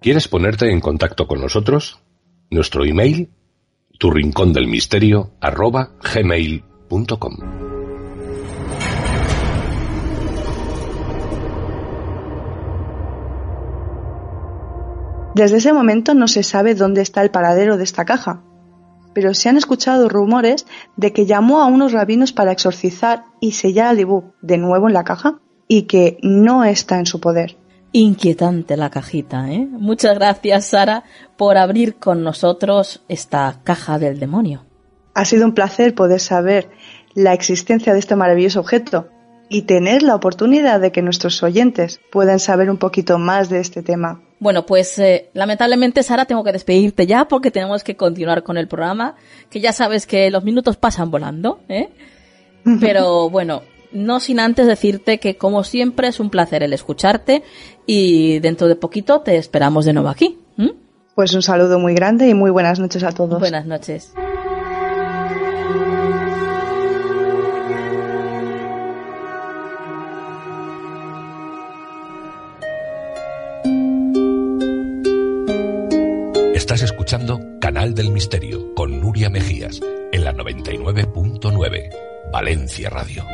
[0.01, 2.01] ¿Quieres ponerte en contacto con nosotros?
[2.51, 3.31] Nuestro email,
[3.99, 7.37] tu rincón del misterio, arroba gmail.com.
[15.35, 18.43] Desde ese momento no se sabe dónde está el paradero de esta caja,
[19.15, 20.67] pero se han escuchado rumores
[20.97, 24.95] de que llamó a unos rabinos para exorcizar y sellar al Dibú de nuevo en
[24.95, 27.57] la caja y que no está en su poder.
[27.93, 29.67] Inquietante la cajita, ¿eh?
[29.71, 31.05] Muchas gracias, Sara,
[31.37, 34.65] por abrir con nosotros esta caja del demonio.
[35.15, 36.71] Ha sido un placer poder saber
[37.15, 39.09] la existencia de este maravilloso objeto
[39.51, 43.83] y tener la oportunidad de que nuestros oyentes puedan saber un poquito más de este
[43.83, 44.23] tema.
[44.39, 48.69] Bueno, pues eh, lamentablemente, Sara, tengo que despedirte ya porque tenemos que continuar con el
[48.69, 49.17] programa,
[49.51, 51.91] que ya sabes que los minutos pasan volando, ¿eh?
[52.81, 57.43] Pero bueno, no sin antes decirte que como siempre es un placer el escucharte
[57.87, 60.39] y dentro de poquito te esperamos de nuevo aquí.
[61.17, 63.41] Pues un saludo muy grande y muy buenas noches a todos.
[63.41, 64.15] Buenas noches.
[76.71, 79.81] Estás escuchando Canal del Misterio con Nuria Mejías
[80.13, 81.91] en la 99.9
[82.33, 83.25] Valencia Radio.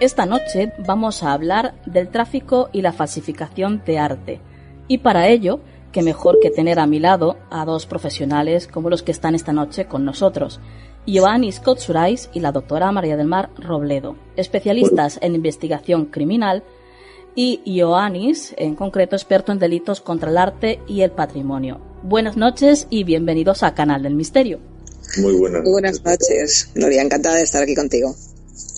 [0.00, 4.40] Esta noche vamos a hablar del tráfico y la falsificación de arte.
[4.88, 5.60] Y para ello,
[5.92, 9.52] qué mejor que tener a mi lado a dos profesionales como los que están esta
[9.52, 10.58] noche con nosotros.
[11.06, 16.64] Ioannis Kotsurais y la doctora María del Mar Robledo, especialistas en investigación criminal,
[17.34, 21.80] y Ioannis, en concreto, experto en delitos contra el arte y el patrimonio.
[22.02, 24.58] Buenas noches y bienvenidos a Canal del Misterio.
[25.18, 25.62] Muy buenas.
[25.62, 27.02] Muy buenas noches, Nuria.
[27.02, 28.14] Encantada de estar aquí contigo.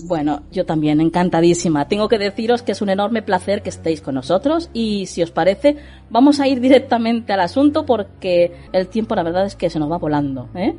[0.05, 1.87] Bueno, yo también, encantadísima.
[1.87, 5.31] Tengo que deciros que es un enorme placer que estéis con nosotros y si os
[5.31, 5.77] parece,
[6.09, 9.91] vamos a ir directamente al asunto porque el tiempo la verdad es que se nos
[9.91, 10.49] va volando.
[10.55, 10.75] ¿eh?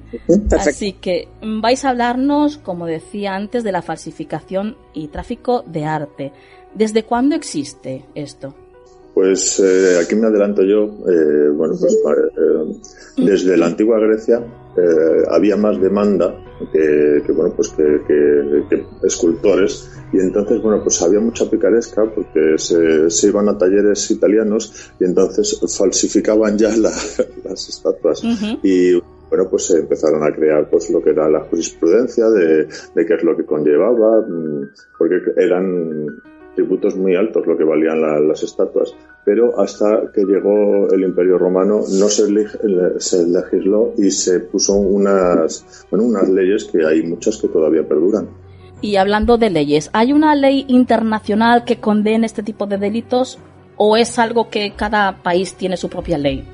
[0.58, 6.32] Así que vais a hablarnos, como decía antes, de la falsificación y tráfico de arte.
[6.74, 8.54] ¿Desde cuándo existe esto?
[9.14, 10.86] Pues eh, aquí me adelanto yo.
[11.08, 14.44] Eh, bueno, pues eh, desde la antigua Grecia
[15.30, 16.34] había más demanda
[16.72, 23.48] que, bueno, pues que, escultores y entonces, bueno, pues había mucha picaresca porque se, iban
[23.48, 28.20] a talleres italianos y entonces falsificaban ya las estatuas
[28.64, 28.94] y
[29.30, 33.14] bueno, pues se empezaron a crear pues lo que era la jurisprudencia de, de qué
[33.14, 36.06] es lo que conllevaba, mm, porque eran
[36.54, 38.94] tributos muy altos lo que valían las estatuas,
[39.24, 42.26] pero hasta que llegó el Imperio Romano no se,
[42.98, 48.28] se, legisló y se puso unas, bueno, unas leyes que hay muchas que todavía perduran.
[48.80, 53.38] Y hablando de leyes, ¿hay una ley internacional que condene este tipo de delitos
[53.76, 56.44] o es algo que cada país tiene su propia ley?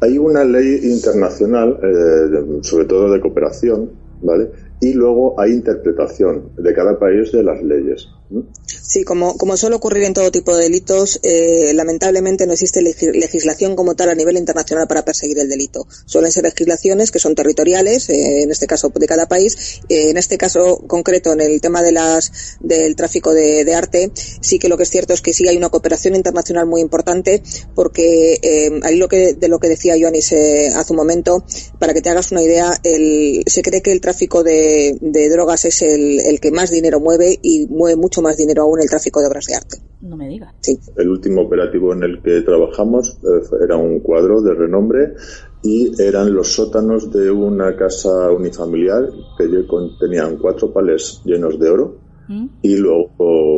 [0.00, 3.90] Hay una ley internacional, eh, sobre todo de cooperación,
[4.20, 4.50] ¿vale?
[4.82, 8.08] y luego hay interpretación de cada país de las leyes.
[8.32, 8.71] Mm-hmm.
[8.82, 13.76] Sí, como, como suele ocurrir en todo tipo de delitos, eh, lamentablemente no existe legislación
[13.76, 15.86] como tal a nivel internacional para perseguir el delito.
[16.04, 19.80] Suelen ser legislaciones que son territoriales, eh, en este caso de cada país.
[19.88, 24.10] Eh, en este caso concreto, en el tema de las, del tráfico de, arte,
[24.40, 27.42] sí que lo que es cierto es que sí hay una cooperación internacional muy importante,
[27.74, 28.38] porque
[28.82, 31.44] ahí lo que, de lo que decía Joanis hace un momento,
[31.78, 34.52] para que te hagas una idea, el, se cree que el tráfico de
[35.00, 38.88] de, drogas es el, que más dinero mueve y mueve mucho más dinero aún el
[38.88, 39.78] tráfico de obras de arte.
[40.00, 40.54] No me digas.
[40.60, 40.78] Sí.
[40.96, 45.14] El último operativo en el que trabajamos eh, era un cuadro de renombre
[45.62, 49.08] y eran los sótanos de una casa unifamiliar
[49.38, 51.96] que contenían cuatro palés llenos de oro
[52.28, 52.46] ¿Mm?
[52.62, 53.10] y luego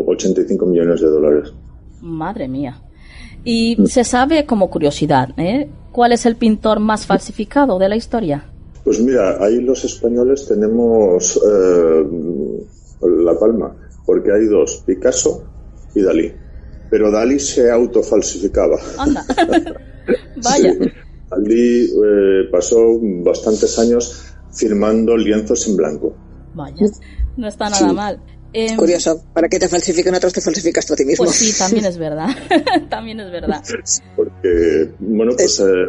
[0.07, 1.53] 85 millones de dólares.
[2.03, 2.81] Madre mía.
[3.45, 5.69] Y se sabe como curiosidad, ¿eh?
[5.93, 8.45] ¿cuál es el pintor más falsificado de la historia?
[8.85, 12.05] Pues mira, ahí los españoles tenemos eh,
[13.03, 13.75] la palma,
[14.05, 15.45] porque hay dos, Picasso
[15.95, 16.33] y Dalí.
[16.91, 18.79] Pero Dalí se autofalsificaba.
[18.99, 19.25] Anda.
[20.43, 20.75] Vaya.
[21.31, 26.15] Dalí eh, pasó bastantes años firmando lienzos en blanco.
[26.55, 26.87] Vaya,
[27.37, 28.21] no está nada mal.
[28.57, 31.25] Em, Curioso, ¿para qué te falsifican otros te falsificas tú a ti mismo?
[31.25, 32.29] Pues sí, también es verdad.
[32.89, 33.61] también es verdad.
[34.15, 35.89] Porque, bueno, pues eh,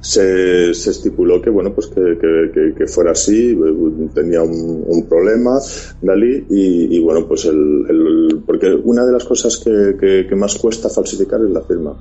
[0.00, 5.58] se, se, estipuló que, bueno, pues que, que, fuera así, eh, tenía un, problema,
[6.02, 11.50] Dalí, y, bueno, pues el, Porque una de las cosas que, más cuesta falsificar es
[11.50, 11.96] la firma.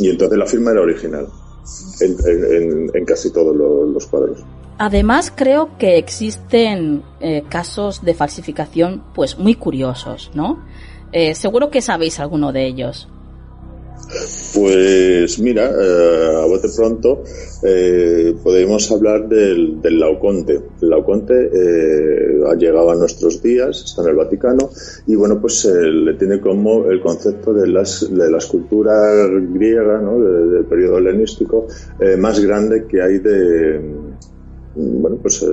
[0.00, 1.26] Y entonces la firma era original
[2.00, 4.38] en, casi todos los cuadros.
[4.78, 10.58] Además, creo que existen eh, casos de falsificación, pues muy curiosos, ¿no?
[11.12, 13.08] Eh, seguro que sabéis alguno de ellos.
[14.54, 17.22] Pues mira, eh, a bote pronto
[18.42, 20.60] podemos hablar del, del Laoconte.
[20.82, 21.50] El Laoconte
[22.48, 24.70] ha llegado a nuestros días, está en el Vaticano
[25.06, 30.18] y bueno, pues le tiene como el concepto de, las, de la escultura griega, ¿no?
[30.18, 31.66] del periodo helenístico,
[32.18, 33.80] más grande que hay de
[34.74, 35.46] bueno, pues eh,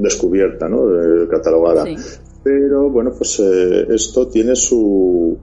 [0.00, 0.90] descubierta, ¿no?
[0.90, 1.84] Eh, catalogada.
[2.42, 5.36] Pero bueno, pues eh, esto tiene su,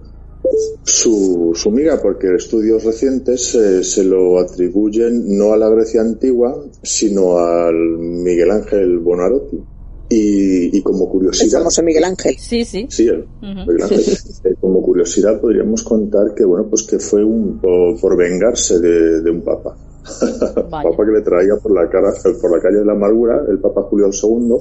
[0.83, 7.37] su, su miga, porque estudios recientes se lo atribuyen no a la Grecia antigua, sino
[7.37, 9.61] al Miguel Ángel Bonarotti.
[10.07, 11.63] Y, como curiosidad.
[11.77, 12.35] El Miguel Ángel.
[12.37, 12.85] Sí, sí.
[12.89, 13.09] Sí,
[13.41, 14.57] Miguel Ángel.
[14.61, 19.75] como curiosidad podríamos contar que, bueno, pues que fue un, por, vengarse de un papa.
[20.69, 23.83] Papa que le traía por la, cara, por la calle de la amargura, el Papa
[23.83, 24.55] Julio II.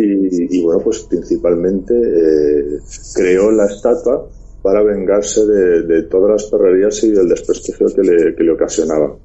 [0.00, 2.78] Y, bueno, pues principalmente eh,
[3.14, 4.28] creó la estatua
[4.62, 9.16] para vengarse de, todas las perrerías y del desprestigio que le, que le ocasionaba.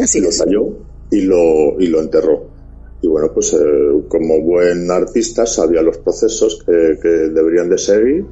[0.00, 0.68] Así lo talló
[1.10, 2.50] y lo, y lo enterró.
[3.00, 3.58] Y bueno, pues eh,
[4.08, 8.26] como buen artista sabía los procesos que, que deberían de seguir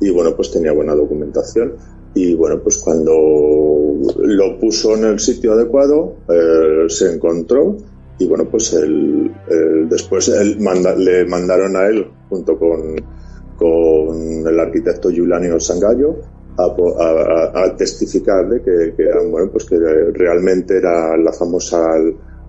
[0.00, 1.74] y bueno, pues tenía buena documentación
[2.14, 7.76] y bueno, pues cuando lo puso en el sitio adecuado, eh, se encontró
[8.18, 9.30] y bueno, pues el,
[9.88, 12.96] después le mandaron a él junto con,
[13.60, 16.16] con el arquitecto Giuliano Sangallo
[16.56, 18.94] a, testificar de que,
[19.30, 19.76] bueno, pues que
[20.14, 21.94] realmente era la famosa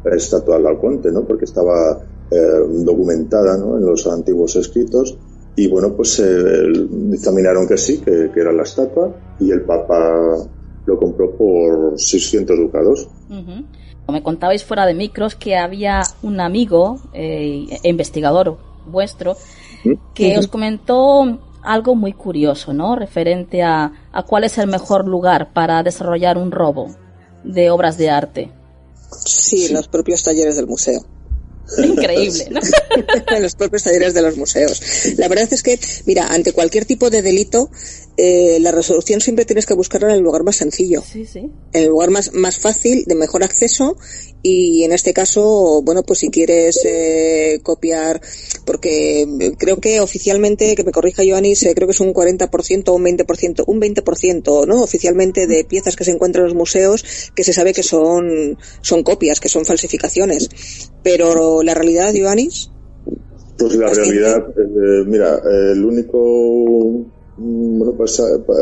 [0.05, 1.25] estatua de Laoconte, ¿no?
[1.25, 1.99] Porque estaba
[2.31, 2.38] eh,
[2.83, 3.77] documentada ¿no?
[3.77, 5.17] en los antiguos escritos
[5.55, 10.38] y bueno, pues eh, dictaminaron que sí, que, era la estatua, y el Papa
[10.85, 13.09] lo compró por 600 ducados.
[14.07, 19.35] Me contabais fuera de micros que había un amigo, eh, investigador vuestro,
[20.13, 22.95] que os comentó algo muy curioso, ¿no?
[22.95, 26.95] Referente a, a cuál es el mejor lugar para desarrollar un robo
[27.43, 28.51] de obras de arte.
[29.25, 31.01] Sí, los propios talleres del museo.
[31.77, 32.60] Increíble, ¿no?
[33.35, 34.81] en los propios talleres de los museos.
[35.18, 37.69] La verdad es que, mira, ante cualquier tipo de delito,
[38.18, 41.02] eh, la resolución siempre tienes que buscarla en el lugar más sencillo.
[41.02, 41.49] Sí, sí.
[41.73, 43.95] En el lugar más, más fácil, de mejor acceso
[44.43, 48.22] y en este caso, bueno, pues si quieres eh, copiar,
[48.65, 49.27] porque
[49.57, 53.03] creo que oficialmente, que me corrija Joanis, eh, creo que es un 40% o un
[53.03, 54.81] 20%, un 20%, ¿no?
[54.81, 59.03] Oficialmente de piezas que se encuentran en los museos que se sabe que son, son
[59.03, 60.49] copias, que son falsificaciones.
[61.03, 62.69] Pero la realidad, Joanis.
[63.57, 65.39] Pues la realidad, eh, mira,
[65.71, 67.05] el único
[67.37, 68.21] mm, bueno, pues,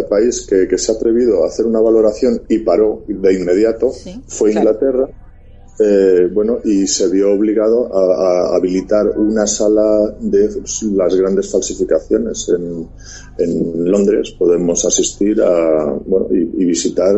[0.09, 3.91] país que, que, se ha atrevido a hacer una valoración y paró de inmediato
[4.27, 5.07] fue Inglaterra.
[5.81, 10.49] Eh, bueno, y se vio obligado a, a, habilitar una sala de
[10.91, 12.85] las grandes falsificaciones en,
[13.37, 14.35] en Londres.
[14.37, 17.15] Podemos asistir a, bueno, y, y visitar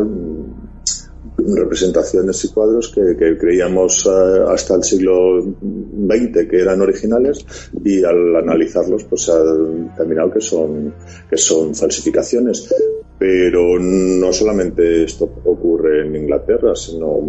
[1.38, 7.44] representaciones y cuadros que, que creíamos uh, hasta el siglo XX que eran originales
[7.84, 10.94] y al analizarlos pues ha determinado que son
[11.28, 12.72] que son falsificaciones
[13.18, 17.20] pero no solamente esto ocurre en Inglaterra sino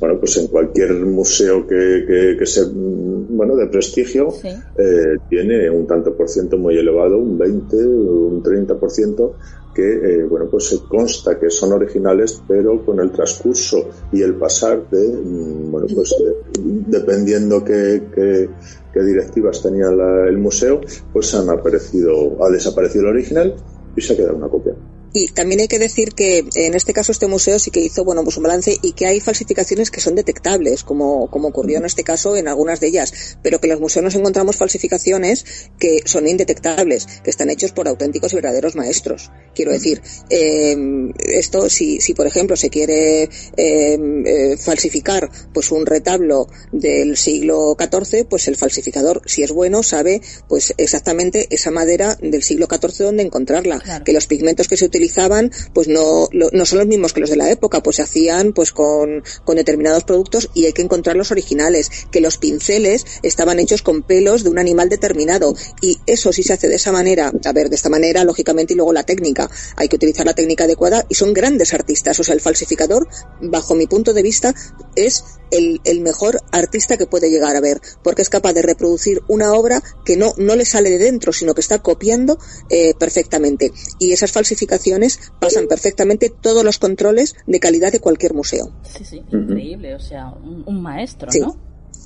[0.00, 4.48] bueno pues en cualquier museo que, que, que se bueno de prestigio sí.
[4.48, 9.36] eh, tiene un tanto por ciento muy elevado un 20 un 30 por ciento
[9.74, 14.34] que eh, bueno pues se consta que son originales pero con el transcurso y el
[14.34, 18.48] pasar de mm, bueno pues de, dependiendo qué, qué,
[18.92, 20.80] qué, directivas tenía la, el museo
[21.12, 23.54] pues han aparecido ha desaparecido el original
[23.96, 24.74] y se ha quedado una copia
[25.12, 28.22] y también hay que decir que en este caso este museo sí que hizo bueno
[28.22, 32.04] pues un balance y que hay falsificaciones que son detectables, como, como ocurrió en este
[32.04, 35.44] caso en algunas de ellas, pero que en los museos nos encontramos falsificaciones
[35.78, 39.30] que son indetectables, que están hechos por auténticos y verdaderos maestros.
[39.54, 40.76] Quiero decir, eh,
[41.18, 47.76] esto si, si por ejemplo se quiere eh, eh, falsificar pues un retablo del siglo
[47.78, 53.06] XIV, pues el falsificador, si es bueno, sabe pues exactamente esa madera del siglo XIV
[53.06, 54.04] dónde encontrarla, claro.
[54.04, 57.30] que los pigmentos que se utilizan utilizaban pues no, no son los mismos que los
[57.30, 61.16] de la época, pues se hacían pues con, con determinados productos y hay que encontrar
[61.16, 65.54] los originales, que los pinceles estaban hechos con pelos de un animal determinado.
[65.80, 68.76] Y eso sí se hace de esa manera, a ver, de esta manera lógicamente y
[68.76, 72.34] luego la técnica, hay que utilizar la técnica adecuada y son grandes artistas, o sea,
[72.34, 73.08] el falsificador,
[73.40, 74.54] bajo mi punto de vista,
[74.96, 79.20] es el, el mejor artista que puede llegar a ver, porque es capaz de reproducir
[79.28, 83.72] una obra que no, no le sale de dentro, sino que está copiando eh, perfectamente.
[83.98, 88.72] Y esas falsificaciones pasan perfectamente todos los controles de calidad de cualquier museo.
[88.82, 91.40] Sí, sí, increíble, o sea, un, un maestro, sí.
[91.40, 91.56] ¿no?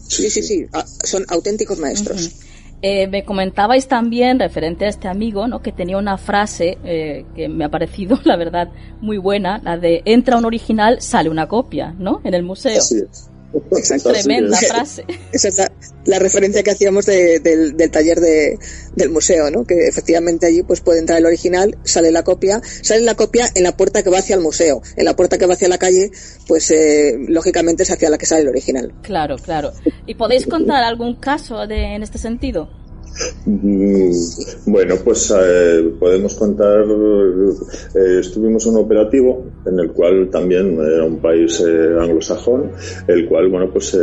[0.09, 0.67] Sí, sí, sí, sí.
[0.73, 2.27] Ah, son auténticos maestros.
[2.27, 2.55] Uh -huh.
[2.87, 5.63] Eh, me comentabais también, referente a este amigo, ¿no?
[5.63, 8.69] que tenía una frase eh, que me ha parecido, la verdad,
[9.01, 12.21] muy buena, la de entra un original, sale una copia, ¿no?
[12.25, 12.77] En el museo.
[12.77, 13.31] Así es.
[13.77, 14.13] Exacto.
[14.13, 15.05] Tremenda frase.
[15.33, 15.73] Esa es la,
[16.07, 18.59] la referencia que hacíamos de, de, del taller de,
[18.95, 19.65] del museo, ¿no?
[19.65, 23.63] Que efectivamente allí pues puede entrar el original, sale la copia, sale la copia en
[23.63, 24.83] la puerta que va hacia el museo.
[24.97, 26.11] En la puerta que va hacia la calle,
[26.47, 28.93] pues eh, lógicamente es hacia la que sale el original.
[29.03, 29.73] Claro, claro.
[30.07, 32.69] ¿Y podéis contar algún caso de, en este sentido?
[34.67, 36.85] Bueno, pues eh, podemos contar,
[37.95, 42.73] eh, estuvimos en un operativo en el cual también era un país eh, anglosajón,
[43.07, 43.97] el cual, bueno, pues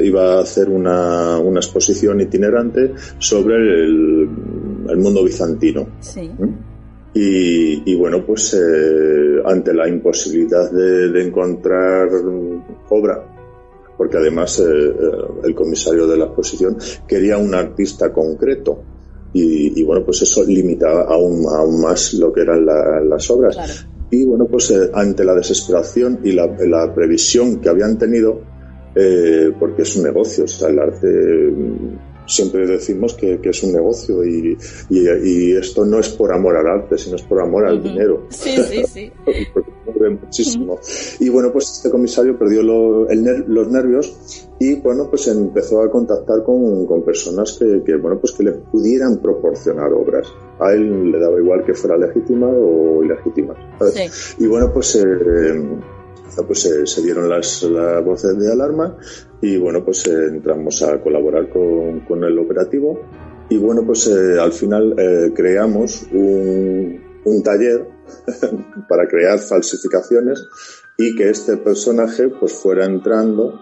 [0.00, 4.28] iba a hacer una, una, exposición itinerante sobre el,
[4.88, 5.86] el mundo bizantino.
[6.00, 6.30] Sí.
[7.14, 8.58] Y, y, bueno, pues
[9.44, 12.08] ante la imposibilidad de, de encontrar
[12.90, 13.35] obra
[13.96, 14.92] porque además eh,
[15.44, 18.82] el comisario de la exposición quería un artista concreto.
[19.32, 23.54] Y, y bueno, pues eso limitaba aún, aún, más lo que eran la, las obras.
[23.54, 23.72] Claro.
[24.10, 28.40] Y bueno, pues eh, ante la desesperación y la, la previsión que habían tenido,
[28.94, 31.08] eh, porque es un negocio, o sea, el arte
[32.26, 34.56] siempre decimos que, que es un negocio y,
[34.90, 37.78] y, y, esto no es por amor al arte, sino es por amor al uh
[37.78, 37.82] -huh.
[37.82, 38.26] dinero.
[38.30, 39.12] Sí, sí, sí.
[40.22, 40.74] muchísimo.
[40.74, 41.16] Uh -huh.
[41.20, 45.90] Y bueno, pues este comisario perdió lo, ner los nervios y bueno, pues empezó a
[45.90, 50.28] contactar con, con personas que, que, bueno, pues que le pudieran proporcionar obras.
[50.58, 53.54] A él le daba igual que fuera legítima o ilegítima.
[53.92, 54.44] Sí.
[54.44, 55.02] Y bueno, pues eh,
[56.46, 57.66] pues se dieron las,
[58.04, 58.96] voces de alarma
[59.40, 63.00] y bueno pues eh, entramos a colaborar con, con, el operativo.
[63.48, 67.86] Y bueno pues eh, al final eh, creamos un, un taller
[68.88, 70.46] para crear falsificaciones
[70.96, 73.60] y que este personaje pues fuera entrando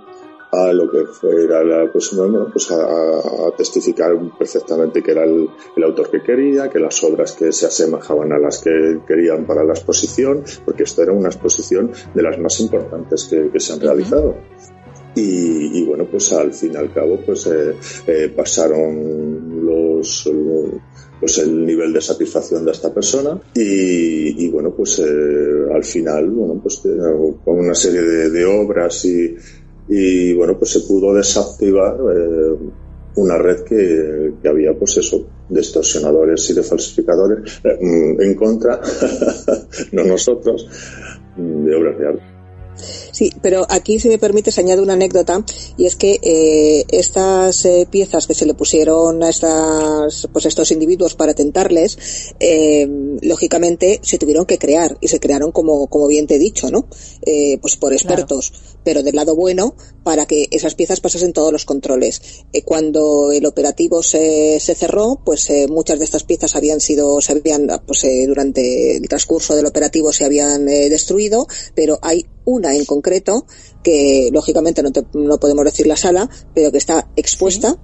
[0.55, 2.11] a lo que fuera la, pues,
[2.53, 5.49] pues a, testificar perfectamente que era el,
[5.83, 9.73] autor que quería, que las obras que se asemejaban a las que querían para la
[9.73, 14.37] exposición, porque esto era una exposición de las más importantes que, se han realizado.
[15.17, 17.77] Y, bueno, pues al fin y al cabo, pues eh,
[18.07, 20.29] eh, pasaron los,
[21.21, 26.61] pues el nivel de satisfacción de esta persona y, bueno, pues eh, al final, bueno,
[26.61, 26.83] pues
[27.45, 29.37] con una serie de obras y,
[29.89, 32.57] y bueno, pues se pudo desactivar eh,
[33.17, 38.81] una red que, que, había, pues eso, de extorsionadores y de falsificadores eh, en contra,
[39.93, 40.69] no nosotros,
[41.37, 42.23] de obras de arte.
[43.15, 45.45] Sí, pero aquí, si me permites, añado una anécdota
[45.77, 50.73] y es que eh, estas eh, piezas que se le pusieron a estas, pues estos
[50.73, 51.97] individuos para tentarles,
[52.41, 52.89] eh,
[53.23, 56.89] lógicamente se tuvieron que crear y se crearon como, como bien te he dicho, ¿no?
[57.25, 61.65] Eh, pues por expertos, pero del lado bueno para que esas piezas pasasen todos los
[61.65, 62.21] controles.
[62.53, 67.21] Eh, cuando el operativo se, se cerró, pues eh, muchas de estas piezas habían sido,
[67.21, 71.47] se habían, pues durante el transcurso del operativo se habían destruido,
[71.77, 73.04] pero hay una en concreto
[73.83, 77.77] que lógicamente no, no podemos decir la sala, pero que está expuesta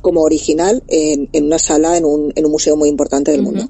[0.00, 3.66] como original en, en, una sala en un, en un museo muy importante del mundo.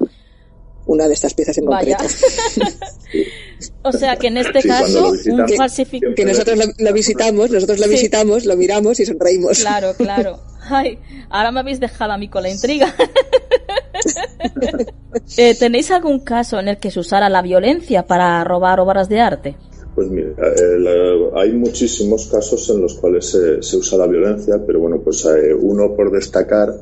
[0.87, 2.03] Una de estas piezas en concreto.
[3.83, 8.45] o sea que en este caso un falsificador que nosotros lo, visitamos, nosotros lo visitamos,
[8.45, 9.59] lo miramos y sonreímos.
[9.59, 10.39] Claro, claro.
[10.69, 10.99] Ay,
[11.29, 12.93] ahora me habéis dejado a mí con la intriga.
[15.37, 19.19] eh, ¿Tenéis algún caso en el que se usara la violencia para robar obras de
[19.19, 19.55] arte?
[19.95, 24.99] Pues mira, eh, hay muchísimos casos en los cuales se, usa la violencia, pero bueno,
[25.01, 26.75] pues eh, uno por destacar,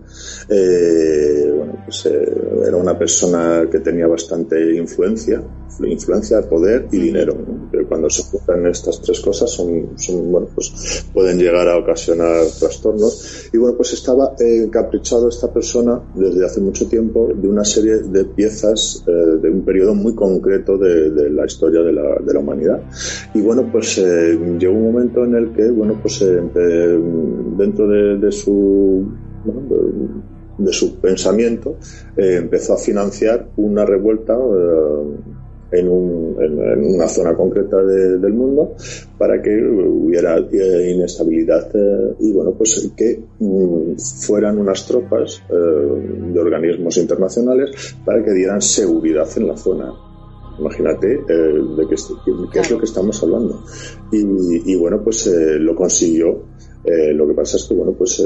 [0.49, 5.43] eh, bueno, pues era una persona que tenía bastante influencia,
[5.85, 7.35] influencia, poder y dinero.
[7.71, 12.45] Pero cuando se juntan estas tres cosas son, son, bueno, pues pueden llegar a ocasionar
[12.59, 13.49] trastornos.
[13.53, 18.25] Y bueno, pues estaba encaprichado esta persona desde hace mucho tiempo de una serie de
[18.25, 22.81] piezas de un periodo muy concreto de, de la historia de la, de la humanidad.
[23.33, 26.41] Y bueno, pues eh, llegó un momento en el que, bueno, pues eh,
[27.57, 29.05] dentro de, su
[30.57, 31.77] de, su pensamiento
[32.17, 34.37] eh, empezó a financiar una revuelta
[35.73, 38.75] en, una zona concreta del mundo
[39.17, 41.69] para que hubiera inestabilidad
[42.19, 43.95] y bueno pues que mm,
[44.25, 49.93] fueran unas tropas de organismos internacionales para que dieran seguridad en la zona
[50.59, 53.63] Imagínate eh, de qué, es lo que estamos hablando.
[54.11, 56.53] Y, bueno, pues eh, lo consiguió.
[56.83, 58.23] Eh, lo que pasa es que, bueno, pues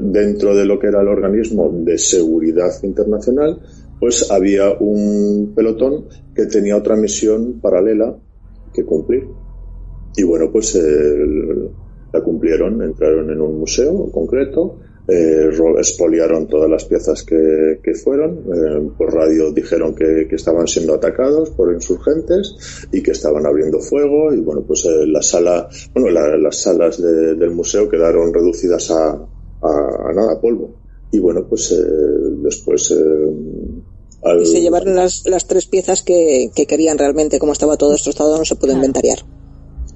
[0.00, 3.58] dentro de lo que era el organismo de seguridad internacional,
[4.02, 8.18] pues había un pelotón que tenía otra misión paralela
[8.74, 9.28] que cumplir.
[10.16, 10.76] Y bueno, pues
[12.12, 18.38] la cumplieron, entraron en un museo concreto, eh, expoliaron todas las piezas que, que fueron,
[18.52, 23.78] eh, por radio dijeron que, que, estaban siendo atacados por insurgentes y que estaban abriendo
[23.78, 29.12] fuego y bueno, pues eh, la sala, bueno, las salas del museo quedaron reducidas a,
[29.12, 30.74] a, nada, polvo.
[31.12, 31.84] Y bueno, pues eh,
[32.42, 32.92] después...
[34.22, 34.42] Al...
[34.42, 38.38] Y se llevaron las, las tres piezas que, que querían realmente, como estaba todo destrozado,
[38.38, 39.18] no se pudo inventariar.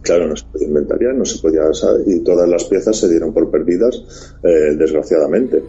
[0.06, 1.62] Claro, no se podía inventariar, no se podía
[2.06, 5.64] y todas las piezas se dieron por perdidas, eh, desgraciadamente.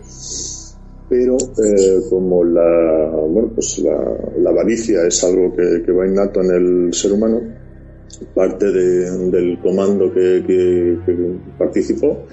[1.10, 6.94] Pero eh, como la, bueno, pues la, avaricia es algo que, va innato en el
[6.94, 7.42] ser humano,
[8.36, 11.00] parte del comando que,
[11.58, 12.26] participó,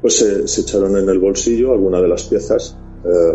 [0.00, 3.32] pues se, echaron en el bolsillo algunas de las piezas eh,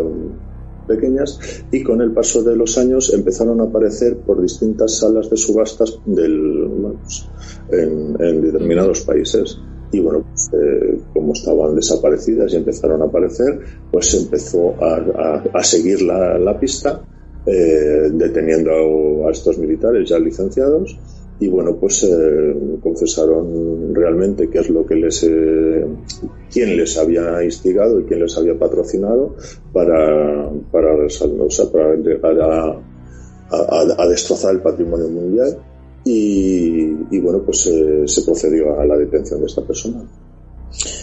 [0.86, 1.38] pequeñas
[1.70, 5.98] y con el paso de los años empezaron a aparecer por distintas salas de subastas
[6.06, 6.68] del,
[7.02, 7.28] pues,
[7.70, 9.58] en, determinados países.
[9.92, 13.60] Y bueno, pues, eh, como estaban desaparecidas y empezaron a aparecer,
[13.90, 17.02] pues empezó a, seguir la, pista,
[17.46, 20.98] eh, deteniendo a, estos militares ya licenciados
[21.38, 25.86] y bueno, pues eh, confesaron realmente qué es lo que les, eh,
[26.50, 29.36] quién les había instigado y quién les había patrocinado
[29.72, 35.58] para, para, o sea, para llegar a, destrozar el patrimonio mundial
[36.04, 40.04] y, y bueno, pues eh, se procedió a la detención de esta persona.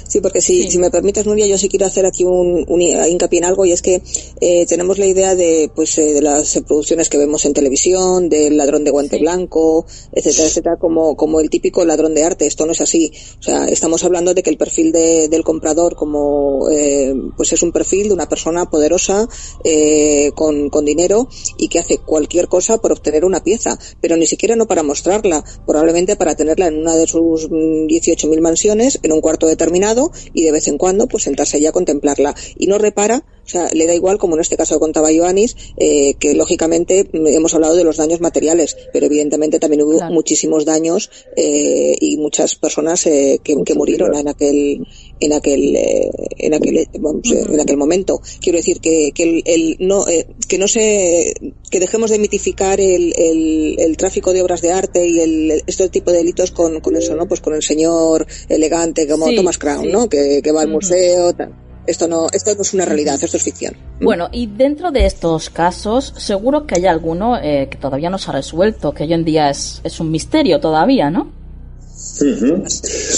[0.07, 3.39] Sí, porque si, si me permites, Nuria, yo sí quiero hacer aquí un, un hincapié
[3.39, 4.01] en algo y es que
[4.41, 8.57] eh, tenemos la idea de, pues, eh, de las producciones que vemos en televisión, del
[8.57, 12.45] ladrón de guante blanco, etcétera, etcétera, como, como el típico ladrón de arte.
[12.45, 13.11] Esto no es así.
[13.39, 17.63] O sea, estamos hablando de que el perfil de, del comprador como, eh, pues es
[17.63, 19.27] un perfil de una persona poderosa,
[19.63, 21.27] eh, con, con dinero
[21.57, 25.43] y que hace cualquier cosa por obtener una pieza, pero ni siquiera no para mostrarla,
[25.65, 30.43] probablemente para tenerla en una de sus 18.000 mm, mansiones, en un cuarto determinado y
[30.43, 32.35] de vez en cuando pues sentarse allí a contemplarla.
[32.57, 36.15] Y no repara o sea, le da igual, como en este caso contaba Ioannis, eh,
[36.15, 41.09] que lógicamente mm, hemos hablado de los daños materiales, pero evidentemente también hubo muchísimos daños
[41.35, 44.87] eh, y muchas personas eh, que, que, murieron en aquel
[45.19, 48.21] en aquel eh, en aquel vamos, en aquel momento.
[48.39, 51.33] Quiero decir que, que el, el no eh, que no se
[51.69, 55.89] que dejemos de mitificar el, el, el, tráfico de obras de arte y el, este
[55.89, 57.27] tipo de delitos con, con eso, ¿no?
[57.27, 60.07] Pues con el señor elegante como Thomas Crown, ¿no?
[60.07, 61.72] Que, que va al museo, tal.
[61.85, 63.75] Esto no, esto no es una realidad, esto es ficción.
[64.01, 68.29] Bueno, y dentro de estos casos, seguro que hay alguno eh, que todavía no se
[68.29, 71.31] ha resuelto, que hoy en día es, es un misterio todavía, ¿no?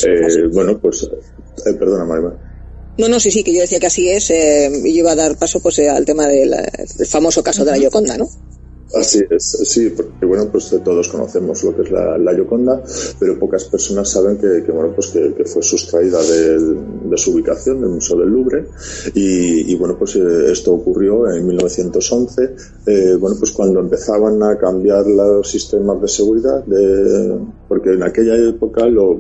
[0.08, 2.34] eh, bueno, pues, eh, perdona, Marima.
[2.98, 5.16] No, no, sí, sí, que yo decía que así es, eh, y yo iba a
[5.16, 8.30] dar paso pues eh, al tema del, del famoso caso de la Yoconda, ¿no?
[8.95, 12.81] Así es, sí, porque bueno, pues todos conocemos lo que es la, la Yoconda,
[13.19, 18.17] pero pocas personas saben que, bueno, pues que, fue sustraída de, su ubicación, del Museo
[18.17, 18.65] del Louvre,
[19.13, 22.55] y, y bueno, pues eh, esto ocurrió en 1911,
[22.85, 28.38] eh, bueno, pues cuando empezaban a cambiar los sistemas de seguridad, de, porque en aquella
[28.38, 29.19] época lo,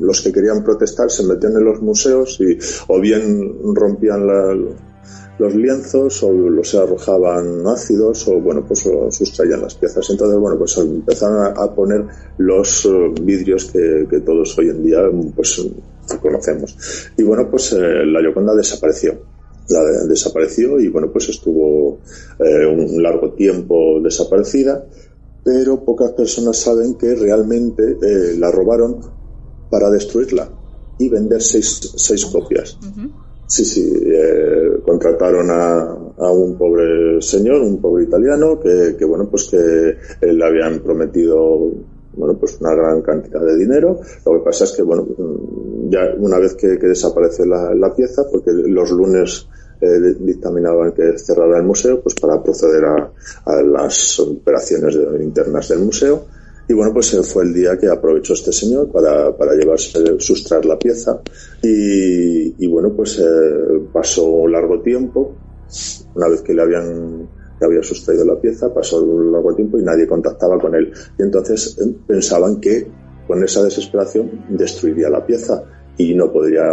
[0.00, 2.56] los que querían protestar se metían en los museos y
[2.86, 4.56] o bien rompían la
[5.40, 10.08] los lienzos o los arrojaban ácidos o bueno pues sustraían las piezas.
[10.10, 12.04] Entonces bueno pues empezaron a, poner
[12.36, 14.98] los uh, vidrios que, todos hoy en día
[15.34, 15.66] pues
[16.20, 16.76] conocemos.
[17.16, 19.18] Y bueno pues eh, la Yoconda desapareció.
[19.70, 22.00] La desapareció y bueno pues estuvo
[22.38, 24.84] eh, un largo tiempo desaparecida
[25.42, 29.00] pero pocas personas saben que realmente eh, la robaron
[29.70, 30.50] para destruirla
[30.98, 32.76] y vender seis, seis copias.
[33.50, 35.80] Sí, sí, eh, contrataron a,
[36.18, 41.72] a, un pobre señor, un pobre italiano, que, que bueno, pues que le habían prometido
[42.12, 43.98] bueno, pues una gran cantidad de dinero.
[44.24, 45.04] Lo que pasa es que, bueno,
[45.88, 49.48] ya una vez que, que desaparece la, la, pieza, porque los lunes
[49.80, 53.12] eh, dictaminaban que cerrara el museo, pues para proceder a,
[53.46, 56.22] a las operaciones internas del museo,
[56.70, 60.78] y bueno, pues fue el día que aprovechó este señor para, para llevarse, sustraer la
[60.78, 61.20] pieza.
[61.60, 63.24] Y, bueno, pues eh,
[63.92, 65.34] pasó largo tiempo.
[66.14, 67.28] Una vez que le habían
[67.60, 70.92] había sustraído la pieza, pasó largo tiempo y nadie contactaba con él.
[71.18, 72.86] Y entonces eh, pensaban que
[73.26, 75.64] con esa desesperación destruiría la pieza
[75.98, 76.66] y no podría,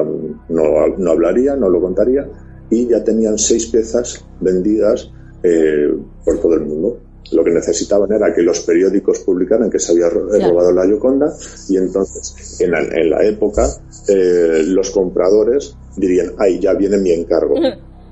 [0.50, 0.64] no,
[0.96, 2.30] no hablaría, no lo contaría.
[2.70, 5.12] Y ya tenían seis piezas vendidas
[5.42, 5.92] eh,
[6.24, 10.10] por todo el mundo lo que necesitaban era que los periódicos publicaran que se había
[10.10, 11.34] robado la Yoconda
[11.70, 13.68] y entonces en la, en la época
[14.08, 17.56] eh, los compradores dirían, ay, ya viene mi encargo.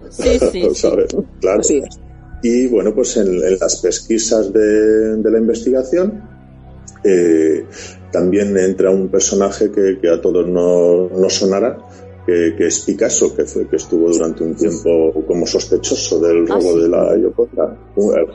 [0.08, 1.08] Sí, sí, ¿sabes?
[1.10, 1.18] Sí.
[1.42, 1.64] Claro.
[1.64, 1.82] Sí.
[2.44, 6.22] Y bueno, pues en, en las pesquisas de, de la investigación
[7.04, 7.66] eh,
[8.12, 11.78] también entra un personaje que, que a todos no, no sonará,
[12.26, 16.70] que, que, es Picasso, que, fue, que estuvo durante un tiempo como sospechoso del robo
[16.70, 16.82] ah, sí.
[16.82, 17.78] de la Yoconda.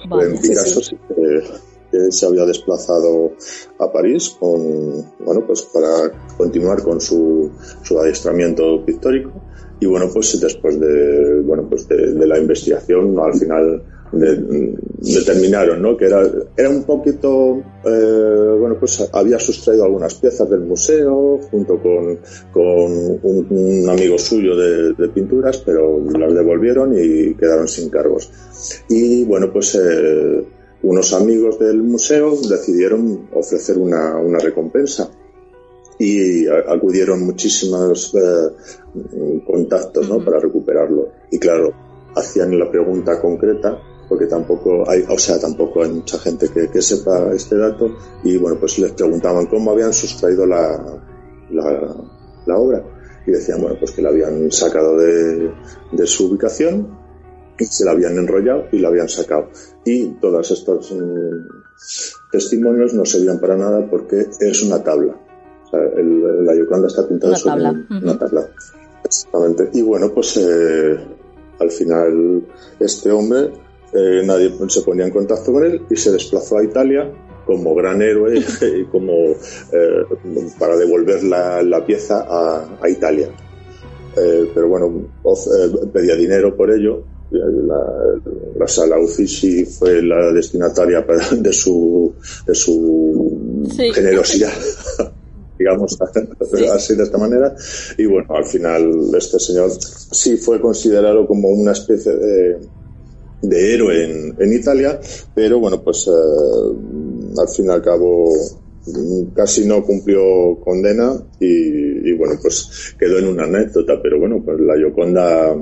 [0.09, 1.43] Vale, Picasso sí, sí que,
[1.91, 3.33] que, se había desplazado
[3.79, 7.51] a París con, bueno, pues para continuar con su,
[7.83, 9.33] su adiestramiento pictórico.
[9.81, 13.83] Y bueno, pues después de, bueno, pues de, de la investigación, al final
[14.13, 15.97] de, determinaron ¿no?
[15.97, 16.23] que era,
[16.57, 22.19] era un poquito, eh, bueno, pues había sustraído algunas piezas del museo junto con,
[22.53, 22.93] con
[23.23, 28.31] un, un, amigo suyo de, de, pinturas, pero las devolvieron y quedaron sin cargos.
[28.89, 30.45] Y bueno, pues eh,
[30.83, 35.11] unos amigos del museo decidieron ofrecer una, una recompensa
[35.99, 40.25] y acudieron muchísimos eh, contactos ¿no?
[40.25, 41.09] para recuperarlo.
[41.31, 41.73] Y claro,
[42.17, 43.79] hacían la pregunta concreta
[44.11, 48.37] porque tampoco hay, o sea, tampoco hay mucha gente que, que, sepa este dato y
[48.39, 51.01] bueno, pues les preguntaban cómo habían sustraído la,
[51.51, 51.97] la,
[52.45, 52.83] la obra
[53.25, 55.53] y decían, bueno, pues que la habían sacado de,
[55.93, 56.89] de, su ubicación
[57.57, 59.49] y se la habían enrollado y la habían sacado.
[59.85, 61.47] Y todos estos um,
[62.33, 65.15] testimonios no servían para nada porque es una tabla.
[65.67, 67.71] O sea, el, la Yoconda está pintada sobre tabla.
[67.71, 68.03] Un, uh -huh.
[68.03, 68.49] una tabla.
[69.05, 69.71] Exactamente.
[69.73, 70.99] Y bueno, pues eh,
[71.61, 72.45] al final
[72.81, 77.11] este hombre eh, nadie se ponía en contacto con él y se desplazó a Italia
[77.51, 78.39] como gran héroe
[78.79, 80.05] y como eh,
[80.59, 83.29] para devolver la, la pieza a, a, Italia.
[84.17, 87.03] eh, pero bueno, eh, pedía dinero por ello.
[87.33, 91.05] La, sala Uffizi fue la destinataria
[91.39, 92.13] de su,
[92.47, 94.53] de su generosidad.
[95.59, 95.99] digamos
[96.73, 97.55] así de esta manera
[97.99, 102.57] y bueno al final este señor sí fue considerado como una especie de,
[103.43, 105.01] de héroe en, en Italia
[105.35, 108.33] pero bueno pues al fin y al cabo
[109.35, 114.79] casi no cumplió condena y, bueno, pues quedó en una anécdota, pero bueno, pues la
[114.81, 115.55] Yoconda,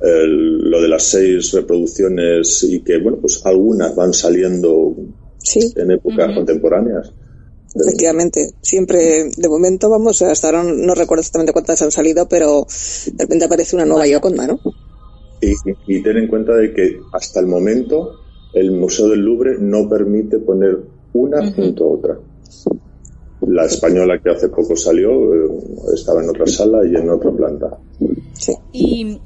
[0.00, 4.96] lo de las seis reproducciones y que bueno, pues algunas van saliendo
[5.76, 7.12] en épocas contemporáneas.
[7.74, 12.66] Efectivamente, siempre, de momento, vamos, hasta ahora no recuerdo exactamente cuántas han salido, pero
[13.06, 14.60] de repente aparece una nueva Yoconda, ¿no?
[15.42, 15.52] Y,
[15.86, 20.38] y ten en cuenta de que hasta el momento el Museo del Louvre no permite
[20.38, 20.78] poner
[21.12, 22.18] una junto a otra.
[23.40, 25.48] La española que hace poco salió eh,
[25.94, 27.76] estaba en otra sala y en otra planta.
[28.72, 29.18] Y,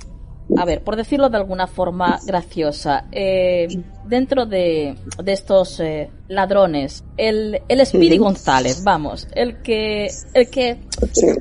[0.57, 3.69] a ver, por decirlo de alguna forma graciosa, eh,
[4.09, 10.79] dentro de, estos eh, ladrones, el, el Speedy González, vamos, el que, el que,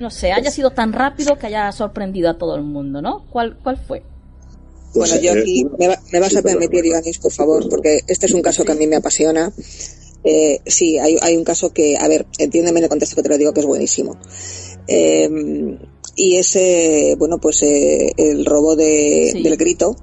[0.01, 3.25] no sé, haya sido tan rápido que haya sorprendido a todo el mundo, ¿no?
[3.29, 4.03] ¿Cuál, cuál fue?
[4.95, 8.41] Pues bueno, yo aquí me, vas a permitir, Ioannis, por favor, porque este es un
[8.41, 9.51] caso que a mí me apasiona.
[10.23, 13.29] Eh, sí, hay, hay, un caso que, a ver, entiéndeme en el contexto que te
[13.29, 14.17] lo digo, que es buenísimo.
[14.87, 15.29] Eh,
[16.15, 19.97] y ese, bueno, pues eh, el robo de, del grito,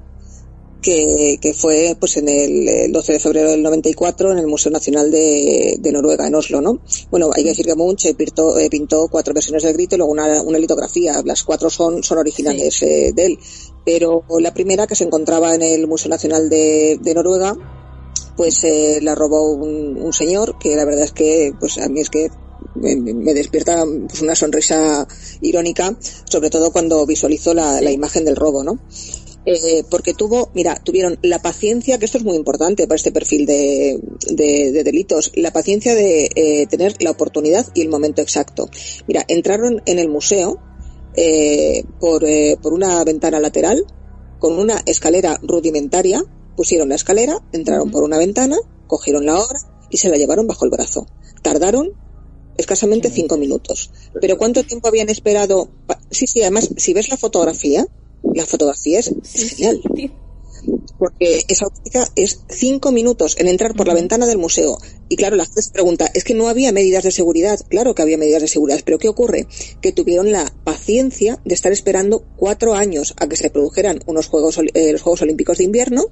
[0.82, 5.10] que, que, fue pues en el 12 de febrero del 94 en el Museo Nacional
[5.10, 6.80] de, de Noruega, en Oslo, ¿no?
[7.10, 10.12] Bueno, hay que decir que Munch pintó, eh, pintó cuatro versiones del grito y luego
[10.12, 11.22] una, una litografía.
[11.24, 13.38] Las cuatro son, son originales eh, de él.
[13.84, 17.56] Pero la primera que se encontraba en el Museo Nacional de, de Noruega
[18.36, 22.10] pues eh, la robó un, señor que la verdad es que pues a mí es
[22.10, 22.30] que
[22.74, 25.06] me, despierta pues, una sonrisa
[25.40, 25.94] irónica,
[26.24, 28.78] sobre todo cuando visualizo la, imagen del robo, ¿no?
[29.44, 33.44] Eh, porque tuvo, mira, tuvieron la paciencia, que esto es muy importante para este perfil
[33.44, 33.98] de,
[34.30, 38.68] de, delitos, la paciencia de eh, tener la oportunidad y el momento exacto.
[39.08, 40.60] Mira, entraron en el museo
[41.16, 42.24] eh, por,
[42.62, 43.84] por una ventana lateral,
[44.38, 46.24] con una escalera rudimentaria,
[46.56, 48.56] Pusieron la escalera, entraron por una ventana,
[48.86, 49.58] cogieron la obra
[49.90, 51.06] y se la llevaron bajo el brazo.
[51.42, 51.92] Tardaron
[52.58, 53.90] escasamente cinco minutos.
[54.20, 55.70] Pero ¿cuánto tiempo habían esperado?
[56.10, 57.86] Sí, sí, además, si ves la fotografía,
[58.34, 59.80] la fotografía es genial.
[60.98, 64.78] Porque esa óptica es cinco minutos en entrar por la ventana del museo.
[65.08, 67.58] Y claro, la gente se pregunta, es que no había medidas de seguridad.
[67.68, 69.48] Claro que había medidas de seguridad, pero ¿qué ocurre?
[69.80, 74.58] Que tuvieron la paciencia de estar esperando cuatro años a que se produjeran unos Juegos,
[74.74, 76.10] eh, los Juegos Olímpicos de Invierno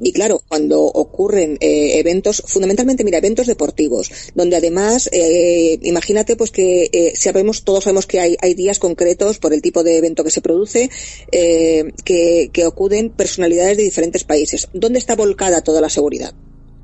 [0.00, 6.50] y claro, cuando ocurren eh, eventos, fundamentalmente, mira, eventos deportivos, donde además, eh, imagínate pues
[6.50, 10.24] que eh, sabemos, todos sabemos que hay, hay, días concretos por el tipo de evento
[10.24, 10.90] que se produce,
[11.30, 14.68] que, que acuden personalidades de diferentes países.
[14.72, 16.34] ¿Dónde está volcada toda la seguridad?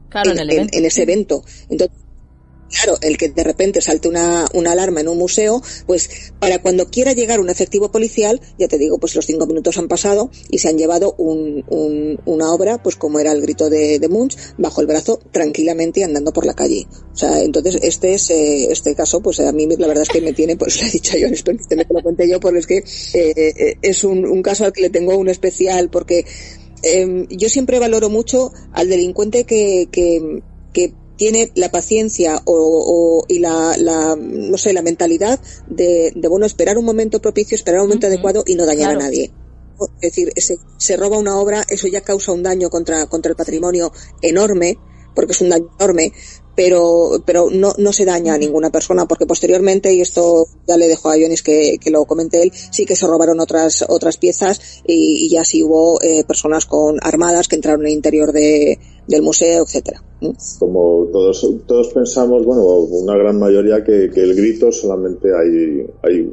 [0.09, 1.45] Claro, en, en, en ese evento.
[1.69, 1.97] Entonces,
[2.71, 6.91] Claro, el que de repente salte una, una, alarma en un museo, pues para cuando
[6.91, 10.59] quiera llegar un efectivo policial, ya te digo, pues los cinco minutos han pasado y
[10.59, 11.65] se han llevado un,
[12.27, 16.33] una obra, pues como era el grito de, de, Munch, bajo el brazo tranquilamente andando
[16.33, 16.87] por la calle.
[17.13, 20.21] O sea, entonces este es eh, este caso, pues a mí la verdad es que
[20.21, 22.77] me tiene, pues le he dicho yo, esto que lo cuente yo, porque es que
[22.77, 26.27] eh, eh, es un, un, caso al que le tengo un especial, porque
[26.83, 30.43] em, yo siempre valoro mucho al delincuente que, que,
[30.75, 33.77] que tiene la paciencia o, y la,
[34.17, 38.55] no sé, la mentalidad de, bueno, esperar un momento propicio, esperar un momento adecuado y
[38.55, 39.33] no dañar a nadie.
[40.01, 40.33] Es decir,
[40.79, 43.93] se, roba una obra, eso ya causa un daño contra, contra el patrimonio
[44.23, 44.79] enorme,
[45.15, 46.13] porque es un daño enorme,
[46.55, 50.89] pero, pero no, no se daña a ninguna persona, porque posteriormente, y esto ya le
[50.89, 54.61] dejo a Ionis que, que lo comente él, sí que se robaron otras, otras piezas
[54.87, 59.23] y, ya sí hubo eh, personas con armadas que entraron en el interior de, del
[59.23, 60.03] museo, etcétera.
[60.59, 66.33] Como todos, todos pensamos, bueno, una gran mayoría que, el grito solamente hay, hay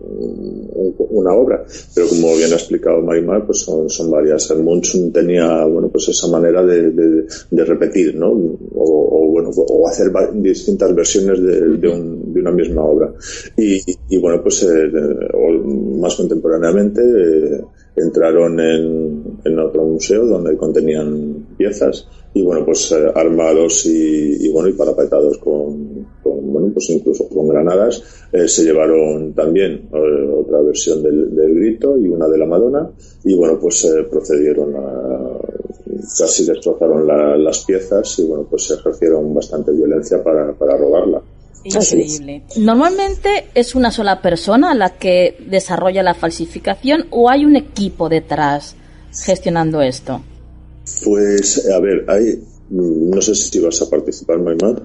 [1.09, 1.63] una obra,
[1.93, 4.49] pero como bien ha explicado Marimar, pues son, son varias.
[4.49, 8.31] El Munch tenía, bueno, pues esa manera de, de, repetir, ¿no?
[8.75, 11.89] O, bueno, o hacer distintas versiones de, de,
[12.39, 13.13] una misma obra.
[13.55, 14.91] Y, y bueno, pues eh,
[15.99, 17.61] más contemporáneamente eh,
[17.95, 24.51] entraron en, en otro museo donde contenían piezas y bueno pues eh, armados y, y,
[24.51, 30.29] bueno y parapetados con, con, bueno pues incluso con granadas eh, se llevaron también eh,
[30.35, 32.89] otra versión del, del, grito y una de la Madonna
[33.23, 35.39] y bueno pues procedieron a
[36.17, 41.21] casi destrozaron la, las piezas y bueno pues ejercieron bastante violencia para, para robarla
[41.65, 42.43] Increíble.
[42.57, 48.75] Normalmente es una sola persona la que desarrolla la falsificación o hay un equipo detrás
[49.11, 50.21] gestionando esto.
[51.03, 52.39] Pues, a ver, hay,
[52.69, 54.83] no sé si vas a participar, Maymar.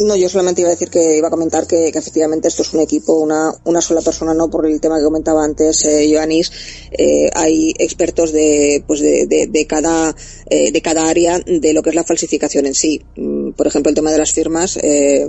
[0.00, 2.80] No, yo solamente iba a decir que iba a comentar que, efectivamente esto es un
[2.80, 6.50] equipo, una, una sola persona, no por el tema que comentaba antes eh, Joanis.
[6.90, 10.14] Eh, hay expertos de, pues de, de, cada,
[10.48, 13.02] eh, de cada área de lo que es la falsificación en sí.
[13.16, 15.28] Mm, por ejemplo, el tema de las firmas, eh,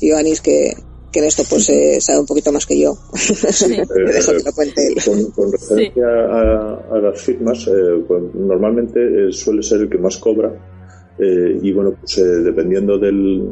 [0.00, 0.72] Joanis, que,
[1.12, 2.96] que en esto pues eh, sabe un poquito más que yo.
[3.12, 4.96] dejo que lo cuente él.
[5.04, 7.68] Con, con referencia a, a, las firmas,
[8.08, 10.75] pues, normalmente suele ser el que más cobra
[11.18, 13.42] eh, y bueno, pues eh, dependiendo del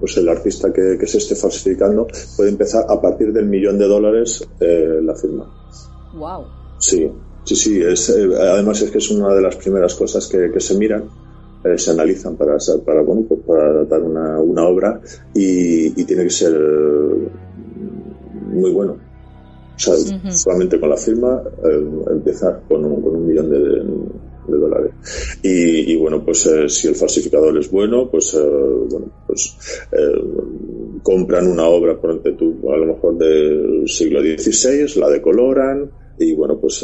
[0.00, 2.06] pues el artista que, se esté falsificando,
[2.36, 5.48] puede empezar a partir del millón de dólares eh, la firma.
[6.14, 6.44] Wow.
[6.78, 7.10] Sí,
[7.44, 7.80] sí, sí.
[7.80, 11.04] Es, además es que es una de las primeras cosas que, se miran,
[11.76, 15.00] se analizan para, para, bueno, pues para dar una, una obra
[15.32, 16.52] y, tiene que ser
[18.52, 18.96] muy bueno.
[19.74, 19.94] O sea,
[20.30, 21.42] solamente con la firma
[22.10, 23.82] empezar con un, con un millón de,
[24.46, 24.92] de dólares.
[25.42, 29.56] Y, bueno, pues eh, si el falsificador es bueno, pues eh, bueno, pues
[29.92, 36.34] eh, compran una obra, por tú, a lo mejor del siglo XVI, la decoloran y
[36.34, 36.82] bueno, pues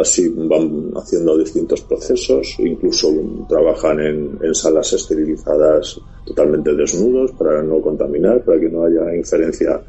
[0.00, 3.08] así van haciendo distintos procesos, incluso
[3.48, 9.80] trabajan en, salas esterilizadas totalmente desnudos para no contaminar, para que no haya inferencia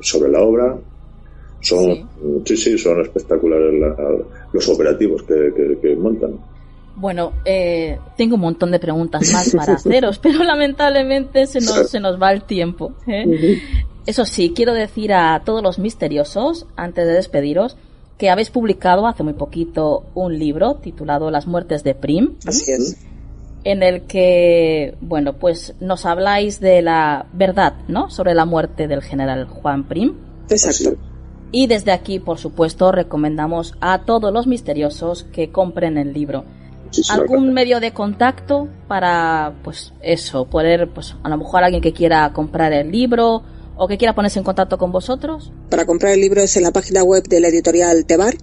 [0.00, 0.78] sobre la obra
[1.64, 2.08] son,
[2.44, 3.74] sí, sí, son espectaculares
[4.52, 6.38] los operativos que, montan.
[6.96, 11.98] Bueno, eh, tengo un montón de preguntas más para haceros, pero lamentablemente se nos, se
[11.98, 12.92] nos va el tiempo.
[13.06, 13.60] ¿eh?
[14.06, 17.76] Eso sí, quiero decir a todos los misteriosos, antes de despediros,
[18.18, 22.34] que habéis publicado hace muy poquito un libro titulado Las muertes de Prim.
[22.46, 22.98] Así es.
[23.64, 28.10] En el que, bueno, pues nos habláis de la verdad, ¿no?
[28.10, 30.14] Sobre la muerte del general Juan Prim.
[30.50, 30.98] Exacto.
[31.56, 36.44] Y desde aquí, por supuesto, recomendamos a todos los misteriosos que compren el libro.
[37.10, 42.32] ¿Algún medio de contacto para, pues eso, poder, pues a lo mejor alguien que quiera
[42.32, 43.44] comprar el libro
[43.76, 45.52] o que quiera ponerse en contacto con vosotros?
[45.70, 48.34] Para comprar el libro es en la página web de la editorial Tebar,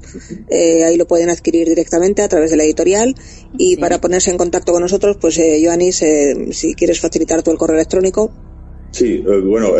[0.47, 3.13] eh, ahí lo pueden adquirir directamente a través de la editorial
[3.57, 7.51] y para ponerse en contacto con nosotros, pues eh, Joanis, eh, si quieres facilitar tu
[7.51, 8.31] el correo electrónico.
[8.91, 9.71] Sí, eh, bueno,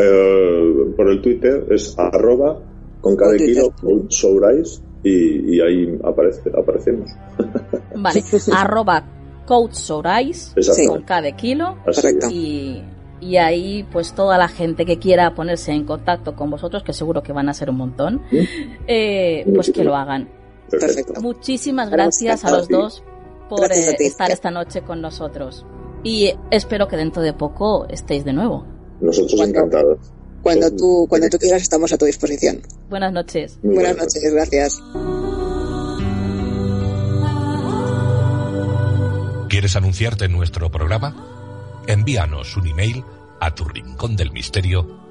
[0.97, 2.70] por el Twitter es arroba
[3.01, 3.73] con cada kilo
[4.09, 7.09] Sourais y, y ahí aparece, aparecemos.
[7.95, 8.23] Vale,
[8.53, 9.03] arroba
[9.45, 9.89] Coach
[10.87, 11.77] con cada kilo
[12.29, 12.81] y,
[13.19, 17.21] y ahí pues toda la gente que quiera ponerse en contacto con vosotros, que seguro
[17.21, 18.21] que van a ser un montón,
[18.87, 20.29] eh, pues que lo hagan.
[20.69, 21.21] Perfecto.
[21.21, 23.03] Muchísimas gracias a los dos
[23.49, 25.65] por eh, estar esta noche con nosotros.
[26.03, 28.65] Y espero que dentro de poco estéis de nuevo.
[29.01, 29.99] Nosotros encantados.
[30.41, 32.61] Cuando tú, cuando tú quieras estamos a tu disposición.
[32.89, 33.57] Buenas noches.
[33.61, 34.81] buenas noches, gracias.
[39.49, 41.83] ¿Quieres anunciarte en nuestro programa?
[41.87, 43.03] Envíanos un email
[43.39, 45.01] a tu rincón del misterio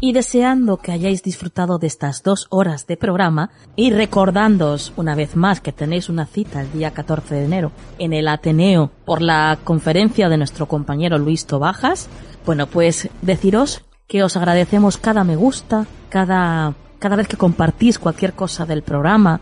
[0.00, 5.36] y deseando que hayáis disfrutado de estas dos horas de programa y recordándoos una vez
[5.36, 9.58] más que tenéis una cita el día 14 de enero en el Ateneo por la
[9.62, 12.08] conferencia de nuestro compañero Luis Tobajas,
[12.46, 18.32] bueno pues deciros que os agradecemos cada me gusta, cada, cada vez que compartís cualquier
[18.32, 19.40] cosa del programa.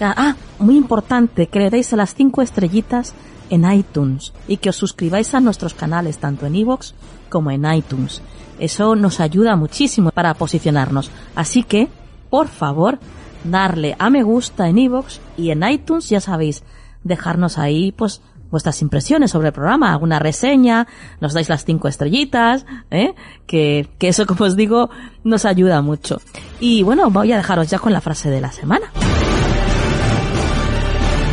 [0.00, 3.12] ah, muy importante, que le deis a las cinco estrellitas
[3.50, 6.94] en iTunes y que os suscribáis a nuestros canales tanto en iVoox
[7.28, 8.22] como en iTunes.
[8.60, 11.10] Eso nos ayuda muchísimo para posicionarnos.
[11.34, 11.88] Así que,
[12.28, 12.98] por favor,
[13.42, 16.62] darle a me gusta en iVoox y en iTunes, ya sabéis,
[17.02, 18.20] dejarnos ahí, pues,
[18.50, 20.86] vuestras impresiones sobre el programa, alguna reseña,
[21.20, 23.14] nos dais las cinco estrellitas, ¿eh?
[23.46, 24.90] que, que eso, como os digo,
[25.24, 26.20] nos ayuda mucho.
[26.58, 28.92] Y bueno, voy a dejaros ya con la frase de la semana.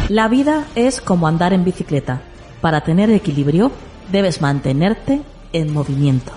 [0.10, 2.22] La vida es como andar en bicicleta.
[2.62, 3.72] Para tener equilibrio,
[4.12, 5.22] debes mantenerte
[5.52, 6.32] en movimiento.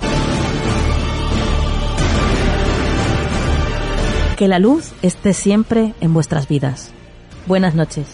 [4.41, 6.93] Que la luz esté siempre en vuestras vidas.
[7.47, 8.07] Buenas noches.